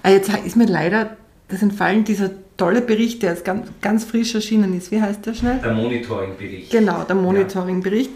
Ah, 0.03 0.11
jetzt 0.11 0.31
ist 0.45 0.57
mir 0.57 0.67
leider 0.67 1.17
das 1.49 1.63
Entfallen 1.63 2.05
dieser 2.05 2.31
tolle 2.57 2.81
Bericht, 2.81 3.23
der 3.23 3.31
jetzt 3.31 3.45
ganz, 3.45 3.69
ganz 3.81 4.05
frisch 4.05 4.35
erschienen 4.35 4.77
ist. 4.77 4.91
Wie 4.91 5.01
heißt 5.01 5.25
der 5.27 5.35
schnell? 5.35 5.59
Der 5.63 5.73
Monitoring-Bericht. 5.73 6.71
Genau, 6.71 7.03
der 7.03 7.17
Monitoring-Bericht. 7.17 8.11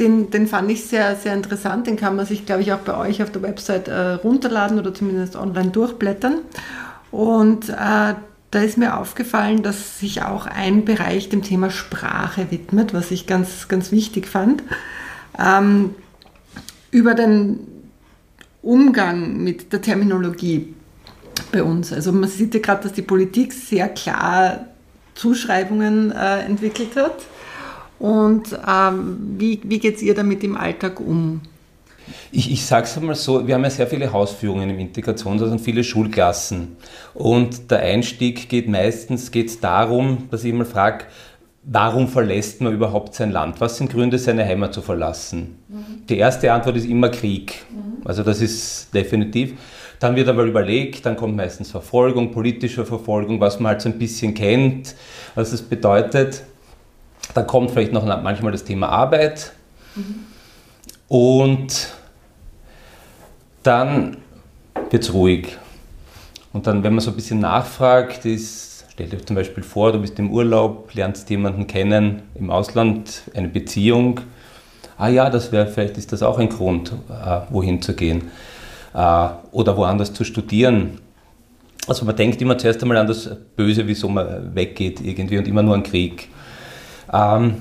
Den, 0.00 0.30
den 0.30 0.48
fand 0.48 0.70
ich 0.70 0.84
sehr, 0.84 1.14
sehr 1.14 1.34
interessant. 1.34 1.86
Den 1.86 1.96
kann 1.96 2.16
man 2.16 2.26
sich, 2.26 2.44
glaube 2.46 2.62
ich, 2.62 2.72
auch 2.72 2.80
bei 2.80 2.96
euch 2.96 3.22
auf 3.22 3.30
der 3.30 3.42
Website 3.42 3.86
äh, 3.86 4.14
runterladen 4.14 4.78
oder 4.78 4.92
zumindest 4.92 5.36
online 5.36 5.70
durchblättern. 5.70 6.38
Und 7.12 7.68
äh, 7.68 7.74
da 8.50 8.60
ist 8.60 8.76
mir 8.76 8.98
aufgefallen, 8.98 9.62
dass 9.62 10.00
sich 10.00 10.22
auch 10.22 10.46
ein 10.46 10.84
Bereich 10.84 11.28
dem 11.28 11.42
Thema 11.42 11.70
Sprache 11.70 12.50
widmet, 12.50 12.92
was 12.92 13.12
ich 13.12 13.26
ganz, 13.26 13.68
ganz 13.68 13.92
wichtig 13.92 14.26
fand. 14.26 14.64
Ähm, 15.38 15.94
über 16.90 17.14
den 17.14 17.73
Umgang 18.64 19.42
mit 19.42 19.72
der 19.72 19.80
Terminologie 19.82 20.74
bei 21.52 21.62
uns. 21.62 21.92
Also 21.92 22.12
man 22.12 22.28
sieht 22.28 22.54
ja 22.54 22.60
gerade, 22.60 22.84
dass 22.84 22.92
die 22.92 23.02
Politik 23.02 23.52
sehr 23.52 23.88
klar 23.88 24.66
Zuschreibungen 25.14 26.10
äh, 26.12 26.40
entwickelt 26.40 26.96
hat. 26.96 27.16
Und 27.98 28.58
ähm, 28.68 29.36
wie, 29.38 29.60
wie 29.64 29.78
geht 29.78 29.96
es 29.96 30.02
ihr 30.02 30.14
damit 30.14 30.42
im 30.44 30.56
Alltag 30.56 31.00
um? 31.00 31.40
Ich, 32.32 32.50
ich 32.50 32.66
sage 32.66 32.84
es 32.84 33.00
mal 33.00 33.14
so, 33.14 33.46
wir 33.46 33.54
haben 33.54 33.64
ja 33.64 33.70
sehr 33.70 33.86
viele 33.86 34.12
Hausführungen 34.12 34.68
im 34.68 34.78
Integrationshaus 34.78 35.50
und 35.50 35.60
viele 35.60 35.84
Schulklassen. 35.84 36.76
Und 37.14 37.70
der 37.70 37.80
Einstieg 37.80 38.48
geht 38.48 38.68
meistens 38.68 39.30
geht's 39.30 39.60
darum, 39.60 40.28
dass 40.30 40.44
ich 40.44 40.52
mal 40.52 40.66
frage, 40.66 41.04
warum 41.62 42.08
verlässt 42.08 42.60
man 42.60 42.74
überhaupt 42.74 43.14
sein 43.14 43.30
Land? 43.30 43.60
Was 43.60 43.78
sind 43.78 43.90
Gründe, 43.90 44.18
seine 44.18 44.44
Heimat 44.44 44.74
zu 44.74 44.82
verlassen? 44.82 45.56
Mhm. 45.68 46.06
Die 46.08 46.18
erste 46.18 46.52
Antwort 46.52 46.76
ist 46.76 46.86
immer 46.86 47.08
Krieg. 47.08 47.64
Also 48.04 48.22
das 48.22 48.40
ist 48.40 48.94
definitiv. 48.94 49.54
Dann 50.00 50.16
wird 50.16 50.28
aber 50.28 50.44
überlegt, 50.44 51.06
dann 51.06 51.16
kommt 51.16 51.36
meistens 51.36 51.70
Verfolgung, 51.70 52.30
politische 52.30 52.84
Verfolgung, 52.84 53.40
was 53.40 53.60
man 53.60 53.70
halt 53.70 53.80
so 53.80 53.88
ein 53.88 53.98
bisschen 53.98 54.34
kennt, 54.34 54.94
was 55.34 55.52
es 55.52 55.62
bedeutet. 55.62 56.42
Dann 57.32 57.46
kommt 57.46 57.70
vielleicht 57.70 57.92
noch 57.92 58.04
manchmal 58.04 58.52
das 58.52 58.64
Thema 58.64 58.88
Arbeit. 58.88 59.52
Mhm. 59.94 60.26
Und 61.08 61.88
dann 63.62 64.18
wird 64.90 65.04
es 65.04 65.12
ruhig. 65.12 65.56
Und 66.52 66.66
dann, 66.66 66.82
wenn 66.84 66.94
man 66.94 67.00
so 67.00 67.10
ein 67.10 67.16
bisschen 67.16 67.40
nachfragt, 67.40 68.24
ist, 68.26 68.84
stell 68.92 69.08
dir 69.08 69.24
zum 69.24 69.36
Beispiel 69.36 69.62
vor, 69.62 69.92
du 69.92 70.00
bist 70.00 70.18
im 70.18 70.30
Urlaub, 70.30 70.94
lernst 70.94 71.28
jemanden 71.30 71.66
kennen 71.66 72.22
im 72.34 72.50
Ausland, 72.50 73.22
eine 73.34 73.48
Beziehung. 73.48 74.20
Ah 74.96 75.08
ja, 75.08 75.30
das 75.30 75.50
wäre, 75.52 75.66
vielleicht 75.66 75.98
ist 75.98 76.12
das 76.12 76.22
auch 76.22 76.38
ein 76.38 76.48
Grund, 76.48 76.92
äh, 77.08 77.40
wohin 77.50 77.82
zu 77.82 77.94
gehen. 77.94 78.30
Äh, 78.94 79.28
oder 79.50 79.76
woanders 79.76 80.12
zu 80.12 80.24
studieren. 80.24 81.00
Also 81.86 82.04
man 82.04 82.16
denkt 82.16 82.40
immer 82.40 82.56
zuerst 82.56 82.82
einmal 82.82 82.96
an 82.96 83.06
das 83.06 83.28
Böse, 83.56 83.86
wieso 83.86 84.08
man 84.08 84.54
weggeht 84.54 85.00
irgendwie 85.00 85.38
und 85.38 85.48
immer 85.48 85.62
nur 85.62 85.74
an 85.74 85.82
Krieg. 85.82 86.28
Ähm, 87.12 87.56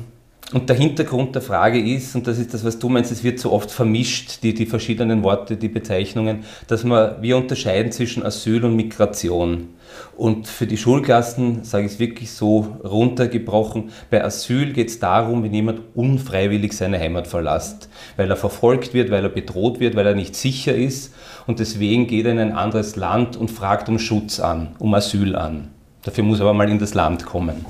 und 0.51 0.69
der 0.69 0.75
Hintergrund 0.75 1.33
der 1.33 1.41
Frage 1.41 1.79
ist, 1.79 2.15
und 2.15 2.27
das 2.27 2.37
ist 2.37 2.53
das, 2.53 2.63
was 2.63 2.77
du 2.77 2.89
meinst, 2.89 3.11
es 3.11 3.23
wird 3.23 3.39
so 3.39 3.51
oft 3.51 3.71
vermischt, 3.71 4.43
die, 4.43 4.53
die 4.53 4.65
verschiedenen 4.65 5.23
Worte, 5.23 5.57
die 5.57 5.69
Bezeichnungen, 5.69 6.43
dass 6.67 6.83
wir, 6.83 7.17
wir 7.21 7.37
unterscheiden 7.37 7.91
zwischen 7.91 8.23
Asyl 8.23 8.63
und 8.65 8.75
Migration. 8.75 9.69
Und 10.15 10.47
für 10.47 10.67
die 10.67 10.77
Schulklassen 10.77 11.63
sage 11.63 11.85
ich 11.85 11.93
es 11.93 11.99
wirklich 11.99 12.31
so 12.31 12.77
runtergebrochen, 12.83 13.89
bei 14.11 14.23
Asyl 14.23 14.73
geht 14.73 14.89
es 14.89 14.99
darum, 14.99 15.43
wenn 15.43 15.53
jemand 15.53 15.81
unfreiwillig 15.95 16.73
seine 16.73 16.99
Heimat 16.99 17.27
verlässt, 17.27 17.89
weil 18.17 18.29
er 18.29 18.37
verfolgt 18.37 18.93
wird, 18.93 19.09
weil 19.09 19.23
er 19.23 19.29
bedroht 19.29 19.79
wird, 19.79 19.95
weil 19.95 20.05
er 20.05 20.15
nicht 20.15 20.35
sicher 20.35 20.75
ist 20.75 21.13
und 21.47 21.59
deswegen 21.59 22.05
geht 22.05 22.25
er 22.25 22.33
in 22.33 22.39
ein 22.39 22.51
anderes 22.51 22.95
Land 22.95 23.37
und 23.37 23.49
fragt 23.49 23.89
um 23.89 23.97
Schutz 23.97 24.39
an, 24.39 24.75
um 24.77 24.93
Asyl 24.93 25.35
an. 25.35 25.69
Dafür 26.03 26.23
muss 26.23 26.39
er 26.39 26.45
aber 26.45 26.53
mal 26.53 26.69
in 26.69 26.79
das 26.79 26.93
Land 26.93 27.25
kommen. 27.25 27.65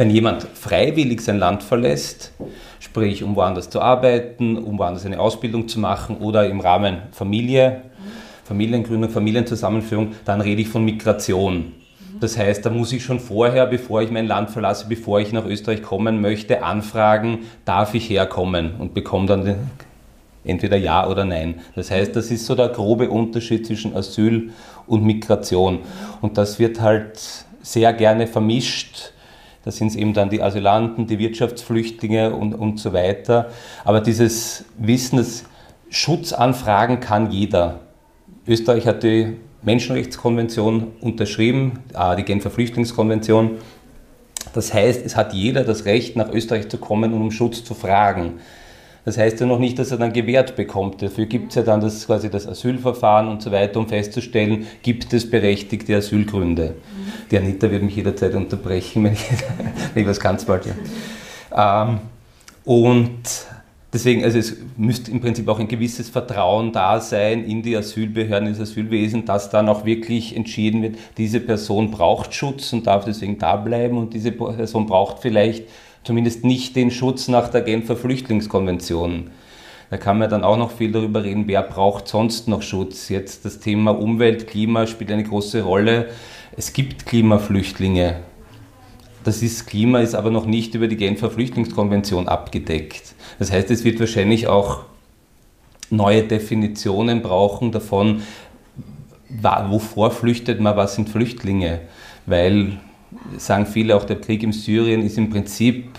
Wenn 0.00 0.08
jemand 0.08 0.44
freiwillig 0.54 1.20
sein 1.20 1.38
Land 1.38 1.62
verlässt, 1.62 2.32
sprich 2.78 3.22
um 3.22 3.36
woanders 3.36 3.68
zu 3.68 3.82
arbeiten, 3.82 4.56
um 4.56 4.78
woanders 4.78 5.04
eine 5.04 5.20
Ausbildung 5.20 5.68
zu 5.68 5.78
machen 5.78 6.16
oder 6.16 6.48
im 6.48 6.60
Rahmen 6.60 7.02
Familie, 7.12 7.82
Familiengründung, 8.44 9.10
Familienzusammenführung, 9.10 10.12
dann 10.24 10.40
rede 10.40 10.62
ich 10.62 10.68
von 10.68 10.86
Migration. 10.86 11.74
Das 12.18 12.38
heißt, 12.38 12.64
da 12.64 12.70
muss 12.70 12.94
ich 12.94 13.04
schon 13.04 13.20
vorher, 13.20 13.66
bevor 13.66 14.00
ich 14.00 14.10
mein 14.10 14.26
Land 14.26 14.48
verlasse, 14.48 14.86
bevor 14.88 15.20
ich 15.20 15.34
nach 15.34 15.44
Österreich 15.44 15.82
kommen 15.82 16.22
möchte, 16.22 16.62
anfragen, 16.62 17.40
darf 17.66 17.92
ich 17.92 18.08
herkommen 18.08 18.76
und 18.78 18.94
bekomme 18.94 19.26
dann 19.26 19.56
entweder 20.44 20.78
Ja 20.78 21.06
oder 21.08 21.26
Nein. 21.26 21.56
Das 21.76 21.90
heißt, 21.90 22.16
das 22.16 22.30
ist 22.30 22.46
so 22.46 22.54
der 22.54 22.68
grobe 22.68 23.10
Unterschied 23.10 23.66
zwischen 23.66 23.94
Asyl 23.94 24.48
und 24.86 25.04
Migration. 25.04 25.80
Und 26.22 26.38
das 26.38 26.58
wird 26.58 26.80
halt 26.80 27.20
sehr 27.60 27.92
gerne 27.92 28.26
vermischt 28.26 29.12
da 29.64 29.70
sind 29.70 29.88
es 29.88 29.96
eben 29.96 30.14
dann 30.14 30.30
die 30.30 30.42
Asylanten, 30.42 31.06
die 31.06 31.18
Wirtschaftsflüchtlinge 31.18 32.34
und, 32.34 32.54
und 32.54 32.78
so 32.80 32.92
weiter. 32.92 33.50
Aber 33.84 34.00
dieses 34.00 34.64
Wissen, 34.78 35.18
dass 35.18 35.44
Schutzanfragen 35.90 37.00
kann 37.00 37.30
jeder. 37.30 37.80
Österreich 38.46 38.86
hat 38.86 39.02
die 39.02 39.36
Menschenrechtskonvention 39.62 40.88
unterschrieben, 41.00 41.80
die 42.16 42.22
Genfer 42.22 42.50
Flüchtlingskonvention. 42.50 43.58
Das 44.54 44.72
heißt, 44.72 45.04
es 45.04 45.16
hat 45.16 45.34
jeder 45.34 45.64
das 45.64 45.84
Recht, 45.84 46.16
nach 46.16 46.32
Österreich 46.32 46.68
zu 46.68 46.78
kommen 46.78 47.12
und 47.12 47.20
um 47.20 47.30
Schutz 47.30 47.62
zu 47.62 47.74
fragen. 47.74 48.40
Das 49.04 49.16
heißt 49.16 49.40
ja 49.40 49.46
noch 49.46 49.58
nicht, 49.58 49.78
dass 49.78 49.90
er 49.90 49.98
dann 49.98 50.12
gewährt 50.12 50.56
bekommt. 50.56 51.00
Dafür 51.00 51.26
gibt 51.26 51.50
es 51.50 51.54
ja 51.54 51.62
dann 51.62 51.80
das, 51.80 52.06
quasi 52.06 52.28
das 52.28 52.46
Asylverfahren 52.46 53.28
und 53.28 53.42
so 53.42 53.50
weiter, 53.50 53.80
um 53.80 53.88
festzustellen, 53.88 54.66
gibt 54.82 55.12
es 55.12 55.28
berechtigte 55.28 55.96
Asylgründe. 55.96 56.74
Die 57.30 57.38
Anita 57.38 57.70
wird 57.70 57.82
mich 57.82 57.96
jederzeit 57.96 58.34
unterbrechen, 58.34 59.04
wenn 59.04 59.14
ich, 59.14 59.24
ich 59.94 60.06
was 60.06 60.20
ganz 60.20 60.44
bald. 60.44 60.66
Ja. 60.66 61.84
Ähm, 61.86 62.00
und 62.64 63.22
deswegen, 63.92 64.22
also 64.22 64.38
es 64.38 64.56
müsste 64.76 65.10
im 65.10 65.20
Prinzip 65.20 65.48
auch 65.48 65.58
ein 65.58 65.68
gewisses 65.68 66.10
Vertrauen 66.10 66.72
da 66.72 67.00
sein 67.00 67.44
in 67.44 67.62
die 67.62 67.76
Asylbehörden, 67.76 68.48
ins 68.48 68.60
Asylwesen, 68.60 69.24
dass 69.24 69.48
dann 69.48 69.68
auch 69.70 69.86
wirklich 69.86 70.36
entschieden 70.36 70.82
wird, 70.82 70.96
diese 71.16 71.40
Person 71.40 71.90
braucht 71.90 72.34
Schutz 72.34 72.72
und 72.74 72.86
darf 72.86 73.06
deswegen 73.06 73.38
da 73.38 73.56
bleiben 73.56 73.96
und 73.96 74.12
diese 74.12 74.32
Person 74.32 74.86
braucht 74.86 75.20
vielleicht 75.20 75.64
zumindest 76.04 76.44
nicht 76.44 76.76
den 76.76 76.90
Schutz 76.90 77.28
nach 77.28 77.48
der 77.48 77.62
Genfer 77.62 77.96
Flüchtlingskonvention. 77.96 79.30
Da 79.90 79.96
kann 79.96 80.18
man 80.18 80.30
dann 80.30 80.44
auch 80.44 80.56
noch 80.56 80.70
viel 80.70 80.92
darüber 80.92 81.24
reden, 81.24 81.48
wer 81.48 81.62
braucht 81.62 82.06
sonst 82.06 82.46
noch 82.46 82.62
Schutz. 82.62 83.08
Jetzt 83.08 83.44
das 83.44 83.58
Thema 83.58 83.90
Umwelt, 83.90 84.46
Klima 84.46 84.86
spielt 84.86 85.10
eine 85.10 85.24
große 85.24 85.62
Rolle. 85.62 86.10
Es 86.56 86.72
gibt 86.72 87.06
Klimaflüchtlinge. 87.06 88.20
Das 89.24 89.42
ist, 89.42 89.66
Klima 89.66 89.98
ist 89.98 90.14
aber 90.14 90.30
noch 90.30 90.46
nicht 90.46 90.74
über 90.74 90.86
die 90.86 90.96
Genfer 90.96 91.30
Flüchtlingskonvention 91.30 92.28
abgedeckt. 92.28 93.14
Das 93.38 93.50
heißt, 93.50 93.70
es 93.70 93.84
wird 93.84 93.98
wahrscheinlich 94.00 94.46
auch 94.46 94.84
neue 95.90 96.22
Definitionen 96.22 97.20
brauchen 97.20 97.72
davon, 97.72 98.22
wovor 99.28 100.12
flüchtet 100.12 100.60
man, 100.60 100.76
was 100.76 100.94
sind 100.94 101.08
Flüchtlinge. 101.08 101.80
Weil 102.26 102.78
sagen 103.38 103.66
viele, 103.66 103.96
auch 103.96 104.04
der 104.04 104.20
Krieg 104.20 104.42
in 104.42 104.52
Syrien 104.52 105.02
ist 105.02 105.18
im 105.18 105.30
Prinzip 105.30 105.98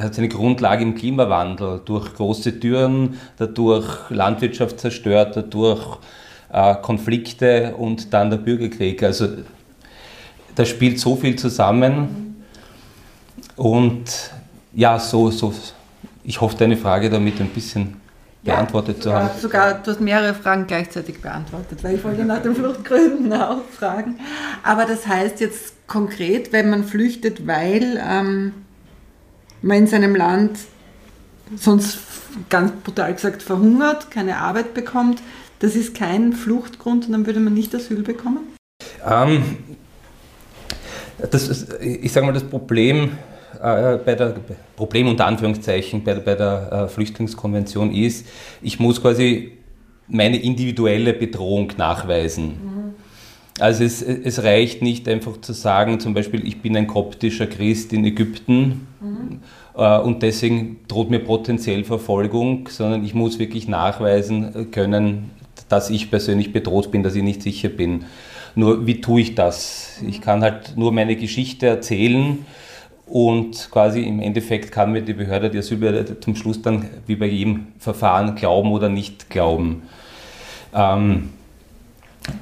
hat 0.00 0.14
seine 0.14 0.28
Grundlage 0.28 0.82
im 0.82 0.94
Klimawandel, 0.94 1.80
durch 1.84 2.14
große 2.14 2.52
Dürren, 2.52 3.18
dadurch 3.38 4.10
Landwirtschaft 4.10 4.78
zerstört, 4.78 5.36
dadurch 5.36 5.98
äh, 6.52 6.74
Konflikte 6.76 7.74
und 7.76 8.12
dann 8.12 8.30
der 8.30 8.38
Bürgerkrieg. 8.38 9.02
Also 9.02 9.28
da 10.54 10.64
spielt 10.64 10.98
so 10.98 11.16
viel 11.16 11.36
zusammen 11.36 12.44
und 13.56 14.30
ja, 14.74 14.98
so, 14.98 15.30
so, 15.30 15.54
ich 16.24 16.40
hoffe, 16.40 16.56
deine 16.58 16.76
Frage 16.76 17.10
damit 17.10 17.40
ein 17.40 17.48
bisschen 17.48 17.99
beantwortet 18.42 18.96
ja, 18.98 19.02
zu 19.02 19.12
haben. 19.12 19.30
Sogar, 19.38 19.74
du 19.74 19.90
hast 19.90 20.00
mehrere 20.00 20.34
Fragen 20.34 20.66
gleichzeitig 20.66 21.20
beantwortet, 21.20 21.82
weil 21.82 21.96
ich 21.96 22.04
wollte 22.04 22.24
nach 22.24 22.42
den 22.42 22.54
Fluchtgründen 22.54 23.32
auch 23.32 23.62
fragen. 23.70 24.18
Aber 24.62 24.86
das 24.86 25.06
heißt 25.06 25.40
jetzt 25.40 25.86
konkret, 25.86 26.52
wenn 26.52 26.70
man 26.70 26.84
flüchtet, 26.84 27.46
weil 27.46 28.00
ähm, 28.02 28.52
man 29.62 29.76
in 29.78 29.86
seinem 29.86 30.14
Land 30.14 30.58
sonst 31.56 31.98
ganz 32.48 32.72
brutal 32.84 33.12
gesagt 33.14 33.42
verhungert, 33.42 34.10
keine 34.10 34.38
Arbeit 34.38 34.72
bekommt, 34.72 35.20
das 35.58 35.74
ist 35.74 35.94
kein 35.94 36.32
Fluchtgrund 36.32 37.06
und 37.06 37.12
dann 37.12 37.26
würde 37.26 37.40
man 37.40 37.54
nicht 37.54 37.74
Asyl 37.74 38.02
bekommen? 38.02 38.54
Ähm, 39.04 39.58
das 41.30 41.48
ist, 41.48 41.74
ich 41.80 42.12
sage 42.12 42.26
mal, 42.26 42.32
das 42.32 42.44
Problem 42.44 43.18
äh, 43.62 43.98
bei 44.04 44.14
der 44.14 44.34
Problem 44.76 45.08
unter 45.08 45.26
Anführungszeichen 45.26 46.02
bei, 46.02 46.14
bei 46.14 46.34
der 46.34 46.72
äh, 46.72 46.88
Flüchtlingskonvention 46.88 47.94
ist, 47.94 48.26
ich 48.62 48.80
muss 48.80 49.00
quasi 49.00 49.52
meine 50.08 50.38
individuelle 50.38 51.12
Bedrohung 51.12 51.72
nachweisen. 51.76 52.46
Mhm. 52.46 52.80
Also 53.58 53.84
es, 53.84 54.00
es, 54.00 54.42
reicht 54.42 54.80
nicht 54.80 55.06
einfach 55.06 55.38
zu 55.40 55.52
sagen, 55.52 56.00
zum 56.00 56.14
Beispiel, 56.14 56.46
ich 56.46 56.62
bin 56.62 56.76
ein 56.76 56.86
koptischer 56.86 57.46
Christ 57.46 57.92
in 57.92 58.04
Ägypten 58.04 58.86
mhm. 59.00 59.40
äh, 59.76 59.98
und 59.98 60.22
deswegen 60.22 60.80
droht 60.88 61.10
mir 61.10 61.20
potenziell 61.20 61.84
Verfolgung, 61.84 62.68
sondern 62.68 63.04
ich 63.04 63.14
muss 63.14 63.38
wirklich 63.38 63.68
nachweisen 63.68 64.70
können, 64.70 65.30
dass 65.68 65.90
ich 65.90 66.10
persönlich 66.10 66.52
bedroht 66.52 66.90
bin, 66.90 67.02
dass 67.02 67.14
ich 67.14 67.22
nicht 67.22 67.42
sicher 67.42 67.68
bin. 67.68 68.06
Nur 68.54 68.86
wie 68.86 69.00
tue 69.00 69.20
ich 69.20 69.34
das? 69.34 70.00
Ich 70.08 70.20
kann 70.20 70.42
halt 70.42 70.76
nur 70.76 70.92
meine 70.92 71.14
Geschichte 71.16 71.66
erzählen 71.66 72.38
und 73.10 73.68
quasi 73.72 74.02
im 74.02 74.20
Endeffekt 74.20 74.70
kann 74.70 74.92
mir 74.92 75.02
die 75.02 75.14
Behörde, 75.14 75.50
die 75.50 75.58
Asylbehörde 75.58 76.20
zum 76.20 76.36
Schluss 76.36 76.62
dann 76.62 76.86
wie 77.08 77.16
bei 77.16 77.26
jedem 77.26 77.66
Verfahren 77.78 78.36
glauben 78.36 78.70
oder 78.70 78.88
nicht 78.88 79.28
glauben. 79.28 79.82
Ähm, 80.72 81.30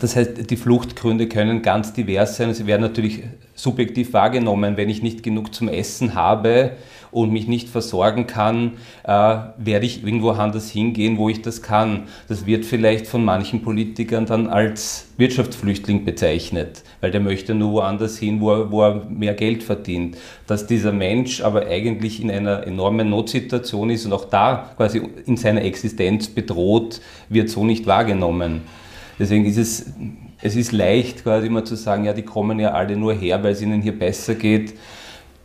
das 0.00 0.14
heißt, 0.14 0.50
die 0.50 0.56
Fluchtgründe 0.56 1.26
können 1.26 1.62
ganz 1.62 1.94
divers 1.94 2.36
sein. 2.36 2.52
Sie 2.52 2.66
werden 2.66 2.82
natürlich 2.82 3.22
subjektiv 3.54 4.12
wahrgenommen. 4.12 4.76
Wenn 4.76 4.90
ich 4.90 5.02
nicht 5.02 5.22
genug 5.22 5.54
zum 5.54 5.68
Essen 5.68 6.14
habe, 6.14 6.72
und 7.10 7.32
mich 7.32 7.48
nicht 7.48 7.68
versorgen 7.68 8.26
kann, 8.26 8.72
äh, 9.04 9.36
werde 9.56 9.86
ich 9.86 10.04
irgendwo 10.04 10.30
anders 10.30 10.70
hingehen, 10.70 11.18
wo 11.18 11.28
ich 11.28 11.42
das 11.42 11.62
kann. 11.62 12.04
Das 12.28 12.46
wird 12.46 12.64
vielleicht 12.64 13.06
von 13.06 13.24
manchen 13.24 13.62
Politikern 13.62 14.26
dann 14.26 14.46
als 14.46 15.08
Wirtschaftsflüchtling 15.16 16.04
bezeichnet, 16.04 16.84
weil 17.00 17.10
der 17.10 17.20
möchte 17.20 17.54
nur 17.54 17.72
woanders 17.72 18.18
hin, 18.18 18.40
wo 18.40 18.52
er, 18.52 18.70
wo 18.70 18.82
er 18.82 19.06
mehr 19.08 19.34
Geld 19.34 19.62
verdient. 19.62 20.16
Dass 20.46 20.66
dieser 20.66 20.92
Mensch 20.92 21.40
aber 21.40 21.66
eigentlich 21.66 22.22
in 22.22 22.30
einer 22.30 22.66
enormen 22.66 23.10
Notsituation 23.10 23.90
ist 23.90 24.06
und 24.06 24.12
auch 24.12 24.26
da 24.26 24.70
quasi 24.76 25.02
in 25.26 25.36
seiner 25.36 25.62
Existenz 25.62 26.28
bedroht, 26.28 27.00
wird 27.28 27.48
so 27.48 27.64
nicht 27.64 27.86
wahrgenommen. 27.86 28.62
Deswegen 29.18 29.46
ist 29.46 29.56
es, 29.56 29.86
es 30.40 30.54
ist 30.54 30.70
leicht 30.70 31.24
quasi 31.24 31.48
immer 31.48 31.64
zu 31.64 31.74
sagen, 31.74 32.04
ja, 32.04 32.12
die 32.12 32.22
kommen 32.22 32.60
ja 32.60 32.72
alle 32.72 32.96
nur 32.96 33.14
her, 33.14 33.42
weil 33.42 33.52
es 33.52 33.62
ihnen 33.62 33.82
hier 33.82 33.98
besser 33.98 34.36
geht 34.36 34.74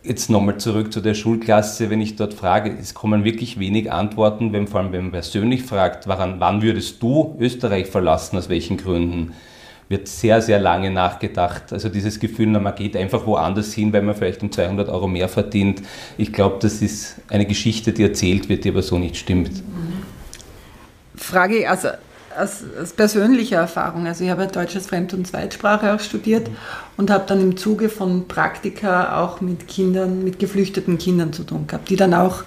jetzt 0.03 0.29
nochmal 0.29 0.57
zurück 0.57 0.91
zu 0.91 1.01
der 1.01 1.13
Schulklasse, 1.13 1.89
wenn 1.89 2.01
ich 2.01 2.15
dort 2.15 2.33
frage, 2.33 2.75
es 2.79 2.93
kommen 2.93 3.23
wirklich 3.23 3.59
wenig 3.59 3.91
Antworten, 3.91 4.51
wenn 4.53 4.67
vor 4.67 4.81
allem 4.81 4.91
wenn 4.91 5.03
man 5.03 5.11
persönlich 5.11 5.63
fragt, 5.63 6.07
wann, 6.07 6.39
wann 6.39 6.61
würdest 6.61 7.01
du 7.01 7.35
Österreich 7.39 7.87
verlassen, 7.87 8.37
aus 8.37 8.49
welchen 8.49 8.77
Gründen? 8.77 9.33
wird 9.89 10.07
sehr, 10.07 10.41
sehr 10.41 10.59
lange 10.59 10.89
nachgedacht. 10.89 11.71
Also 11.71 11.89
dieses 11.89 12.19
Gefühl, 12.19 12.47
man 12.47 12.73
geht 12.73 12.95
einfach 12.95 13.27
woanders 13.27 13.73
hin, 13.73 13.93
weil 13.93 14.01
man 14.01 14.15
vielleicht 14.15 14.41
um 14.41 14.51
200 14.51 14.89
Euro 14.89 15.07
mehr 15.07 15.29
verdient. 15.29 15.81
Ich 16.17 16.33
glaube, 16.33 16.57
das 16.61 16.81
ist 16.81 17.17
eine 17.29 17.45
Geschichte, 17.45 17.91
die 17.91 18.03
erzählt 18.03 18.49
wird, 18.49 18.63
die 18.63 18.69
aber 18.69 18.81
so 18.81 18.97
nicht 18.97 19.17
stimmt. 19.17 19.51
Frage, 21.15 21.69
also 21.69 21.89
aus, 22.37 22.63
aus 22.81 22.93
persönlicher 22.93 23.57
Erfahrung, 23.57 24.07
also 24.07 24.23
ich 24.23 24.29
habe 24.29 24.47
deutsches 24.47 24.87
Fremd- 24.87 25.13
und 25.13 25.27
Zweitsprache 25.27 25.93
auch 25.93 25.99
studiert 25.99 26.49
und 26.97 27.09
habe 27.09 27.25
dann 27.27 27.41
im 27.41 27.57
Zuge 27.57 27.89
von 27.89 28.27
Praktika 28.27 29.21
auch 29.21 29.41
mit 29.41 29.67
Kindern, 29.67 30.23
mit 30.23 30.39
geflüchteten 30.39 30.97
Kindern 30.97 31.33
zu 31.33 31.43
tun 31.43 31.67
gehabt, 31.67 31.89
die 31.89 31.95
dann 31.95 32.13
auch 32.13 32.43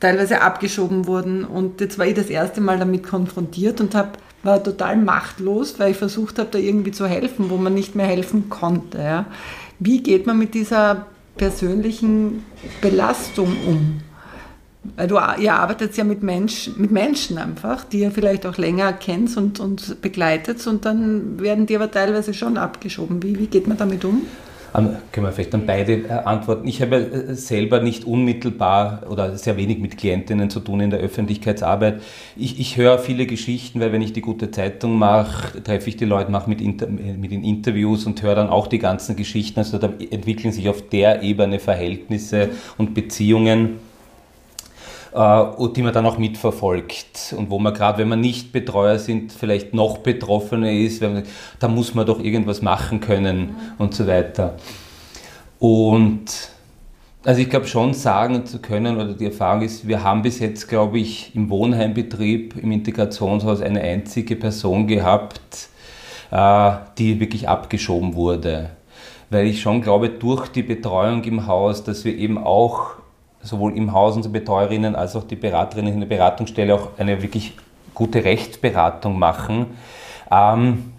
teilweise 0.00 0.40
abgeschoben 0.40 1.06
wurden. 1.06 1.44
Und 1.44 1.80
jetzt 1.80 1.98
war 1.98 2.06
ich 2.06 2.14
das 2.14 2.30
erste 2.30 2.60
Mal 2.60 2.78
damit 2.78 3.02
konfrontiert 3.02 3.80
und 3.80 3.94
habe 3.94 4.10
war 4.42 4.62
total 4.62 4.96
machtlos, 4.96 5.78
weil 5.78 5.90
ich 5.90 5.96
versucht 5.96 6.38
habe, 6.38 6.48
da 6.50 6.58
irgendwie 6.58 6.92
zu 6.92 7.06
helfen, 7.06 7.50
wo 7.50 7.56
man 7.56 7.74
nicht 7.74 7.94
mehr 7.94 8.06
helfen 8.06 8.48
konnte. 8.48 8.98
Ja. 8.98 9.26
Wie 9.78 10.02
geht 10.02 10.26
man 10.26 10.38
mit 10.38 10.54
dieser 10.54 11.06
persönlichen 11.36 12.44
Belastung 12.80 13.54
um? 13.66 14.00
Weil 14.96 15.08
du, 15.08 15.18
ihr 15.38 15.54
arbeitet 15.54 15.96
ja 15.96 16.04
mit, 16.04 16.22
Mensch, 16.22 16.70
mit 16.76 16.90
Menschen 16.90 17.36
einfach, 17.36 17.84
die 17.84 18.00
ihr 18.00 18.10
vielleicht 18.10 18.46
auch 18.46 18.56
länger 18.56 18.92
kennt 18.94 19.36
und, 19.36 19.60
und 19.60 20.00
begleitet 20.00 20.66
und 20.66 20.86
dann 20.86 21.38
werden 21.40 21.66
die 21.66 21.76
aber 21.76 21.90
teilweise 21.90 22.32
schon 22.32 22.56
abgeschoben. 22.56 23.22
Wie, 23.22 23.38
wie 23.38 23.46
geht 23.46 23.66
man 23.66 23.76
damit 23.76 24.04
um? 24.04 24.22
Ähm, 24.74 24.96
können 25.10 25.26
wir 25.26 25.32
vielleicht 25.32 25.52
dann 25.52 25.66
beide 25.66 25.92
äh, 25.92 26.10
antworten. 26.24 26.66
Ich 26.68 26.80
habe 26.80 26.96
äh, 26.96 27.34
selber 27.34 27.80
nicht 27.80 28.04
unmittelbar 28.04 29.02
oder 29.10 29.36
sehr 29.36 29.56
wenig 29.56 29.80
mit 29.80 29.98
Klientinnen 29.98 30.48
zu 30.48 30.60
tun 30.60 30.80
in 30.80 30.90
der 30.90 31.00
Öffentlichkeitsarbeit. 31.00 32.00
Ich, 32.36 32.60
ich 32.60 32.76
höre 32.76 32.98
viele 32.98 33.26
Geschichten, 33.26 33.80
weil 33.80 33.92
wenn 33.92 34.02
ich 34.02 34.12
die 34.12 34.20
gute 34.20 34.50
Zeitung 34.50 34.96
mache, 34.96 35.62
treffe 35.62 35.88
ich 35.88 35.96
die 35.96 36.04
Leute, 36.04 36.30
mache 36.30 36.48
mit, 36.48 36.60
Inter 36.60 36.86
mit 36.86 37.32
den 37.32 37.42
Interviews 37.42 38.06
und 38.06 38.22
höre 38.22 38.36
dann 38.36 38.48
auch 38.48 38.68
die 38.68 38.78
ganzen 38.78 39.16
Geschichten. 39.16 39.58
Also 39.58 39.78
da 39.78 39.92
entwickeln 40.10 40.52
sich 40.52 40.68
auf 40.68 40.88
der 40.88 41.22
Ebene 41.22 41.58
Verhältnisse 41.58 42.50
und 42.78 42.94
Beziehungen 42.94 43.89
äh, 45.14 45.44
die 45.76 45.82
man 45.82 45.92
dann 45.92 46.06
auch 46.06 46.18
mitverfolgt 46.18 47.34
und 47.36 47.50
wo 47.50 47.58
man 47.58 47.74
gerade, 47.74 47.98
wenn 47.98 48.08
man 48.08 48.20
nicht 48.20 48.52
Betreuer 48.52 48.98
sind, 48.98 49.32
vielleicht 49.32 49.74
noch 49.74 49.98
betroffener 49.98 50.70
ist, 50.70 51.02
man, 51.02 51.24
da 51.58 51.68
muss 51.68 51.94
man 51.94 52.06
doch 52.06 52.20
irgendwas 52.20 52.62
machen 52.62 53.00
können 53.00 53.40
mhm. 53.40 53.54
und 53.78 53.94
so 53.94 54.06
weiter. 54.06 54.54
Und 55.58 56.50
also 57.24 57.42
ich 57.42 57.50
glaube 57.50 57.66
schon 57.66 57.92
sagen 57.92 58.46
zu 58.46 58.60
können, 58.60 58.96
oder 58.96 59.12
die 59.12 59.26
Erfahrung 59.26 59.62
ist, 59.62 59.86
wir 59.86 60.02
haben 60.02 60.22
bis 60.22 60.38
jetzt, 60.38 60.68
glaube 60.68 60.98
ich, 60.98 61.34
im 61.34 61.50
Wohnheimbetrieb, 61.50 62.56
im 62.56 62.72
Integrationshaus 62.72 63.60
eine 63.60 63.82
einzige 63.82 64.36
Person 64.36 64.86
gehabt, 64.86 65.68
äh, 66.30 66.72
die 66.96 67.20
wirklich 67.20 67.48
abgeschoben 67.48 68.14
wurde. 68.14 68.70
Weil 69.28 69.46
ich 69.46 69.60
schon 69.60 69.82
glaube, 69.82 70.08
durch 70.08 70.48
die 70.48 70.62
Betreuung 70.62 71.22
im 71.24 71.46
Haus, 71.46 71.84
dass 71.84 72.04
wir 72.04 72.16
eben 72.16 72.38
auch 72.38 72.94
sowohl 73.42 73.76
im 73.76 73.92
Haus 73.92 74.16
unsere 74.16 74.32
Betreuerinnen 74.32 74.94
als 74.94 75.16
auch 75.16 75.24
die 75.24 75.36
Beraterinnen 75.36 75.94
in 75.94 76.00
der 76.00 76.08
Beratungsstelle 76.08 76.74
auch 76.74 76.98
eine 76.98 77.22
wirklich 77.22 77.54
gute 77.94 78.24
Rechtsberatung 78.24 79.18
machen, 79.18 79.78
ähm, 80.30 80.92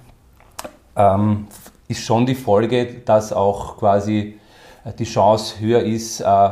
ähm, 0.96 1.48
ist 1.88 2.04
schon 2.04 2.26
die 2.26 2.36
Folge, 2.36 2.86
dass 3.06 3.34
auch 3.34 3.78
quasi 3.78 4.40
äh, 4.84 4.94
die 4.94 5.06
Chance 5.06 5.60
höher 5.60 5.82
ist, 5.82 6.22
äh, 6.22 6.50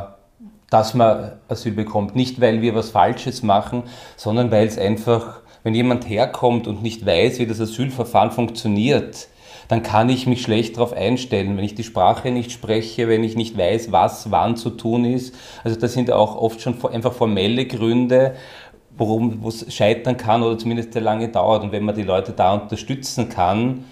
dass 0.70 0.94
man 0.94 1.32
Asyl 1.48 1.72
bekommt. 1.72 2.14
Nicht, 2.14 2.40
weil 2.40 2.62
wir 2.62 2.74
was 2.74 2.90
Falsches 2.90 3.42
machen, 3.42 3.82
sondern 4.16 4.50
weil 4.50 4.66
es 4.66 4.78
einfach, 4.78 5.40
wenn 5.62 5.74
jemand 5.74 6.08
herkommt 6.08 6.68
und 6.68 6.82
nicht 6.82 7.04
weiß, 7.04 7.38
wie 7.40 7.46
das 7.46 7.60
Asylverfahren 7.60 8.30
funktioniert, 8.30 9.28
dann 9.70 9.84
kann 9.84 10.08
ich 10.08 10.26
mich 10.26 10.42
schlecht 10.42 10.76
darauf 10.76 10.92
einstellen, 10.92 11.56
wenn 11.56 11.62
ich 11.62 11.76
die 11.76 11.84
Sprache 11.84 12.32
nicht 12.32 12.50
spreche, 12.50 13.06
wenn 13.06 13.22
ich 13.22 13.36
nicht 13.36 13.56
weiß, 13.56 13.92
was 13.92 14.32
wann 14.32 14.56
zu 14.56 14.70
tun 14.70 15.04
ist. 15.04 15.32
Also 15.62 15.78
das 15.78 15.92
sind 15.92 16.10
auch 16.10 16.34
oft 16.34 16.60
schon 16.60 16.74
einfach 16.92 17.12
formelle 17.12 17.66
Gründe, 17.66 18.34
worum 18.96 19.46
es 19.46 19.72
scheitern 19.72 20.16
kann 20.16 20.42
oder 20.42 20.58
zumindest 20.58 20.92
sehr 20.92 21.02
lange 21.02 21.28
dauert. 21.28 21.62
Und 21.62 21.70
wenn 21.70 21.84
man 21.84 21.94
die 21.94 22.02
Leute 22.02 22.32
da 22.32 22.54
unterstützen 22.54 23.28
kann, 23.28 23.84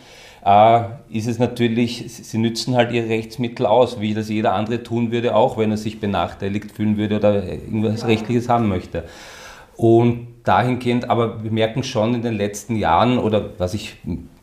äh, 0.45 0.81
ist 1.11 1.29
es 1.29 1.39
natürlich, 1.39 2.13
sie 2.13 2.39
nützen 2.39 2.75
halt 2.75 2.91
ihre 2.91 3.09
Rechtsmittel 3.09 3.65
aus, 3.65 4.01
wie 4.01 4.15
das 4.15 4.29
jeder 4.29 4.55
andere 4.55 4.83
tun 4.83 5.13
würde, 5.13 5.37
auch 5.37 5.59
wenn 5.59 5.71
er 5.71 5.77
sich 5.77 6.01
benachteiligt 6.01 6.73
fühlen 6.73 6.97
würde 6.97 7.19
oder 7.19 7.45
irgendwas 7.45 8.05
Rechtliches 8.05 8.49
haben 8.49 8.67
möchte. 8.67 9.05
Und 9.77 10.27
dahingehend, 10.43 11.09
aber 11.09 11.45
wir 11.45 11.53
merken 11.53 11.85
schon 11.85 12.15
in 12.15 12.23
den 12.23 12.35
letzten 12.35 12.75
Jahren, 12.75 13.19
oder 13.19 13.51
was 13.59 13.75
ich 13.75 13.95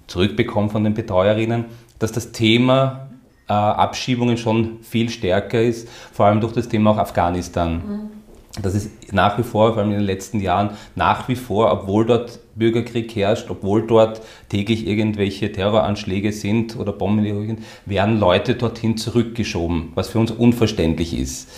zurückbekomme 0.07 0.69
von 0.69 0.83
den 0.83 0.93
Betreuerinnen, 0.93 1.65
dass 1.99 2.11
das 2.11 2.31
Thema 2.31 3.09
äh, 3.47 3.53
Abschiebungen 3.53 4.37
schon 4.37 4.79
viel 4.81 5.09
stärker 5.09 5.61
ist, 5.61 5.87
vor 6.11 6.25
allem 6.25 6.41
durch 6.41 6.53
das 6.53 6.67
Thema 6.67 6.91
auch 6.91 6.97
Afghanistan. 6.97 7.73
Mhm. 7.73 8.15
Das 8.61 8.73
ist 8.73 9.11
nach 9.11 9.37
wie 9.37 9.43
vor, 9.43 9.73
vor 9.73 9.81
allem 9.81 9.91
in 9.91 9.97
den 9.97 10.05
letzten 10.05 10.39
Jahren, 10.39 10.71
nach 10.95 11.27
wie 11.27 11.35
vor, 11.35 11.71
obwohl 11.71 12.05
dort 12.05 12.39
Bürgerkrieg 12.55 13.13
herrscht, 13.15 13.49
obwohl 13.49 13.85
dort 13.85 14.21
täglich 14.47 14.87
irgendwelche 14.87 15.51
Terroranschläge 15.51 16.31
sind 16.31 16.77
oder 16.77 16.93
Bomben, 16.93 17.57
werden 17.85 18.19
Leute 18.19 18.55
dorthin 18.55 18.95
zurückgeschoben, 18.95 19.91
was 19.95 20.09
für 20.09 20.19
uns 20.19 20.31
unverständlich 20.31 21.17
ist. 21.17 21.49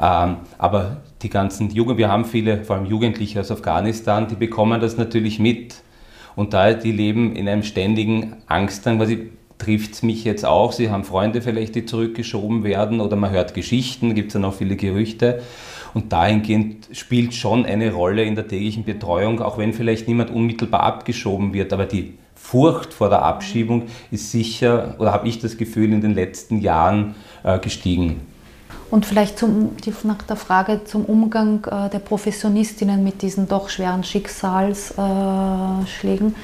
Ähm, 0.00 0.38
aber 0.56 1.02
die 1.22 1.28
ganzen 1.28 1.70
Jugend, 1.70 1.98
wir 1.98 2.08
haben 2.08 2.24
viele, 2.24 2.64
vor 2.64 2.76
allem 2.76 2.86
Jugendliche 2.86 3.40
aus 3.40 3.50
Afghanistan, 3.50 4.26
die 4.26 4.34
bekommen 4.34 4.80
das 4.80 4.96
natürlich 4.96 5.38
mit. 5.38 5.83
Und 6.36 6.52
da 6.52 6.72
die 6.72 6.92
leben 6.92 7.34
in 7.36 7.48
einem 7.48 7.62
ständigen 7.62 8.36
Angst, 8.46 8.86
dann 8.86 8.98
quasi 8.98 9.30
trifft 9.58 9.94
es 9.94 10.02
mich 10.02 10.24
jetzt 10.24 10.44
auch. 10.44 10.72
Sie 10.72 10.90
haben 10.90 11.04
Freunde 11.04 11.40
vielleicht, 11.40 11.74
die 11.74 11.86
zurückgeschoben 11.86 12.64
werden 12.64 13.00
oder 13.00 13.16
man 13.16 13.30
hört 13.30 13.54
Geschichten, 13.54 14.14
gibt 14.14 14.28
es 14.28 14.32
dann 14.34 14.44
auch 14.44 14.54
viele 14.54 14.76
Gerüchte. 14.76 15.42
Und 15.94 16.12
dahingehend 16.12 16.88
spielt 16.92 17.34
schon 17.34 17.64
eine 17.64 17.92
Rolle 17.92 18.24
in 18.24 18.34
der 18.34 18.48
täglichen 18.48 18.84
Betreuung, 18.84 19.40
auch 19.40 19.58
wenn 19.58 19.72
vielleicht 19.72 20.08
niemand 20.08 20.30
unmittelbar 20.30 20.82
abgeschoben 20.82 21.54
wird, 21.54 21.72
aber 21.72 21.86
die 21.86 22.14
Furcht 22.34 22.92
vor 22.92 23.08
der 23.08 23.22
Abschiebung 23.22 23.84
ist 24.10 24.32
sicher, 24.32 24.96
oder 24.98 25.12
habe 25.12 25.28
ich 25.28 25.38
das 25.38 25.56
Gefühl, 25.56 25.92
in 25.92 26.00
den 26.00 26.14
letzten 26.14 26.60
Jahren 26.60 27.14
äh, 27.44 27.58
gestiegen. 27.60 28.20
Und 28.90 29.06
vielleicht 29.06 29.38
zum, 29.38 29.70
nach 30.04 30.22
der 30.22 30.36
Frage 30.36 30.84
zum 30.84 31.04
Umgang 31.04 31.64
äh, 31.64 31.90
der 31.90 31.98
Professionistinnen 31.98 33.02
mit 33.02 33.22
diesen 33.22 33.48
doch 33.48 33.68
schweren 33.68 34.04
Schicksalsschlägen 34.04 36.28
äh, 36.28 36.34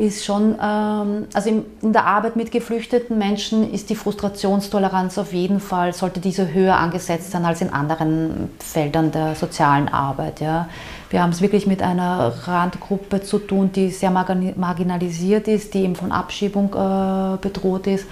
ist 0.00 0.24
schon, 0.24 0.56
ähm, 0.62 1.26
also 1.34 1.48
in, 1.48 1.64
in, 1.82 1.92
der 1.92 2.06
Arbeit 2.06 2.36
mit 2.36 2.50
geflüchteten 2.50 3.18
Menschen 3.18 3.70
ist 3.70 3.90
die 3.90 3.96
Frustrationstoleranz 3.96 5.18
auf 5.18 5.32
jeden 5.32 5.60
Fall, 5.60 5.92
sollte 5.92 6.20
diese 6.20 6.54
höher 6.54 6.76
angesetzt 6.76 7.32
sein 7.32 7.44
als 7.44 7.60
in 7.60 7.70
anderen 7.70 8.50
Feldern 8.58 9.12
der 9.12 9.34
sozialen 9.34 9.88
Arbeit. 9.88 10.40
Ja. 10.40 10.68
Wir 11.10 11.22
haben 11.22 11.30
es 11.30 11.42
wirklich 11.42 11.66
mit 11.66 11.82
einer 11.82 12.32
Randgruppe 12.46 13.22
zu 13.22 13.38
tun, 13.38 13.72
die 13.72 13.90
sehr 13.90 14.10
marginalisiert 14.10 15.48
ist, 15.48 15.74
die 15.74 15.82
eben 15.82 15.96
von 15.96 16.12
Abschiebung 16.12 16.72
äh, 16.72 17.36
bedroht 17.38 17.86
ist 17.86 18.06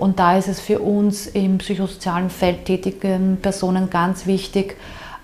und 0.00 0.18
da 0.18 0.38
ist 0.38 0.48
es 0.48 0.60
für 0.60 0.80
uns 0.80 1.26
im 1.26 1.58
psychosozialen 1.58 2.30
Feld 2.30 2.64
tätigen 2.64 3.38
Personen 3.40 3.90
ganz 3.90 4.26
wichtig, 4.26 4.76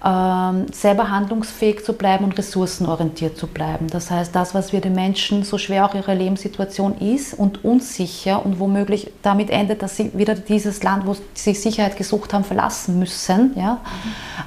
selber 0.03 1.11
handlungsfähig 1.11 1.85
zu 1.85 1.95
bleiben 1.95 2.25
und 2.27 2.37
ressourcenorientiert 2.37 3.37
zu 3.37 3.47
bleiben. 3.47 3.89
Das 3.89 4.11
heißt, 4.11 4.35
das, 4.37 4.55
was 4.55 4.73
wir 4.73 4.81
den 4.81 4.95
Menschen, 4.95 5.43
so 5.43 5.57
schwer 5.57 5.87
auch 5.87 5.95
ihre 5.95 6.15
Lebenssituation 6.15 6.99
ist 6.99 7.35
und 7.35 7.65
unsicher 7.65 8.45
und 8.45 8.61
womöglich 8.61 9.11
damit 9.23 9.51
endet, 9.51 9.83
dass 9.83 9.97
sie 9.97 10.13
wieder 10.15 10.35
dieses 10.35 10.83
Land, 10.83 11.07
wo 11.07 11.17
sie 11.33 11.55
Sicherheit 11.55 11.97
gesucht 11.97 12.35
haben, 12.35 12.45
verlassen 12.45 12.99
müssen, 12.99 13.53
ja? 13.57 13.81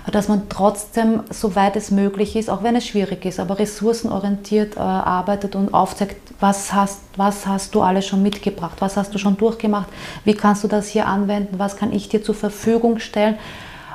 Mhm. 0.08 0.12
dass 0.12 0.28
man 0.28 0.44
trotzdem, 0.50 1.24
soweit 1.32 1.76
es 1.76 1.90
möglich 1.90 2.36
ist, 2.36 2.50
auch 2.50 2.62
wenn 2.62 2.76
es 2.76 2.88
schwierig 2.88 3.26
ist, 3.26 3.40
aber 3.40 3.58
ressourcenorientiert 3.58 4.78
äh, 4.78 4.80
arbeitet 4.80 5.56
und 5.56 5.74
aufzeigt, 5.74 6.16
was 6.40 6.74
hast, 6.74 7.02
was 7.18 7.48
hast 7.48 7.74
du 7.74 7.82
alles 7.82 8.06
schon 8.06 8.22
mitgebracht, 8.22 8.78
was 8.80 8.98
hast 8.98 9.14
du 9.16 9.18
schon 9.18 9.36
durchgemacht, 9.36 9.90
wie 10.26 10.36
kannst 10.36 10.64
du 10.64 10.68
das 10.68 10.88
hier 10.88 11.08
anwenden, 11.08 11.58
was 11.58 11.76
kann 11.76 11.92
ich 11.92 12.08
dir 12.08 12.24
zur 12.24 12.36
Verfügung 12.36 13.00
stellen 13.00 13.36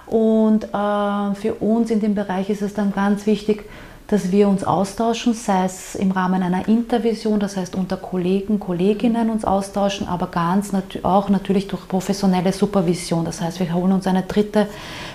und 0.06 0.64
äh, 0.64 1.34
für 1.34 1.54
uns 1.60 1.90
in 1.90 2.00
dem 2.00 2.14
Bereich 2.14 2.50
ist 2.50 2.62
es 2.62 2.74
dann 2.74 2.92
ganz 2.92 3.26
wichtig, 3.26 3.64
dass 4.06 4.30
wir 4.30 4.48
uns 4.48 4.64
austauschen, 4.64 5.32
sei 5.32 5.64
es 5.64 5.94
im 5.94 6.10
Rahmen 6.10 6.42
einer 6.42 6.68
Intervision, 6.68 7.40
das 7.40 7.56
heißt 7.56 7.74
unter 7.74 7.96
Kollegen, 7.96 8.60
Kolleginnen 8.60 9.30
uns 9.30 9.46
austauschen, 9.46 10.06
aber 10.06 10.26
ganz 10.26 10.72
nat 10.72 10.98
auch 11.02 11.30
natürlich 11.30 11.68
durch 11.68 11.88
professionelle 11.88 12.52
Supervision. 12.52 13.24
Das 13.24 13.40
heißt, 13.40 13.60
wir 13.60 13.72
holen 13.72 13.92
uns 13.92 14.06
eine 14.06 14.22
dritte 14.22 14.68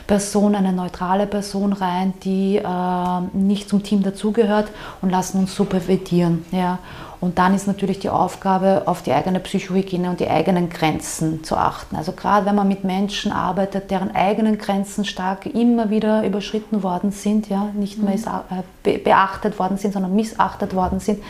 Person, 0.08 0.56
eine 0.56 0.74
neutrale 0.74 1.28
Person 1.28 1.74
rein, 1.74 2.14
die 2.24 2.58
äh, 2.58 3.22
nicht 3.34 3.70
zum 3.70 3.84
Team 3.84 4.02
dazugehört 4.02 4.70
und 5.04 5.12
lassen 5.12 5.38
uns 5.40 5.56
supervidieren. 5.56 6.46
Ja. 6.52 6.80
Und 7.22 7.38
dann 7.38 7.54
ist 7.54 7.68
natürlich 7.68 8.00
die 8.00 8.10
Aufgabe, 8.10 8.84
auf 8.86 9.02
die 9.02 9.12
eigene 9.12 9.42
Psychohygiene 9.42 10.10
und 10.10 10.22
die 10.22 10.30
eigenen 10.30 10.70
Grenzen 10.70 11.44
zu 11.44 11.58
achten. 11.58 11.98
Also 11.98 12.14
gerade 12.14 12.46
wenn 12.46 12.56
man 12.56 12.68
mit 12.68 12.86
Menschen 12.86 13.34
arbeitet, 13.34 13.92
deren 13.92 14.16
eigenen 14.16 14.58
Grenzen 14.58 15.04
stark 15.04 15.46
immer 15.46 15.90
wieder 15.90 16.26
überschritten 16.26 16.82
worden 16.82 17.12
sind, 17.12 17.50
ja, 17.50 17.70
nicht 17.74 18.02
mehr 18.02 18.16
mhm. 18.16 19.04
beachtet 19.04 19.60
worden 19.60 19.78
sind, 19.78 19.94
sondern 19.94 20.16
missachtet 20.16 20.74
worden 20.74 21.02
sind, 21.02 21.22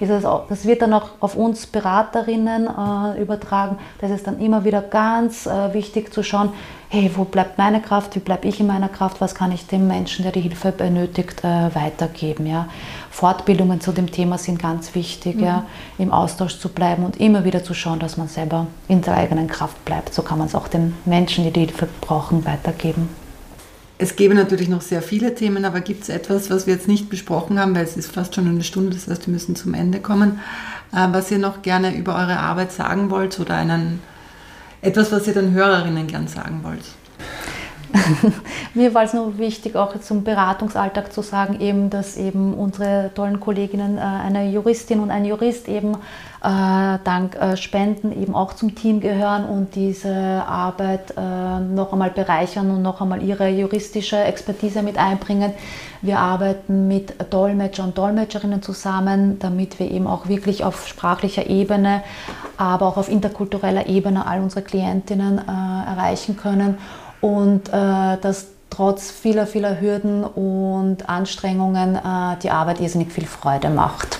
ist 0.00 0.10
das, 0.10 0.26
auch, 0.26 0.46
das 0.48 0.66
wird 0.66 0.82
dann 0.82 0.92
auch 0.92 1.10
auf 1.20 1.34
uns 1.34 1.66
Beraterinnen 1.66 2.66
äh, 2.66 3.20
übertragen. 3.20 3.78
Das 4.00 4.10
ist 4.10 4.26
dann 4.26 4.40
immer 4.40 4.64
wieder 4.64 4.82
ganz 4.82 5.46
äh, 5.46 5.72
wichtig 5.72 6.12
zu 6.12 6.22
schauen, 6.22 6.50
hey, 6.90 7.10
wo 7.14 7.24
bleibt 7.24 7.58
meine 7.58 7.80
Kraft, 7.80 8.14
wie 8.16 8.20
bleibe 8.20 8.48
ich 8.48 8.60
in 8.60 8.66
meiner 8.66 8.88
Kraft, 8.88 9.20
was 9.20 9.34
kann 9.34 9.52
ich 9.52 9.66
dem 9.66 9.86
Menschen, 9.86 10.22
der 10.22 10.32
die 10.32 10.40
Hilfe 10.40 10.72
benötigt, 10.72 11.44
äh, 11.44 11.74
weitergeben. 11.74 12.46
Ja. 12.46 12.68
Fortbildungen 13.18 13.80
zu 13.80 13.90
dem 13.90 14.12
Thema 14.12 14.38
sind 14.38 14.62
ganz 14.62 14.94
wichtig, 14.94 15.38
mhm. 15.38 15.42
ja, 15.42 15.66
im 15.98 16.12
Austausch 16.12 16.60
zu 16.60 16.68
bleiben 16.68 17.04
und 17.04 17.18
immer 17.18 17.44
wieder 17.44 17.64
zu 17.64 17.74
schauen, 17.74 17.98
dass 17.98 18.16
man 18.16 18.28
selber 18.28 18.68
in 18.86 19.02
der 19.02 19.16
eigenen 19.16 19.48
Kraft 19.48 19.84
bleibt. 19.84 20.14
So 20.14 20.22
kann 20.22 20.38
man 20.38 20.46
es 20.46 20.54
auch 20.54 20.68
den 20.68 20.94
Menschen, 21.04 21.42
die 21.42 21.50
die 21.50 21.66
Hilfe 21.66 21.88
brauchen, 22.00 22.46
weitergeben. 22.46 23.08
Es 23.98 24.14
gäbe 24.14 24.36
natürlich 24.36 24.68
noch 24.68 24.82
sehr 24.82 25.02
viele 25.02 25.34
Themen, 25.34 25.64
aber 25.64 25.80
gibt 25.80 26.04
es 26.04 26.10
etwas, 26.10 26.48
was 26.48 26.68
wir 26.68 26.74
jetzt 26.74 26.86
nicht 26.86 27.10
besprochen 27.10 27.58
haben, 27.58 27.74
weil 27.74 27.82
es 27.82 27.96
ist 27.96 28.12
fast 28.12 28.36
schon 28.36 28.46
eine 28.46 28.62
Stunde, 28.62 28.90
das 28.90 29.08
heißt, 29.08 29.26
wir 29.26 29.32
müssen 29.32 29.56
zum 29.56 29.74
Ende 29.74 29.98
kommen, 29.98 30.38
äh, 30.92 31.08
was 31.10 31.28
ihr 31.32 31.38
noch 31.38 31.62
gerne 31.62 31.96
über 31.96 32.14
eure 32.14 32.38
Arbeit 32.38 32.70
sagen 32.70 33.10
wollt 33.10 33.40
oder 33.40 33.56
einen 33.56 34.00
etwas, 34.80 35.10
was 35.10 35.26
ihr 35.26 35.34
den 35.34 35.54
Hörerinnen 35.54 36.06
gern 36.06 36.28
sagen 36.28 36.60
wollt? 36.62 36.84
Mir 38.74 38.94
war 38.94 39.04
es 39.04 39.14
nur 39.14 39.38
wichtig, 39.38 39.76
auch 39.76 39.98
zum 40.00 40.24
Beratungsalltag 40.24 41.12
zu 41.12 41.22
sagen, 41.22 41.60
eben, 41.60 41.90
dass 41.90 42.16
eben 42.16 42.54
unsere 42.54 43.10
tollen 43.14 43.40
Kolleginnen, 43.40 43.98
äh, 43.98 44.00
eine 44.00 44.50
Juristin 44.50 45.00
und 45.00 45.10
ein 45.10 45.24
Jurist 45.24 45.68
eben 45.68 45.94
äh, 45.94 46.98
dank 47.04 47.36
äh, 47.36 47.56
Spenden 47.56 48.12
eben 48.12 48.34
auch 48.34 48.52
zum 48.52 48.74
Team 48.74 49.00
gehören 49.00 49.44
und 49.44 49.74
diese 49.74 50.14
Arbeit 50.14 51.14
noch 51.16 51.92
einmal 51.92 52.10
bereichern 52.10 52.70
und 52.70 52.82
noch 52.82 53.00
einmal 53.00 53.22
ihre 53.22 53.48
juristische 53.48 54.18
Expertise 54.18 54.82
mit 54.82 54.98
einbringen. 54.98 55.52
Wir 56.02 56.18
arbeiten 56.18 56.86
mit 56.86 57.14
Dolmetscher 57.32 57.84
und 57.84 57.98
Dolmetscherinnen 57.98 58.62
zusammen, 58.62 59.38
damit 59.38 59.78
wir 59.78 59.90
eben 59.90 60.06
auch 60.06 60.28
wirklich 60.28 60.64
auf 60.64 60.86
sprachlicher 60.86 61.48
Ebene, 61.48 62.02
aber 62.56 62.86
auch 62.86 62.96
auf 62.96 63.08
interkultureller 63.08 63.86
Ebene 63.86 64.26
all 64.26 64.40
unsere 64.40 64.62
Klientinnen 64.62 65.38
erreichen 65.38 66.36
können 66.36 66.78
und 67.20 67.68
äh, 67.68 68.16
dass 68.20 68.46
trotz 68.70 69.10
vieler, 69.10 69.46
vieler 69.46 69.80
Hürden 69.80 70.24
und 70.24 71.08
Anstrengungen 71.08 71.96
äh, 71.96 72.36
die 72.42 72.50
Arbeit 72.50 72.80
irrsinnig 72.80 73.12
viel 73.12 73.26
Freude 73.26 73.70
macht. 73.70 74.18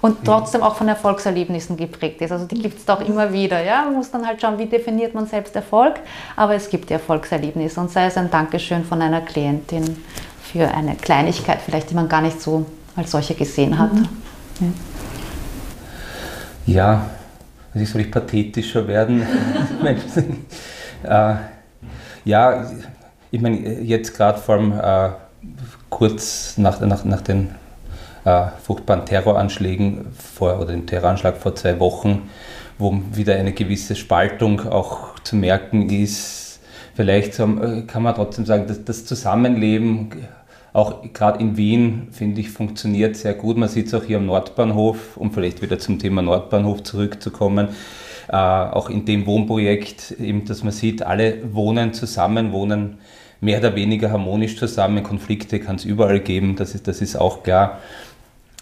Und 0.00 0.24
trotzdem 0.24 0.62
auch 0.62 0.76
von 0.76 0.86
Erfolgserlebnissen 0.86 1.76
geprägt 1.76 2.20
ist. 2.20 2.30
Also 2.30 2.46
die 2.46 2.62
gibt 2.62 2.78
es 2.78 2.84
doch 2.84 3.00
immer 3.00 3.32
wieder. 3.32 3.62
Ja? 3.62 3.82
Man 3.82 3.94
muss 3.94 4.10
dann 4.12 4.24
halt 4.24 4.40
schauen, 4.40 4.56
wie 4.56 4.66
definiert 4.66 5.12
man 5.12 5.26
selbst 5.26 5.56
Erfolg. 5.56 5.96
Aber 6.36 6.54
es 6.54 6.70
gibt 6.70 6.90
Erfolgserlebnisse 6.90 7.80
und 7.80 7.90
sei 7.90 8.06
es 8.06 8.16
ein 8.16 8.30
Dankeschön 8.30 8.84
von 8.84 9.02
einer 9.02 9.20
Klientin 9.20 10.02
für 10.40 10.68
eine 10.72 10.94
Kleinigkeit, 10.94 11.58
vielleicht 11.64 11.90
die 11.90 11.94
man 11.94 12.08
gar 12.08 12.20
nicht 12.20 12.40
so 12.40 12.64
als 12.94 13.10
solche 13.10 13.34
gesehen 13.34 13.76
hat. 13.76 13.92
Mhm. 13.92 14.74
Ja. 16.66 17.10
Also 17.74 17.84
soll 17.84 18.02
ich 18.02 18.10
pathetischer 18.10 18.86
werden? 18.86 19.22
äh, 21.04 21.34
ja, 22.24 22.70
ich 23.30 23.40
meine, 23.40 23.80
jetzt 23.80 24.16
gerade 24.16 24.38
vor 24.38 24.56
allem 24.56 24.72
äh, 24.72 25.10
kurz 25.90 26.56
nach, 26.58 26.80
nach, 26.80 27.04
nach 27.04 27.20
den 27.20 27.50
äh, 28.24 28.46
furchtbaren 28.62 29.06
Terroranschlägen 29.06 30.06
vor, 30.12 30.56
oder 30.58 30.72
dem 30.72 30.86
Terroranschlag 30.86 31.36
vor 31.36 31.54
zwei 31.54 31.78
Wochen, 31.78 32.30
wo 32.78 33.00
wieder 33.12 33.34
eine 33.34 33.52
gewisse 33.52 33.96
Spaltung 33.96 34.66
auch 34.68 35.18
zu 35.20 35.36
merken 35.36 35.88
ist. 35.90 36.60
Vielleicht 36.94 37.38
äh, 37.38 37.82
kann 37.86 38.02
man 38.02 38.14
trotzdem 38.14 38.46
sagen, 38.46 38.66
dass 38.66 38.84
das 38.84 39.04
Zusammenleben 39.04 40.10
auch 40.72 41.02
gerade 41.12 41.40
in 41.40 41.56
Wien, 41.56 42.08
finde 42.10 42.40
ich, 42.40 42.50
funktioniert 42.50 43.16
sehr 43.16 43.34
gut. 43.34 43.56
Man 43.56 43.68
sieht 43.68 43.86
es 43.86 43.94
auch 43.94 44.04
hier 44.04 44.18
am 44.18 44.26
Nordbahnhof, 44.26 45.16
um 45.16 45.32
vielleicht 45.32 45.62
wieder 45.62 45.78
zum 45.78 45.98
Thema 45.98 46.22
Nordbahnhof 46.22 46.82
zurückzukommen. 46.82 47.68
Äh, 48.28 48.36
auch 48.36 48.90
in 48.90 49.04
dem 49.04 49.26
Wohnprojekt, 49.26 50.12
eben, 50.12 50.44
dass 50.44 50.62
man 50.62 50.72
sieht, 50.72 51.02
alle 51.02 51.54
wohnen 51.54 51.94
zusammen, 51.94 52.52
wohnen 52.52 52.98
mehr 53.40 53.58
oder 53.58 53.74
weniger 53.74 54.10
harmonisch 54.10 54.56
zusammen. 54.56 55.02
Konflikte 55.02 55.60
kann 55.60 55.76
es 55.76 55.84
überall 55.84 56.20
geben, 56.20 56.56
das 56.56 56.74
ist, 56.74 56.86
das 56.88 57.00
ist 57.00 57.16
auch 57.16 57.42
klar. 57.42 57.78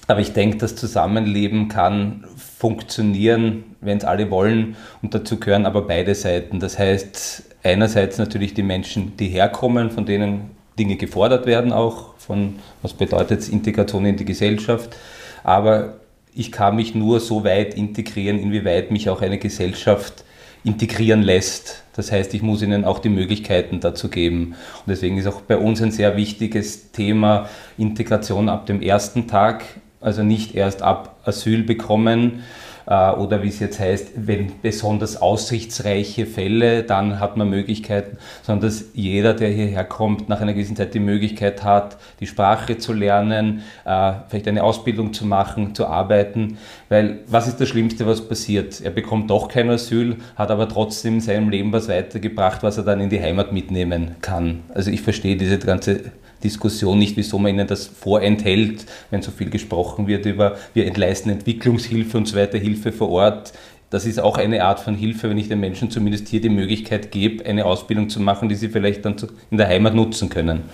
Aber 0.09 0.21
ich 0.21 0.33
denke, 0.33 0.59
das 0.59 0.77
Zusammenleben 0.77 1.69
kann 1.69 2.25
funktionieren, 2.37 3.65
wenn 3.81 3.99
es 3.99 4.05
alle 4.05 4.31
wollen. 4.31 4.77
Und 5.03 5.15
dazu 5.15 5.41
gehören 5.41 5.67
aber 5.67 5.83
beide 5.83 6.15
Seiten. 6.15 6.61
Das 6.61 6.79
heißt, 6.79 7.57
einerseits 7.65 8.19
natürlich 8.19 8.55
die 8.55 8.63
Menschen, 8.63 9.17
die 9.17 9.29
herkommen, 9.29 9.91
von 9.91 10.07
denen 10.07 10.56
Dinge 10.79 10.97
gefordert 10.97 11.47
werden 11.47 11.73
auch, 11.73 12.15
von 12.19 12.57
was 12.83 12.93
bedeutet 12.93 13.49
Integration 13.49 14.05
in 14.07 14.17
die 14.17 14.25
Gesellschaft. 14.25 14.97
Aber 15.43 15.95
ich 16.35 16.53
kann 16.53 16.77
mich 16.77 16.95
nur 16.95 17.21
so 17.21 17.45
weit 17.45 17.75
integrieren, 17.75 18.39
inwieweit 18.39 18.91
mich 18.91 19.09
auch 19.09 19.23
eine 19.23 19.39
Gesellschaft 19.39 20.25
integrieren 20.65 21.23
lässt. 21.23 21.83
Das 21.95 22.13
heißt, 22.13 22.35
ich 22.35 22.43
muss 22.43 22.61
ihnen 22.61 22.85
auch 22.85 22.99
die 22.99 23.09
Möglichkeiten 23.09 23.81
dazu 23.81 24.09
geben. 24.11 24.49
Und 24.49 24.89
deswegen 24.89 25.17
ist 25.17 25.27
auch 25.27 25.41
bei 25.41 25.57
uns 25.57 25.81
ein 25.81 25.93
sehr 25.93 26.17
wichtiges 26.17 26.93
Thema 26.93 27.49
Integration 27.79 28.49
ab 28.49 28.67
dem 28.67 28.83
ersten 28.83 29.29
Tag, 29.29 29.65
also 30.01 30.23
nicht 30.23 30.55
erst 30.55 30.83
ab 30.83 31.17
Asyl 31.25 31.63
bekommen, 31.63 32.43
oder 32.87 33.43
wie 33.43 33.49
es 33.49 33.59
jetzt 33.59 33.81
heißt, 33.81 34.13
wenn 34.15 34.53
besonders 34.63 35.21
aussichtsreiche 35.21 36.25
Fälle, 36.25 36.85
dann 36.85 37.19
hat 37.19 37.37
man 37.37 37.51
Möglichkeiten, 37.51 38.17
sondern 38.43 38.69
dass 38.69 38.85
jeder, 38.95 39.35
der 39.35 39.49
hierher 39.49 39.85
kommt, 39.85 40.29
nach 40.29 40.41
einer 40.41 40.53
gewissen 40.53 40.77
Zeit 40.77 40.95
die 40.95 41.01
Möglichkeit 41.01 41.65
hat, 41.65 41.99
die 42.21 42.29
Sprache 42.29 42.79
zu 42.79 42.93
lernen, 42.93 43.63
äh, 43.85 44.13
vielleicht 44.29 44.47
eine 44.47 44.63
Ausbildung 44.63 45.13
zu 45.13 45.27
machen, 45.27 45.75
zu 45.75 45.87
arbeiten, 45.87 46.59
weil 46.89 47.21
was 47.27 47.49
ist 47.49 47.61
das 47.61 47.69
Schlimmste, 47.69 48.07
was 48.07 48.29
passiert? 48.29 48.81
Er 48.81 48.91
bekommt 48.91 49.31
doch 49.31 49.49
kein 49.49 49.69
Asyl, 49.69 50.17
hat 50.37 50.53
aber 50.53 50.69
trotzdem 50.69 51.15
in 51.15 51.21
seinem 51.21 51.49
Leben 51.49 51.73
was 51.73 51.89
weitergebracht, 51.89 52.63
was 52.63 52.79
er 52.79 52.85
dann 52.85 53.01
in 53.01 53.11
die 53.11 53.21
Heimat 53.21 53.53
mitnehmen 53.53 54.15
kann. 54.21 54.63
Also 54.73 54.93
ich 54.93 55.03
verstehe 55.03 55.37
diese 55.37 55.59
ganze 55.59 56.13
Diskussion 56.43 56.99
nicht, 56.99 57.17
wieso 57.17 57.39
man 57.39 57.55
ihnen 57.55 57.67
das 57.67 57.87
vorenthält, 57.87 58.85
wenn 59.11 59.23
so 59.23 59.31
viel 59.31 59.51
gesprochen 59.51 60.07
wird 60.07 60.27
über, 60.27 60.57
wir 60.75 60.87
entleisten 60.87 61.33
Entwicklungshilfe 61.33 62.17
und 62.19 62.29
so 62.29 62.37
weiter, 62.37 62.59
Hilfe 62.59 62.93
vor 62.93 63.11
Ort. 63.11 63.53
Das 63.91 64.05
ist 64.05 64.19
auch 64.19 64.37
eine 64.37 64.65
Art 64.65 64.81
von 64.81 64.97
Hilfe, 64.97 65.31
wenn 65.31 65.39
ich 65.39 65.49
den 65.49 65.61
Menschen 65.61 65.91
zumindest 65.91 66.29
hier 66.29 66.41
die 66.41 66.49
Möglichkeit 66.49 67.13
gebe, 67.13 67.45
eine 67.47 67.65
Ausbildung 67.65 68.09
zu 68.09 68.21
machen, 68.21 68.49
die 68.49 68.57
sie 68.57 68.69
vielleicht 68.69 69.05
dann 69.05 69.17
in 69.51 69.59
der 69.59 69.69
Heimat 69.69 69.95
nutzen 69.95 70.29
können. 70.29 70.65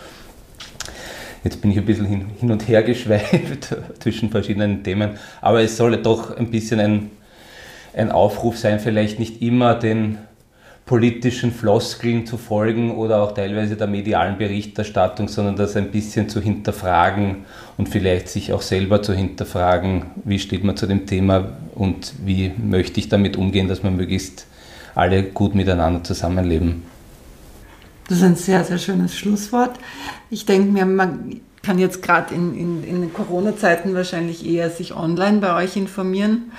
Jetzt 1.44 1.60
bin 1.60 1.72
ich 1.72 1.78
ein 1.78 1.84
bisschen 1.84 2.06
hin, 2.06 2.50
und 2.50 2.68
her 2.68 2.82
geschweift 2.84 3.76
zwischen 3.98 4.30
verschiedenen 4.30 4.82
Themen, 4.82 5.10
aber 5.40 5.60
es 5.60 5.76
soll 5.76 5.96
doch 5.96 6.36
ein 6.36 6.50
bisschen 6.50 6.80
ein, 6.80 7.10
ein 7.94 8.10
Aufruf 8.10 8.58
sein, 8.58 8.80
vielleicht 8.80 9.18
nicht 9.18 9.42
immer 9.42 9.74
den 9.74 10.18
politischen 10.86 11.52
Floskeln 11.52 12.26
zu 12.26 12.36
folgen 12.36 12.96
oder 12.96 13.22
auch 13.22 13.32
teilweise 13.32 13.76
der 13.76 13.86
medialen 13.86 14.36
Berichterstattung, 14.36 15.28
sondern 15.28 15.56
das 15.56 15.76
ein 15.76 15.90
bisschen 15.90 16.28
zu 16.28 16.40
hinterfragen 16.40 17.44
und 17.78 17.88
vielleicht 17.88 18.28
sich 18.28 18.52
auch 18.52 18.62
selber 18.62 19.00
zu 19.00 19.12
hinterfragen, 19.14 20.06
wie 20.24 20.38
steht 20.38 20.64
man 20.64 20.76
zu 20.76 20.86
dem 20.86 21.06
Thema 21.06 21.52
und 21.74 22.12
wie 22.24 22.52
möchte 22.58 22.98
ich 22.98 23.08
damit 23.08 23.36
umgehen, 23.36 23.68
dass 23.68 23.82
man 23.82 23.96
möglichst 23.96 24.46
alle 24.94 25.22
gut 25.22 25.54
miteinander 25.54 26.02
zusammenleben. 26.04 26.82
Das 28.08 28.18
ist 28.18 28.24
ein 28.24 28.36
sehr, 28.36 28.64
sehr 28.64 28.78
schönes 28.78 29.16
Schlusswort. 29.16 29.78
Ich 30.30 30.44
denke 30.44 30.70
mir, 30.70 30.84
man 30.84 31.40
kann 31.62 31.78
jetzt 31.78 32.02
gerade 32.02 32.34
in, 32.34 32.58
in, 32.58 32.84
in 32.84 33.14
Corona-Zeiten 33.14 33.94
wahrscheinlich 33.94 34.44
eher 34.44 34.68
sich 34.68 34.94
online 34.94 35.38
bei 35.38 35.54
euch 35.54 35.76
informieren. 35.76 36.50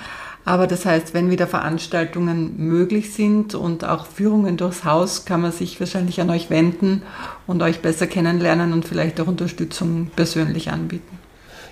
Aber 0.44 0.66
das 0.66 0.84
heißt, 0.84 1.14
wenn 1.14 1.30
wieder 1.30 1.46
Veranstaltungen 1.46 2.54
möglich 2.58 3.14
sind 3.14 3.54
und 3.54 3.84
auch 3.84 4.06
Führungen 4.06 4.58
durchs 4.58 4.84
Haus, 4.84 5.24
kann 5.24 5.40
man 5.40 5.52
sich 5.52 5.80
wahrscheinlich 5.80 6.20
an 6.20 6.28
euch 6.28 6.50
wenden 6.50 7.02
und 7.46 7.62
euch 7.62 7.80
besser 7.80 8.06
kennenlernen 8.06 8.72
und 8.74 8.84
vielleicht 8.84 9.20
auch 9.20 9.26
Unterstützung 9.26 10.10
persönlich 10.14 10.70
anbieten. 10.70 11.18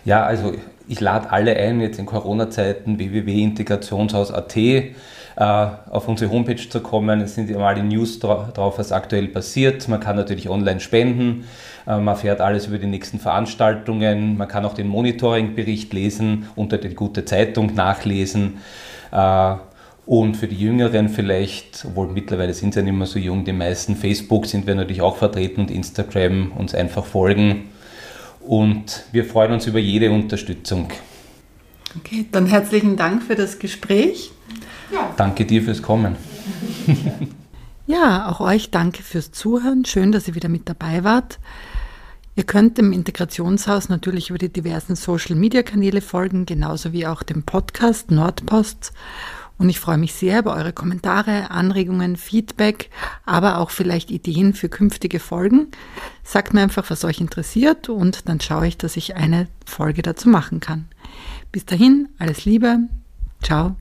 Ja, 0.04 0.24
also 0.24 0.54
ich 0.88 1.00
lade 1.00 1.30
alle 1.30 1.54
ein, 1.56 1.80
jetzt 1.80 1.98
in 1.98 2.06
Corona-Zeiten 2.06 2.98
www.integrationshaus.at 2.98 4.56
auf 5.36 6.08
unsere 6.08 6.30
Homepage 6.30 6.68
zu 6.68 6.80
kommen. 6.80 7.20
Es 7.20 7.34
sind 7.34 7.50
immer 7.50 7.66
alle 7.66 7.82
News 7.82 8.18
drauf, 8.18 8.78
was 8.78 8.92
aktuell 8.92 9.28
passiert. 9.28 9.88
Man 9.88 10.00
kann 10.00 10.16
natürlich 10.16 10.48
online 10.48 10.80
spenden. 10.80 11.44
Äh, 11.86 11.96
man 11.98 12.08
erfährt 12.08 12.40
alles 12.40 12.66
über 12.66 12.78
die 12.78 12.86
nächsten 12.86 13.18
Veranstaltungen. 13.18 14.36
Man 14.36 14.48
kann 14.48 14.64
auch 14.64 14.74
den 14.74 14.88
Monitoring-Bericht 14.88 15.92
lesen, 15.92 16.48
unter 16.54 16.78
die 16.78 16.94
gute 16.94 17.24
Zeitung 17.24 17.74
nachlesen. 17.74 18.58
Äh, 19.10 19.54
und 20.04 20.36
für 20.36 20.48
die 20.48 20.56
Jüngeren 20.56 21.08
vielleicht, 21.08 21.84
obwohl 21.86 22.08
mittlerweile 22.08 22.54
sind 22.54 22.74
sie 22.74 22.80
ja 22.80 22.84
nicht 22.84 22.96
mehr 22.96 23.06
so 23.06 23.20
jung, 23.20 23.44
die 23.44 23.52
meisten 23.52 23.94
Facebook 23.94 24.46
sind 24.46 24.66
wir 24.66 24.74
natürlich 24.74 25.00
auch 25.00 25.16
vertreten 25.16 25.60
und 25.60 25.70
Instagram 25.70 26.52
uns 26.52 26.74
einfach 26.74 27.04
folgen. 27.04 27.68
und 28.40 29.04
wir 29.12 29.24
freuen 29.24 29.52
uns 29.52 29.68
über 29.68 29.78
jede 29.78 30.10
Unterstützung. 30.10 30.88
Okay, 31.96 32.26
dann 32.32 32.46
herzlichen 32.46 32.96
Dank 32.96 33.22
für 33.22 33.36
das 33.36 33.60
Gespräch. 33.60 34.32
Danke 35.16 35.44
dir 35.44 35.62
fürs 35.62 35.82
Kommen. 35.82 36.16
ja, 37.86 38.28
auch 38.28 38.40
euch 38.40 38.70
danke 38.70 39.02
fürs 39.02 39.32
Zuhören. 39.32 39.84
Schön, 39.84 40.12
dass 40.12 40.28
ihr 40.28 40.34
wieder 40.34 40.48
mit 40.48 40.68
dabei 40.68 41.04
wart. 41.04 41.38
Ihr 42.34 42.44
könnt 42.44 42.78
dem 42.78 42.92
Integrationshaus 42.92 43.90
natürlich 43.90 44.30
über 44.30 44.38
die 44.38 44.52
diversen 44.52 44.96
Social-Media-Kanäle 44.96 46.00
folgen, 46.00 46.46
genauso 46.46 46.92
wie 46.92 47.06
auch 47.06 47.22
dem 47.22 47.42
Podcast 47.42 48.10
Nordpost. 48.10 48.92
Und 49.58 49.68
ich 49.68 49.78
freue 49.78 49.98
mich 49.98 50.14
sehr 50.14 50.38
über 50.38 50.54
eure 50.54 50.72
Kommentare, 50.72 51.50
Anregungen, 51.50 52.16
Feedback, 52.16 52.88
aber 53.26 53.58
auch 53.58 53.70
vielleicht 53.70 54.10
Ideen 54.10 54.54
für 54.54 54.70
künftige 54.70 55.20
Folgen. 55.20 55.68
Sagt 56.24 56.54
mir 56.54 56.62
einfach, 56.62 56.88
was 56.90 57.04
euch 57.04 57.20
interessiert 57.20 57.90
und 57.90 58.28
dann 58.28 58.40
schaue 58.40 58.66
ich, 58.66 58.78
dass 58.78 58.96
ich 58.96 59.14
eine 59.14 59.46
Folge 59.66 60.02
dazu 60.02 60.28
machen 60.28 60.60
kann. 60.60 60.86
Bis 61.52 61.66
dahin, 61.66 62.08
alles 62.18 62.46
Liebe. 62.46 62.78
Ciao. 63.42 63.76